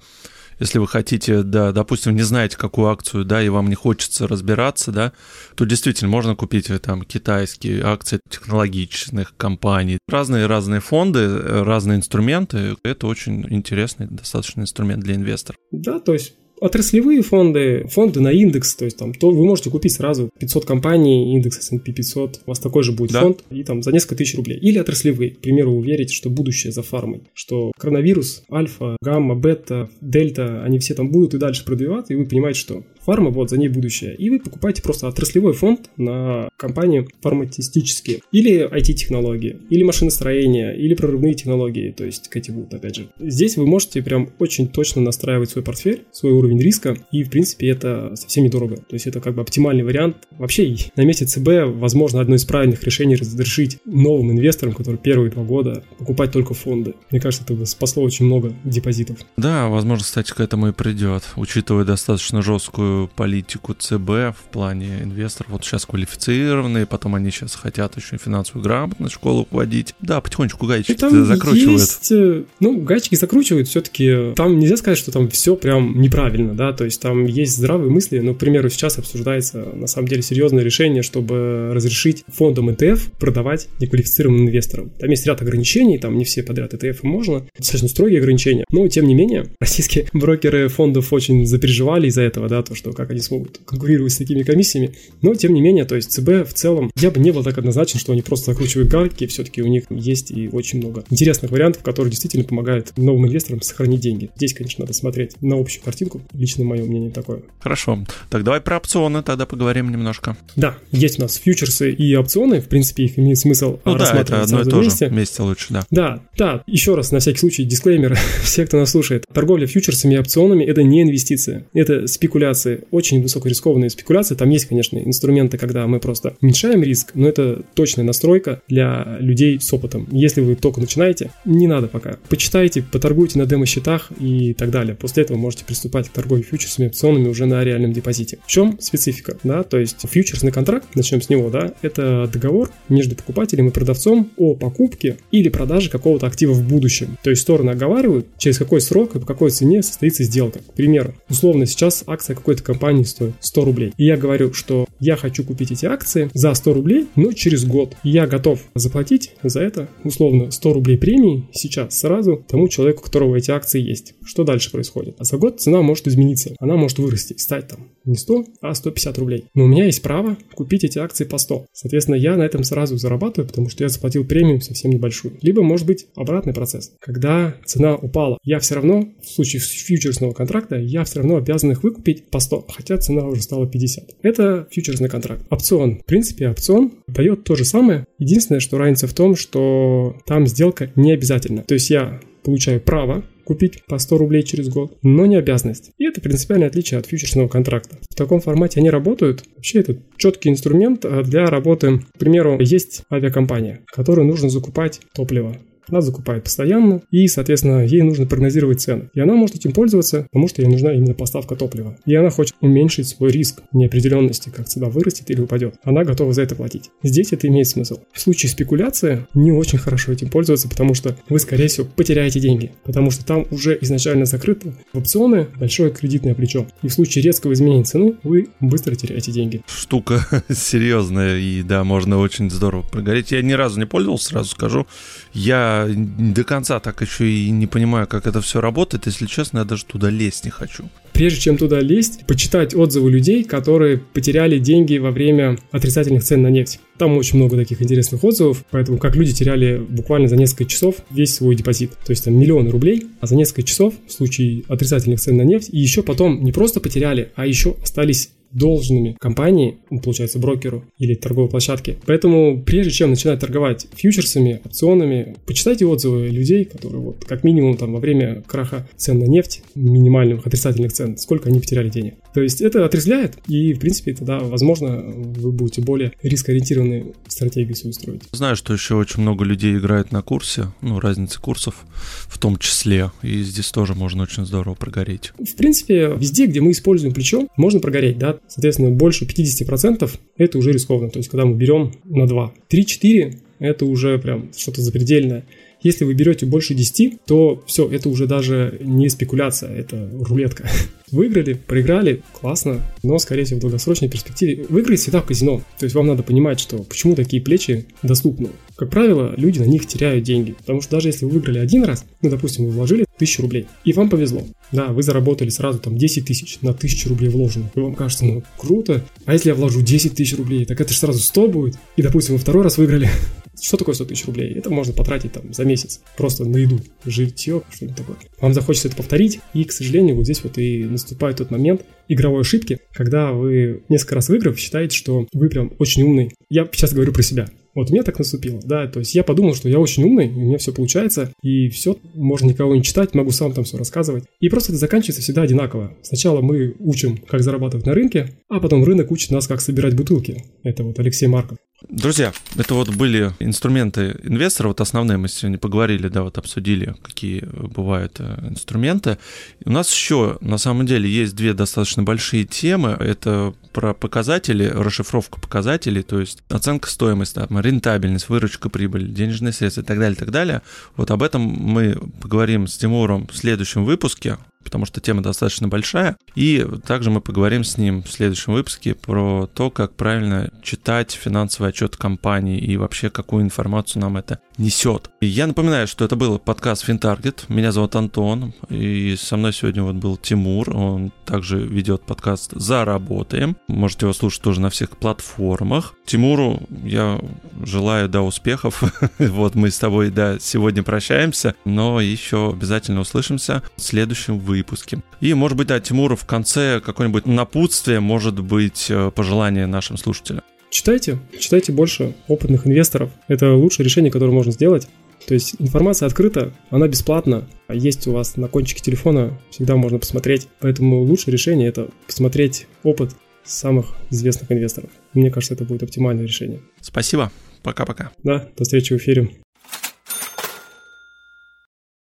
если 0.61 0.79
вы 0.79 0.89
хотите, 0.89 1.43
да, 1.43 1.73
допустим, 1.73 2.15
не 2.15 2.23
знаете, 2.23 2.57
какую 2.57 2.89
акцию, 2.89 3.25
да, 3.25 3.43
и 3.43 3.49
вам 3.49 3.69
не 3.69 3.75
хочется 3.75 4.27
разбираться, 4.27 4.93
да, 4.93 5.13
то 5.55 5.65
действительно 5.65 6.11
можно 6.11 6.35
купить 6.35 6.71
э, 6.71 6.79
там 6.79 7.03
китайские 7.03 7.83
акции 7.83 8.21
технологичных 8.29 9.37
компаний, 9.37 9.99
разные-разные 10.09 10.81
фонды, 10.81 11.21
э, 11.21 11.63
разные 11.63 11.99
инструменты. 11.99 12.77
Это 12.83 13.07
очень 13.07 13.47
интересный 13.51 14.07
достаточно 14.07 14.63
инструмент 14.63 15.03
для 15.03 15.15
инвесторов. 15.15 15.59
Да, 15.71 16.01
то 16.01 16.13
есть 16.13 16.35
отраслевые 16.61 17.23
фонды, 17.23 17.87
фонды 17.89 18.21
на 18.21 18.33
индекс, 18.33 18.75
то 18.75 18.85
есть 18.85 18.97
там 18.97 19.15
то 19.15 19.31
вы 19.31 19.45
можете 19.45 19.71
купить 19.71 19.93
сразу 19.93 20.31
500 20.39 20.65
компаний, 20.65 21.35
индекс 21.35 21.59
S&P 21.59 21.93
500, 21.93 22.41
у 22.47 22.51
вас 22.51 22.59
такой 22.59 22.83
же 22.83 22.93
будет 22.93 23.13
да. 23.13 23.23
фонд, 23.23 23.45
и 23.51 23.63
там 23.65 23.83
за 23.83 23.93
несколько 23.93 24.17
тысяч 24.17 24.37
рублей. 24.37 24.59
Или 24.59 24.79
отраслевые, 24.79 25.31
к 25.31 25.39
примеру, 25.39 25.77
вы 25.77 25.87
верите, 25.87 26.15
что 26.15 26.31
будущее 26.31 26.73
за 26.73 26.83
фармой, 26.83 27.23
что 27.35 27.73
коронавирус, 27.79 28.45
альфа, 28.51 28.97
гамма, 29.03 29.35
бета, 29.35 29.89
дельта, 30.01 30.63
они 30.63 30.79
все 30.79 30.95
там 30.95 31.11
будут 31.11 31.35
и 31.35 31.39
дальше 31.39 31.65
продвигаться, 31.65 32.13
и 32.13 32.17
вы 32.17 32.27
понимаете, 32.27 32.61
что 32.61 32.85
фарма, 33.05 33.31
вот, 33.31 33.51
за 33.51 33.59
ней 33.59 33.69
будущее. 33.69 34.15
И 34.17 34.31
вы 34.31 34.39
покупаете 34.39 34.83
просто 34.83 35.09
отраслевой 35.09 35.53
фонд 35.53 35.91
на 35.97 36.49
компании 36.57 37.09
фармацевтические. 37.23 38.21
Или 38.33 38.69
IT-технологии, 38.69 39.59
или 39.71 39.83
машиностроение, 39.83 40.79
или 40.79 40.95
прорывные 40.95 41.35
технологии, 41.35 41.91
то 41.91 42.05
есть 42.05 42.29
эти 42.35 42.51
будут, 42.51 42.75
опять 42.75 42.97
же. 42.97 43.09
Здесь 43.19 43.57
вы 43.57 43.67
можете 43.67 44.03
прям 44.03 44.31
очень 44.39 44.69
точно 44.69 45.03
настраивать 45.03 45.51
свой 45.51 45.65
портфель, 45.65 46.03
свой 46.13 46.33
уровень 46.33 46.48
риска, 46.57 46.97
и, 47.13 47.25
в 47.25 47.31
принципе, 47.31 47.69
это 47.69 48.15
совсем 48.17 48.45
недорого. 48.45 48.77
То 48.77 48.95
есть 48.95 49.07
это 49.07 49.21
как 49.21 49.35
бы 49.35 49.43
оптимальный 49.43 49.85
вариант. 49.85 50.17
Вообще, 50.31 50.77
на 50.97 51.03
месте 51.03 51.27
ЦБ, 51.27 51.77
возможно, 51.77 52.21
одно 52.21 52.37
из 52.37 52.45
правильных 52.45 52.83
решений 52.85 53.17
разрешить 53.17 53.79
новым 53.85 54.33
инвесторам, 54.33 54.75
которые 54.75 54.99
первые 54.99 55.31
два 55.31 55.43
года 55.43 55.85
покупать 55.99 56.33
только 56.33 56.55
фонды. 56.55 56.95
Мне 57.11 57.21
кажется, 57.21 57.45
это 57.45 57.55
бы 57.55 57.67
спасло 57.67 58.03
очень 58.03 58.27
много 58.27 58.55
депозитов. 58.65 59.19
Да, 59.37 59.69
возможно, 59.69 60.05
кстати, 60.05 60.33
к 60.33 60.41
этому 60.41 60.69
и 60.69 60.73
придет, 60.73 61.25
учитывая 61.37 61.85
достаточно 61.85 62.43
жесткую 62.43 63.09
политику 63.09 63.75
ЦБ 63.75 64.37
в 64.37 64.45
плане 64.53 65.01
инвесторов. 65.03 65.53
Вот 65.53 65.65
сейчас 65.65 65.87
квалифицированные, 65.87 66.87
потом 66.87 67.15
они 67.15 67.31
сейчас 67.31 67.55
хотят 67.55 67.97
еще 67.97 68.17
финансовую 68.17 68.63
грамотность 68.63 69.13
в 69.13 69.15
школу 69.15 69.47
вводить. 69.51 69.95
Да, 70.01 70.21
потихонечку 70.21 70.67
гаечки 70.67 70.95
закручивают. 71.25 71.81
Есть, 71.81 72.13
э, 72.13 72.45
ну, 72.61 72.81
гаечки 72.81 73.15
закручивают 73.15 73.69
все-таки. 73.69 74.33
Там 74.37 74.59
нельзя 74.59 74.77
сказать, 74.77 74.99
что 74.99 75.11
там 75.11 75.29
все 75.29 75.57
прям 75.57 76.01
неправильно, 76.01 76.38
да, 76.45 76.73
то 76.73 76.85
есть 76.85 77.01
там 77.01 77.27
есть 77.27 77.57
здравые 77.57 77.91
мысли. 77.91 78.19
Ну, 78.19 78.35
к 78.35 78.39
примеру, 78.39 78.69
сейчас 78.71 78.99
обсуждается 78.99 79.65
на 79.75 79.87
самом 79.87 80.09
деле 80.09 80.23
серьезное 80.23 80.63
решение, 80.63 81.03
чтобы 81.03 81.71
разрешить 81.73 82.25
фондам 82.29 82.71
ETF 82.71 83.01
продавать 83.19 83.69
неквалифицированным 83.81 84.47
инвесторам. 84.47 84.91
Там 84.99 85.11
есть 85.11 85.27
ряд 85.27 85.43
ограничений, 85.43 85.99
там 85.99 86.17
не 86.19 86.25
все 86.25 86.43
подряд 86.43 86.75
ETF 86.75 87.01
можно, 87.03 87.47
достаточно 87.57 87.89
строгие 87.89 88.21
ограничения. 88.21 88.65
Но, 88.71 88.89
тем 88.89 89.07
не 89.07 89.15
менее, 89.15 89.47
российские 89.61 90.07
брокеры 90.13 90.69
фондов 90.69 91.13
очень 91.13 91.47
запереживали 91.47 92.09
из-за 92.09 92.23
этого, 92.23 92.49
да, 92.49 92.63
то, 92.63 92.75
что 92.75 92.93
как 92.93 93.11
они 93.11 93.21
смогут 93.21 93.61
конкурировать 93.65 94.13
с 94.13 94.17
такими 94.17 94.43
комиссиями. 94.43 94.95
Но, 95.23 95.35
тем 95.35 95.55
не 95.55 95.61
менее, 95.61 95.85
то 95.85 95.97
есть 95.97 96.11
ЦБ 96.13 96.49
в 96.49 96.53
целом, 96.55 96.91
я 96.97 97.11
бы 97.11 97.21
не 97.21 97.31
был 97.31 97.43
так 97.43 97.59
однозначен, 97.59 97.99
что 97.99 98.13
они 98.13 98.23
просто 98.23 98.53
закручивают 98.53 98.91
гайки, 98.91 99.27
все-таки 99.27 99.63
у 99.63 99.67
них 99.67 99.85
есть 99.91 100.31
и 100.31 100.49
очень 100.49 100.79
много 100.79 101.05
интересных 101.11 101.51
вариантов, 101.51 101.83
которые 101.83 102.11
действительно 102.11 102.45
помогают 102.45 102.93
новым 102.97 103.27
инвесторам 103.27 103.63
сохранить 103.63 104.01
деньги. 104.01 104.31
Здесь, 104.37 104.55
конечно, 104.55 104.83
надо 104.83 104.95
смотреть 104.95 105.41
на 105.41 105.59
общую 105.59 105.83
картинку. 105.83 106.21
Лично 106.33 106.65
мое 106.65 106.85
мнение 106.85 107.11
такое. 107.11 107.43
Хорошо. 107.61 108.05
Так 108.31 108.45
давай 108.45 108.61
про 108.61 108.77
опционы 108.77 109.23
тогда 109.23 109.47
поговорим 109.47 109.91
немножко. 109.91 110.37
Да, 110.57 110.77
есть 110.93 111.19
у 111.19 111.23
нас 111.23 111.37
фьючерсы 111.37 111.91
и 111.91 112.15
опционы. 112.17 112.61
В 112.61 112.69
принципе, 112.69 113.05
их 113.05 113.19
имеет 113.19 113.39
смысл 113.39 113.79
ну, 113.85 113.95
рассматривать 113.95 114.29
да, 114.29 114.37
это 114.37 114.45
одно 114.45 114.61
и 114.61 114.65
то 114.65 114.79
вместе. 114.79 115.07
Же. 115.07 115.13
Вместе 115.13 115.43
лучше, 115.43 115.67
да. 115.71 115.87
Да, 115.91 116.23
да. 116.37 116.63
Еще 116.67 116.95
раз, 116.95 117.13
на 117.13 117.21
всякий 117.21 117.39
случай, 117.39 117.65
дисклеймер. 117.65 118.19
Все, 118.43 118.67
кто 118.67 118.79
нас 118.79 118.91
слушает. 118.91 119.25
Торговля 119.33 119.67
фьючерсами 119.67 120.15
и 120.15 120.19
опционами– 120.19 120.65
это 120.67 120.83
не 120.83 121.03
инвестиция. 121.03 121.67
Это 121.73 122.07
спекуляции 122.07 122.85
очень 122.91 123.23
высокорискованные 123.23 123.91
спекуляции. 123.91 124.35
Там 124.35 124.51
есть, 124.51 124.67
конечно, 124.67 124.99
инструменты, 124.99 125.59
когда 125.59 125.87
мы 125.87 126.01
просто 126.01 126.37
уменьшаем 126.41 126.83
риск, 126.83 127.13
но 127.15 127.29
это 127.29 127.63
точная 127.75 128.05
настройка 128.05 128.63
для 128.69 129.17
людей 129.21 129.61
с 129.61 129.73
опытом. 129.73 130.09
Если 130.11 130.41
вы 130.41 130.55
только 130.57 130.81
начинаете, 130.81 131.31
не 131.45 131.67
надо 131.67 131.89
пока. 131.89 132.17
Почитайте, 132.29 132.83
поторгуйте 132.83 133.39
на 133.39 133.47
демо-счетах 133.47 134.11
и 134.21 134.55
так 134.55 134.71
далее. 134.71 134.95
После 134.95 135.23
этого 135.23 135.37
можете 135.39 135.65
приступать 135.65 136.09
к 136.09 136.13
торговле 136.19 136.45
фьючерсами, 136.45 136.89
опционами 136.89 137.29
уже 137.29 137.47
на 137.47 137.63
реальном 137.65 137.93
депозите. 137.93 138.39
В 138.45 138.51
чем 138.51 138.79
специфика? 138.81 139.37
Да, 139.45 139.63
то 139.63 139.79
есть 139.79 139.97
фьючерсный 140.09 140.53
контракт, 140.53 140.89
начнем 140.95 141.23
с 141.23 141.29
него, 141.29 141.51
да, 141.51 141.73
это 141.83 142.29
договор 142.33 142.71
между 142.89 143.17
покупателем 143.17 143.69
и 143.69 143.71
продавцом 143.71 144.31
о 144.37 144.55
покупке 144.55 145.17
или 145.31 145.49
продаже 145.49 145.91
какого-то 145.91 146.27
актива 146.27 146.53
в 146.53 146.67
будущем. 146.67 147.19
То 147.23 147.31
есть 147.31 147.43
стороны 147.43 147.71
оговаривают, 147.71 148.27
через 148.39 148.59
какой 148.59 148.81
срок 148.81 149.17
и 149.17 149.21
по 149.21 149.27
какой 149.27 149.51
цене 149.51 149.83
состоится 149.83 150.25
сделка. 150.25 150.61
К 150.61 150.75
примеру, 150.75 151.15
условно 151.29 151.67
сейчас 151.67 152.05
акция 152.07 152.37
какой-то 152.37 152.63
компании 152.63 153.05
стоит 153.05 153.35
100 153.41 153.65
рублей. 153.65 153.93
И 153.97 154.05
я 154.05 154.17
говорю, 154.17 154.53
что 154.53 154.87
я 155.01 155.17
хочу 155.17 155.45
купить 155.45 155.71
эти 155.73 155.87
акции 155.87 156.31
за 156.35 156.53
100 156.55 156.75
рублей, 156.75 157.07
но 157.17 157.33
через 157.33 157.65
год. 157.65 157.95
И 158.03 158.11
я 158.11 158.27
готов 158.27 158.61
заплатить 158.75 159.33
за 159.43 159.61
это, 159.61 159.89
условно, 160.05 160.51
100 160.51 160.73
рублей 160.73 160.99
премии 160.99 161.49
сейчас, 161.53 161.99
сразу 161.99 162.45
тому 162.49 162.69
человеку, 162.69 163.01
у 163.01 163.05
которого 163.05 163.37
эти 163.37 163.51
акции 163.51 163.81
есть. 163.81 164.15
Что 164.25 164.45
дальше 164.45 164.71
происходит? 164.71 165.17
А 165.19 165.25
за 165.25 165.37
год 165.37 165.61
цена 165.61 165.83
может 165.83 165.98
измениться. 166.07 166.55
Она 166.61 166.77
может 166.77 166.99
вырасти 166.99 167.33
и 167.33 167.39
стать 167.39 167.69
там 167.69 167.89
не 168.05 168.17
100, 168.17 168.45
а 168.63 168.75
150 168.75 169.19
рублей. 169.19 169.45
Но 169.55 169.65
у 169.65 169.67
меня 169.67 169.85
есть 169.85 170.03
право 170.03 170.37
купить 170.55 170.85
эти 170.85 170.99
акции 170.99 171.25
по 171.25 171.39
100. 171.39 171.67
Соответственно, 171.73 172.17
я 172.17 172.37
на 172.37 172.43
этом 172.43 172.65
сразу 172.65 172.97
зарабатываю, 172.97 173.49
потому 173.49 173.69
что 173.69 173.85
я 173.85 173.89
заплатил 173.89 174.25
премию 174.25 174.61
совсем 174.61 174.91
небольшую. 174.91 175.39
Либо 175.43 175.63
может 175.63 175.87
быть 175.87 176.07
обратный 176.15 176.55
процесс. 176.55 176.93
Когда 177.01 177.55
цена 177.65 177.97
упала, 177.97 178.39
я 178.43 178.59
все 178.59 178.77
равно, 178.77 179.09
в 179.23 179.29
случае 179.29 179.61
фьючерсного 179.61 180.33
контракта, 180.33 180.77
я 180.77 181.05
все 181.05 181.21
равно 181.21 181.37
обязан 181.37 181.71
их 181.71 181.83
выкупить 181.83 182.31
по 182.31 182.41
100, 182.41 182.67
хотя 182.69 182.99
цена 182.99 183.27
уже 183.27 183.43
стала 183.43 183.67
50. 183.67 184.17
Это 184.23 184.67
фьючерсный 184.71 185.09
контракт. 185.09 185.45
Опцион. 185.51 185.99
В 185.99 186.05
принципе, 186.05 186.49
опцион 186.49 186.93
дает 187.07 187.45
то 187.45 187.55
же 187.55 187.65
самое. 187.65 188.07
Единственное, 188.19 188.61
что 188.61 188.79
разница 188.79 189.07
в 189.07 189.15
том, 189.15 189.37
что 189.37 190.17
там 190.27 190.47
сделка 190.47 190.91
не 190.97 191.13
обязательна. 191.13 191.63
То 191.63 191.75
есть 191.75 191.91
я 191.91 192.21
получаю 192.43 192.81
право 192.81 193.25
купить 193.49 193.83
по 193.87 193.99
100 193.99 194.19
рублей 194.19 194.43
через 194.43 194.69
год, 194.69 194.97
но 195.03 195.25
не 195.27 195.37
обязанность. 195.37 195.91
И 195.99 196.07
это 196.07 196.21
принципиальное 196.21 196.69
отличие 196.69 197.01
от 197.01 197.07
фьючерсного 197.07 197.49
контракта. 197.49 197.97
В 198.11 198.15
таком 198.15 198.41
формате 198.41 198.79
они 198.79 198.91
работают. 198.91 199.43
Вообще 199.57 199.81
это 199.81 199.97
четкий 200.19 200.51
инструмент 200.51 201.05
для 201.25 201.47
работы. 201.47 202.01
К 202.15 202.19
примеру, 202.19 202.59
есть 202.61 203.03
авиакомпания, 203.11 203.81
которой 203.87 204.27
нужно 204.27 204.51
закупать 204.51 205.01
топливо 205.15 205.57
она 205.89 206.01
закупает 206.01 206.45
постоянно, 206.45 207.03
и, 207.11 207.27
соответственно, 207.29 207.85
ей 207.85 208.03
нужно 208.03 208.27
прогнозировать 208.27 208.81
цены. 208.81 209.11
И 209.15 209.21
она 209.21 209.35
может 209.35 209.57
этим 209.57 209.73
пользоваться, 209.73 210.27
потому 210.31 210.49
что 210.49 210.63
ей 210.63 210.69
нужна 210.69 210.93
именно 210.93 211.15
поставка 211.15 211.57
топлива. 211.57 211.97
И 212.07 212.15
она 212.15 212.31
хочет 212.31 212.57
уменьшить 212.61 213.09
свой 213.09 213.31
риск 213.31 213.63
неопределенности, 213.73 214.51
как 214.55 214.67
цена 214.69 214.89
вырастет 214.89 215.31
или 215.31 215.41
упадет. 215.41 215.77
Она 215.83 216.05
готова 216.05 216.33
за 216.33 216.43
это 216.43 216.55
платить. 216.55 216.91
Здесь 217.03 217.33
это 217.33 217.49
имеет 217.49 217.69
смысл. 217.69 217.99
В 218.13 218.21
случае 218.21 218.51
спекуляции 218.51 219.27
не 219.35 219.53
очень 219.53 219.79
хорошо 219.79 220.13
этим 220.13 220.29
пользоваться, 220.29 220.69
потому 220.69 220.95
что 220.95 221.17
вы, 221.29 221.39
скорее 221.39 221.69
всего, 221.69 221.87
потеряете 221.97 222.41
деньги, 222.41 222.73
потому 222.85 223.11
что 223.11 223.25
там 223.25 223.47
уже 223.51 223.79
изначально 223.81 224.25
закрыто 224.25 224.75
в 224.93 224.99
опционы 224.99 225.49
большое 225.59 225.91
кредитное 225.91 226.35
плечо. 226.35 226.67
И 226.83 226.89
в 226.89 226.93
случае 226.93 227.25
резкого 227.25 227.53
изменения 227.53 227.85
цены 227.85 228.15
вы 228.23 228.49
быстро 228.61 228.95
теряете 228.95 229.33
деньги. 229.33 229.63
Штука 229.67 230.27
серьезная, 230.51 231.39
и 231.39 231.63
да, 231.63 231.85
можно 231.85 232.19
очень 232.19 232.51
здорово 232.51 232.83
прогореть. 232.83 233.33
Я 233.33 233.43
ни 233.43 233.53
разу 233.53 233.79
не 233.79 233.87
пользовался, 233.87 234.29
сразу 234.29 234.51
скажу. 234.51 234.87
Я 235.33 235.78
до 235.87 236.45
конца 236.45 236.81
так 236.81 237.01
еще 237.03 237.31
и 237.31 237.51
не 237.51 237.67
понимаю, 237.67 238.07
как 238.07 238.27
это 238.27 238.41
все 238.41 238.61
работает. 238.61 239.07
Если 239.07 239.27
честно, 239.27 239.59
я 239.59 239.65
даже 239.65 239.85
туда 239.85 240.11
лезть 240.11 240.45
не 240.45 240.51
хочу. 240.51 240.85
Прежде 241.13 241.41
чем 241.41 241.57
туда 241.57 241.81
лезть, 241.81 242.25
почитать 242.27 242.75
отзывы 242.75 243.11
людей, 243.11 243.43
которые 243.43 243.99
потеряли 243.99 244.59
деньги 244.59 244.99
во 244.99 245.11
время 245.11 245.59
отрицательных 245.73 246.23
цен 246.23 246.43
на 246.43 246.49
нефть. 246.49 246.79
Там 246.97 247.17
очень 247.17 247.39
много 247.39 247.57
таких 247.57 247.83
интересных 247.83 248.23
отзывов, 248.23 248.65
поэтому 248.71 248.99
как 248.99 249.17
люди 249.17 249.33
теряли 249.33 249.79
буквально 249.79 250.29
за 250.29 250.37
несколько 250.37 250.65
часов 250.65 250.97
весь 251.11 251.35
свой 251.35 251.57
депозит. 251.57 251.93
То 252.05 252.11
есть 252.11 252.25
там 252.25 252.35
миллионы 252.35 252.71
рублей, 252.71 253.09
а 253.21 253.27
за 253.27 253.35
несколько 253.35 253.65
часов 253.65 253.95
в 254.07 254.13
случае 254.13 254.63
отрицательных 254.69 255.21
цен 255.21 255.37
на 255.37 255.43
нефть, 255.43 255.71
и 255.73 255.79
еще 255.79 256.03
потом 256.03 256.45
не 256.45 256.53
просто 256.53 256.81
потеряли, 256.81 257.33
а 257.35 257.47
еще 257.47 257.77
остались 257.83 258.31
должными 258.51 259.17
компании, 259.19 259.79
ну, 259.91 260.01
получается, 260.01 260.39
брокеру 260.39 260.85
или 260.99 261.15
торговой 261.15 261.51
площадке. 261.51 261.97
Поэтому 262.07 262.63
прежде 262.63 262.93
чем 262.93 263.11
начинать 263.11 263.41
торговать 263.41 263.87
фьючерсами, 263.95 264.61
опционами, 264.65 265.37
почитайте 265.47 265.87
отзывы 265.87 266.29
людей, 266.29 266.65
которые 266.65 267.01
вот 267.01 267.25
как 267.25 267.45
минимум 267.45 267.77
там 267.77 267.93
во 267.93 268.01
время 268.01 268.43
краха 268.47 268.89
цен 268.97 269.19
на 269.19 269.25
нефть, 269.25 269.63
минимальных 269.75 270.47
отрицательных 270.47 270.93
цен, 270.93 271.17
сколько 271.19 271.49
они 271.49 271.61
потеряли 271.61 271.89
денег. 271.89 272.15
То 272.35 272.43
есть 272.43 272.61
это 272.61 272.85
отрезвляет, 272.85 273.39
и, 273.49 273.73
в 273.73 273.81
принципе, 273.81 274.15
тогда, 274.15 274.39
возможно, 274.39 274.99
вы 274.99 275.53
будете 275.53 275.83
более 275.83 276.13
рискоориентированные 276.23 277.07
стратегии 277.27 277.73
свою 277.73 277.93
строить. 277.93 278.23
Знаю, 278.33 278.57
что 278.57 278.73
еще 278.73 278.95
очень 278.95 279.23
много 279.23 279.45
людей 279.45 279.77
играет 279.77 280.13
на 280.13 280.23
курсе, 280.23 280.69
ну, 280.81 281.01
разницы 281.01 281.41
курсов 281.41 281.85
в 282.29 282.39
том 282.39 282.59
числе, 282.59 283.11
и 283.23 283.43
здесь 283.43 283.71
тоже 283.71 283.95
можно 283.95 284.23
очень 284.23 284.47
здорово 284.47 284.75
прогореть. 284.75 285.33
В 285.39 285.57
принципе, 285.57 286.15
везде, 286.17 286.47
где 286.47 286.61
мы 286.61 286.71
используем 286.71 287.13
плечо, 287.13 287.49
можно 287.57 287.81
прогореть, 287.81 288.19
да, 288.19 288.38
соответственно, 288.47 288.91
больше 288.91 289.25
50% 289.25 290.11
это 290.37 290.59
уже 290.59 290.73
рискованно, 290.73 291.11
то 291.11 291.19
есть 291.19 291.29
когда 291.29 291.45
мы 291.45 291.57
берем 291.57 291.93
на 292.05 292.27
2. 292.27 292.55
3-4 292.71 293.37
это 293.59 293.85
уже 293.85 294.19
прям 294.19 294.51
что-то 294.57 294.83
запредельное. 294.83 295.45
Если 295.83 296.05
вы 296.05 296.15
берете 296.15 296.47
больше 296.47 296.75
10, 296.75 297.25
то 297.25 297.63
все, 297.67 297.89
это 297.89 298.09
уже 298.09 298.27
даже 298.27 298.79
не 298.81 299.09
спекуляция, 299.09 299.75
это 299.75 300.11
рулетка. 300.21 300.69
Выиграли, 301.11 301.55
проиграли, 301.55 302.23
классно, 302.39 302.83
но, 303.03 303.19
скорее 303.19 303.45
всего, 303.45 303.59
в 303.59 303.63
долгосрочной 303.63 304.09
перспективе 304.09 304.67
выиграть 304.69 305.01
всегда 305.01 305.23
в 305.23 305.27
казино. 305.27 305.63
То 305.79 305.85
есть 305.85 305.95
вам 305.95 306.07
надо 306.07 306.23
понимать, 306.23 306.61
что 306.61 306.79
почему 306.79 307.15
такие 307.15 307.41
плечи 307.41 307.87
доступны. 308.03 308.51
Как 308.77 308.91
правило, 308.91 309.35
люди 309.37 309.59
на 309.59 309.65
них 309.65 309.87
теряют 309.87 310.25
деньги, 310.25 310.53
потому 310.53 310.83
что 310.83 310.93
даже 310.93 311.09
если 311.09 311.25
вы 311.25 311.33
выиграли 311.33 311.59
один 311.59 311.85
раз, 311.85 312.05
ну, 312.23 312.31
допустим, 312.31 312.67
вы 312.67 312.73
вложили 312.73 313.07
1000 313.17 313.43
рублей, 313.43 313.67
и 313.85 313.93
вам 313.93 314.11
повезло. 314.11 314.43
Да, 314.71 314.89
вы 314.89 315.03
заработали 315.03 315.49
сразу 315.49 315.79
там 315.79 315.97
10 315.97 316.27
тысяч 316.27 316.59
на 316.61 316.71
1000 316.71 317.09
рублей 317.09 317.29
вложенных, 317.29 317.71
и 317.75 317.81
вам 317.81 317.95
кажется, 317.95 318.25
ну, 318.25 318.43
круто. 318.57 319.05
А 319.25 319.33
если 319.33 319.49
я 319.49 319.55
вложу 319.55 319.83
10 319.83 320.15
тысяч 320.15 320.37
рублей, 320.37 320.65
так 320.65 320.81
это 320.81 320.93
же 320.93 320.99
сразу 320.99 321.19
100 321.21 321.49
будет, 321.49 321.77
и, 321.97 322.03
допустим, 322.03 322.35
вы 322.35 322.41
второй 322.41 322.63
раз 322.63 322.79
выиграли, 322.79 323.09
что 323.61 323.77
такое 323.77 323.95
100 323.95 324.05
тысяч 324.07 324.27
рублей? 324.27 324.55
Это 324.55 324.71
можно 324.71 324.93
потратить 324.93 325.33
там 325.33 325.53
за 325.53 325.65
месяц. 325.65 326.01
Просто 326.17 326.45
на 326.45 326.57
еду, 326.57 326.81
житье, 327.05 327.63
что-нибудь 327.71 327.97
такое. 327.97 328.17
Вам 328.41 328.55
захочется 328.55 328.89
это 328.89 328.97
повторить, 328.97 329.41
и, 329.55 329.65
к 329.65 329.73
сожалению, 329.73 330.17
вот 330.17 330.25
здесь 330.25 330.43
вот 330.43 330.59
и 330.59 330.85
наступает 330.85 331.39
тот 331.39 331.51
момент 331.51 331.83
игровой 332.09 332.41
ошибки, 332.41 332.79
когда 332.93 333.33
вы 333.33 333.83
несколько 333.89 334.17
раз 334.17 334.29
выиграв, 334.29 334.59
считаете, 334.59 334.97
что 334.97 335.27
вы 335.33 335.49
прям 335.49 335.73
очень 335.79 336.03
умный. 336.03 336.33
Я 336.49 336.69
сейчас 336.73 336.93
говорю 336.93 337.13
про 337.13 337.23
себя. 337.23 337.49
Вот 337.75 337.91
мне 337.91 338.03
так 338.03 338.19
наступило, 338.19 338.61
да, 338.65 338.89
то 338.89 338.99
есть 338.99 339.15
я 339.15 339.23
подумал, 339.23 339.55
что 339.55 339.69
я 339.69 339.79
очень 339.79 340.03
умный, 340.03 340.29
у 340.31 340.41
меня 340.41 340.59
все 340.59 340.73
получается, 340.73 341.33
и 341.43 341.69
все, 341.69 341.97
можно 342.15 342.49
никого 342.49 342.75
не 342.75 342.83
читать, 342.83 343.15
могу 343.15 343.31
сам 343.31 343.53
там 343.53 343.63
все 343.63 343.77
рассказывать. 343.77 344.25
И 344.41 344.49
просто 344.49 344.73
это 344.73 344.81
заканчивается 344.81 345.23
всегда 345.23 345.43
одинаково. 345.43 345.97
Сначала 346.03 346.41
мы 346.41 346.75
учим, 346.81 347.19
как 347.19 347.43
зарабатывать 347.43 347.87
на 347.87 347.95
рынке, 347.95 348.31
а 348.49 348.59
потом 348.59 348.83
рынок 348.83 349.13
учит 349.13 349.31
нас, 349.31 349.47
как 349.47 349.61
собирать 349.61 349.95
бутылки. 349.95 350.45
Это 350.65 350.83
вот 350.83 350.99
Алексей 350.99 351.29
Марков. 351.29 351.59
Друзья, 351.87 352.33
это 352.57 352.75
вот 352.75 352.89
были 352.89 353.33
инструменты 353.39 354.19
инвестора, 354.25 354.69
вот 354.69 354.81
основные 354.81 355.17
мы 355.17 355.29
сегодня 355.29 355.59
поговорили, 355.59 356.09
да, 356.09 356.25
вот 356.25 356.37
обсудили, 356.37 356.97
какие 357.03 357.45
бывают 357.45 358.17
э, 358.19 358.49
инструменты. 358.49 359.17
У 359.65 359.71
нас 359.71 359.93
еще, 359.93 360.39
на 360.41 360.59
самом 360.59 360.87
деле, 360.87 361.09
есть 361.09 361.37
две 361.37 361.55
достаточно 361.55 362.03
большие 362.03 362.45
темы. 362.47 362.97
Это 362.99 363.55
про 363.73 363.95
показатели, 363.95 364.65
расшифровка 364.65 365.41
показателей, 365.41 366.03
то 366.03 366.19
есть 366.19 366.43
оценка 366.49 366.91
стоимости, 366.91 367.35
там, 367.35 367.61
рентабельность, 367.61 368.29
выручка, 368.29 368.69
прибыль, 368.69 369.13
денежные 369.13 369.53
средства 369.53 369.83
и 369.83 369.85
так 369.85 370.01
далее, 370.01 370.17
и 370.17 370.19
так 370.19 370.33
далее. 370.33 370.63
Вот 370.97 371.13
об 371.13 371.23
этом 371.23 371.43
мы 371.43 371.95
поговорим 372.21 372.67
с 372.67 372.77
Тимуром 372.77 373.29
в 373.29 373.37
следующем 373.37 373.85
выпуске 373.85 374.39
потому 374.63 374.85
что 374.85 375.01
тема 375.01 375.23
достаточно 375.23 375.69
большая. 375.69 376.17
И 376.35 376.67
также 376.87 377.11
мы 377.11 377.21
поговорим 377.21 377.65
с 377.65 377.79
ним 377.79 378.03
в 378.03 378.11
следующем 378.11 378.53
выпуске 378.53 378.95
про 378.95 379.47
то, 379.47 379.71
как 379.71 379.95
правильно 379.95 380.51
читать 380.63 381.13
финансовый 381.13 381.71
отчет 381.71 381.97
компании 381.97 382.59
и 382.59 382.77
вообще 382.77 383.11
какую 383.11 383.45
информацию 383.45 384.03
нам 384.03 384.17
это 384.17 384.41
несет. 384.59 385.11
Я 385.21 385.47
напоминаю, 385.47 385.87
что 385.87 386.05
это 386.05 386.17
был 386.17 386.39
подкаст 386.39 386.89
FinTarget. 386.89 387.45
Меня 387.49 387.73
зовут 387.73 387.97
Антон, 387.97 388.53
и 388.69 389.17
со 389.17 389.37
мной 389.37 389.53
сегодня 389.53 389.83
вот 389.83 389.95
был 389.95 390.17
Тимур. 390.17 390.77
Он 390.77 391.13
также 391.25 391.59
ведет 391.59 392.03
подкаст 392.03 392.53
«Заработаем». 392.55 393.57
Можете 393.69 394.07
его 394.07 394.13
слушать 394.13 394.43
тоже 394.43 394.61
на 394.61 394.71
всех 394.71 394.97
платформах. 394.97 395.95
Тимуру 396.05 396.61
я 396.85 397.21
желаю, 397.63 398.09
да, 398.09 398.23
успехов. 398.23 398.83
вот 399.19 399.55
мы 399.55 399.71
с 399.71 399.79
тобой, 399.79 400.11
да, 400.11 400.39
сегодня 400.41 400.83
прощаемся, 400.83 401.55
но 401.65 402.01
еще 402.01 402.51
обязательно 402.51 403.01
услышимся 403.01 403.63
в 403.77 403.83
следующем 403.83 404.39
выпуске. 404.39 405.03
И, 405.21 405.33
может 405.35 405.57
быть, 405.57 405.69
да, 405.69 405.81
Тимуру 405.81 406.17
в 406.17 406.25
конце 406.25 406.81
какое-нибудь 406.85 407.27
напутствие, 407.27 408.01
может 408.01 408.41
быть, 408.41 408.87
э, 408.91 409.11
пожелание 409.15 409.67
нашим 409.67 409.97
слушателям. 409.97 410.43
Читайте, 410.71 411.19
читайте 411.39 411.73
больше 411.73 412.15
опытных 412.29 412.67
инвесторов. 412.67 413.11
Это 413.27 413.55
лучшее 413.55 413.85
решение, 413.85 414.11
которое 414.11 414.33
можно 414.33 414.53
сделать. 414.53 414.89
То 415.27 415.35
есть 415.35 415.57
информация 415.59 416.07
открыта, 416.07 416.53
она 416.71 416.89
бесплатна, 416.89 417.47
а 417.67 417.75
есть 417.75 418.07
у 418.07 418.13
вас 418.13 418.37
на 418.37 418.49
кончике 418.49 418.83
телефона, 418.83 419.39
всегда 419.51 419.77
можно 419.77 419.99
посмотреть. 419.99 420.49
Поэтому 420.61 421.03
лучшее 421.03 421.33
решение 421.33 421.69
это 421.69 421.89
посмотреть 422.07 422.67
опыт 422.83 423.15
самых 423.45 423.95
известных 424.11 424.53
инвесторов. 424.53 424.91
Мне 425.15 425.31
кажется, 425.31 425.55
это 425.55 425.65
будет 425.65 425.83
оптимальное 425.83 426.25
решение. 426.25 426.61
Спасибо. 426.81 427.33
Пока-пока. 427.63 428.13
Да, 428.23 428.49
до 428.57 428.65
встречи 428.65 428.95
в 428.95 428.99
эфире. 428.99 429.31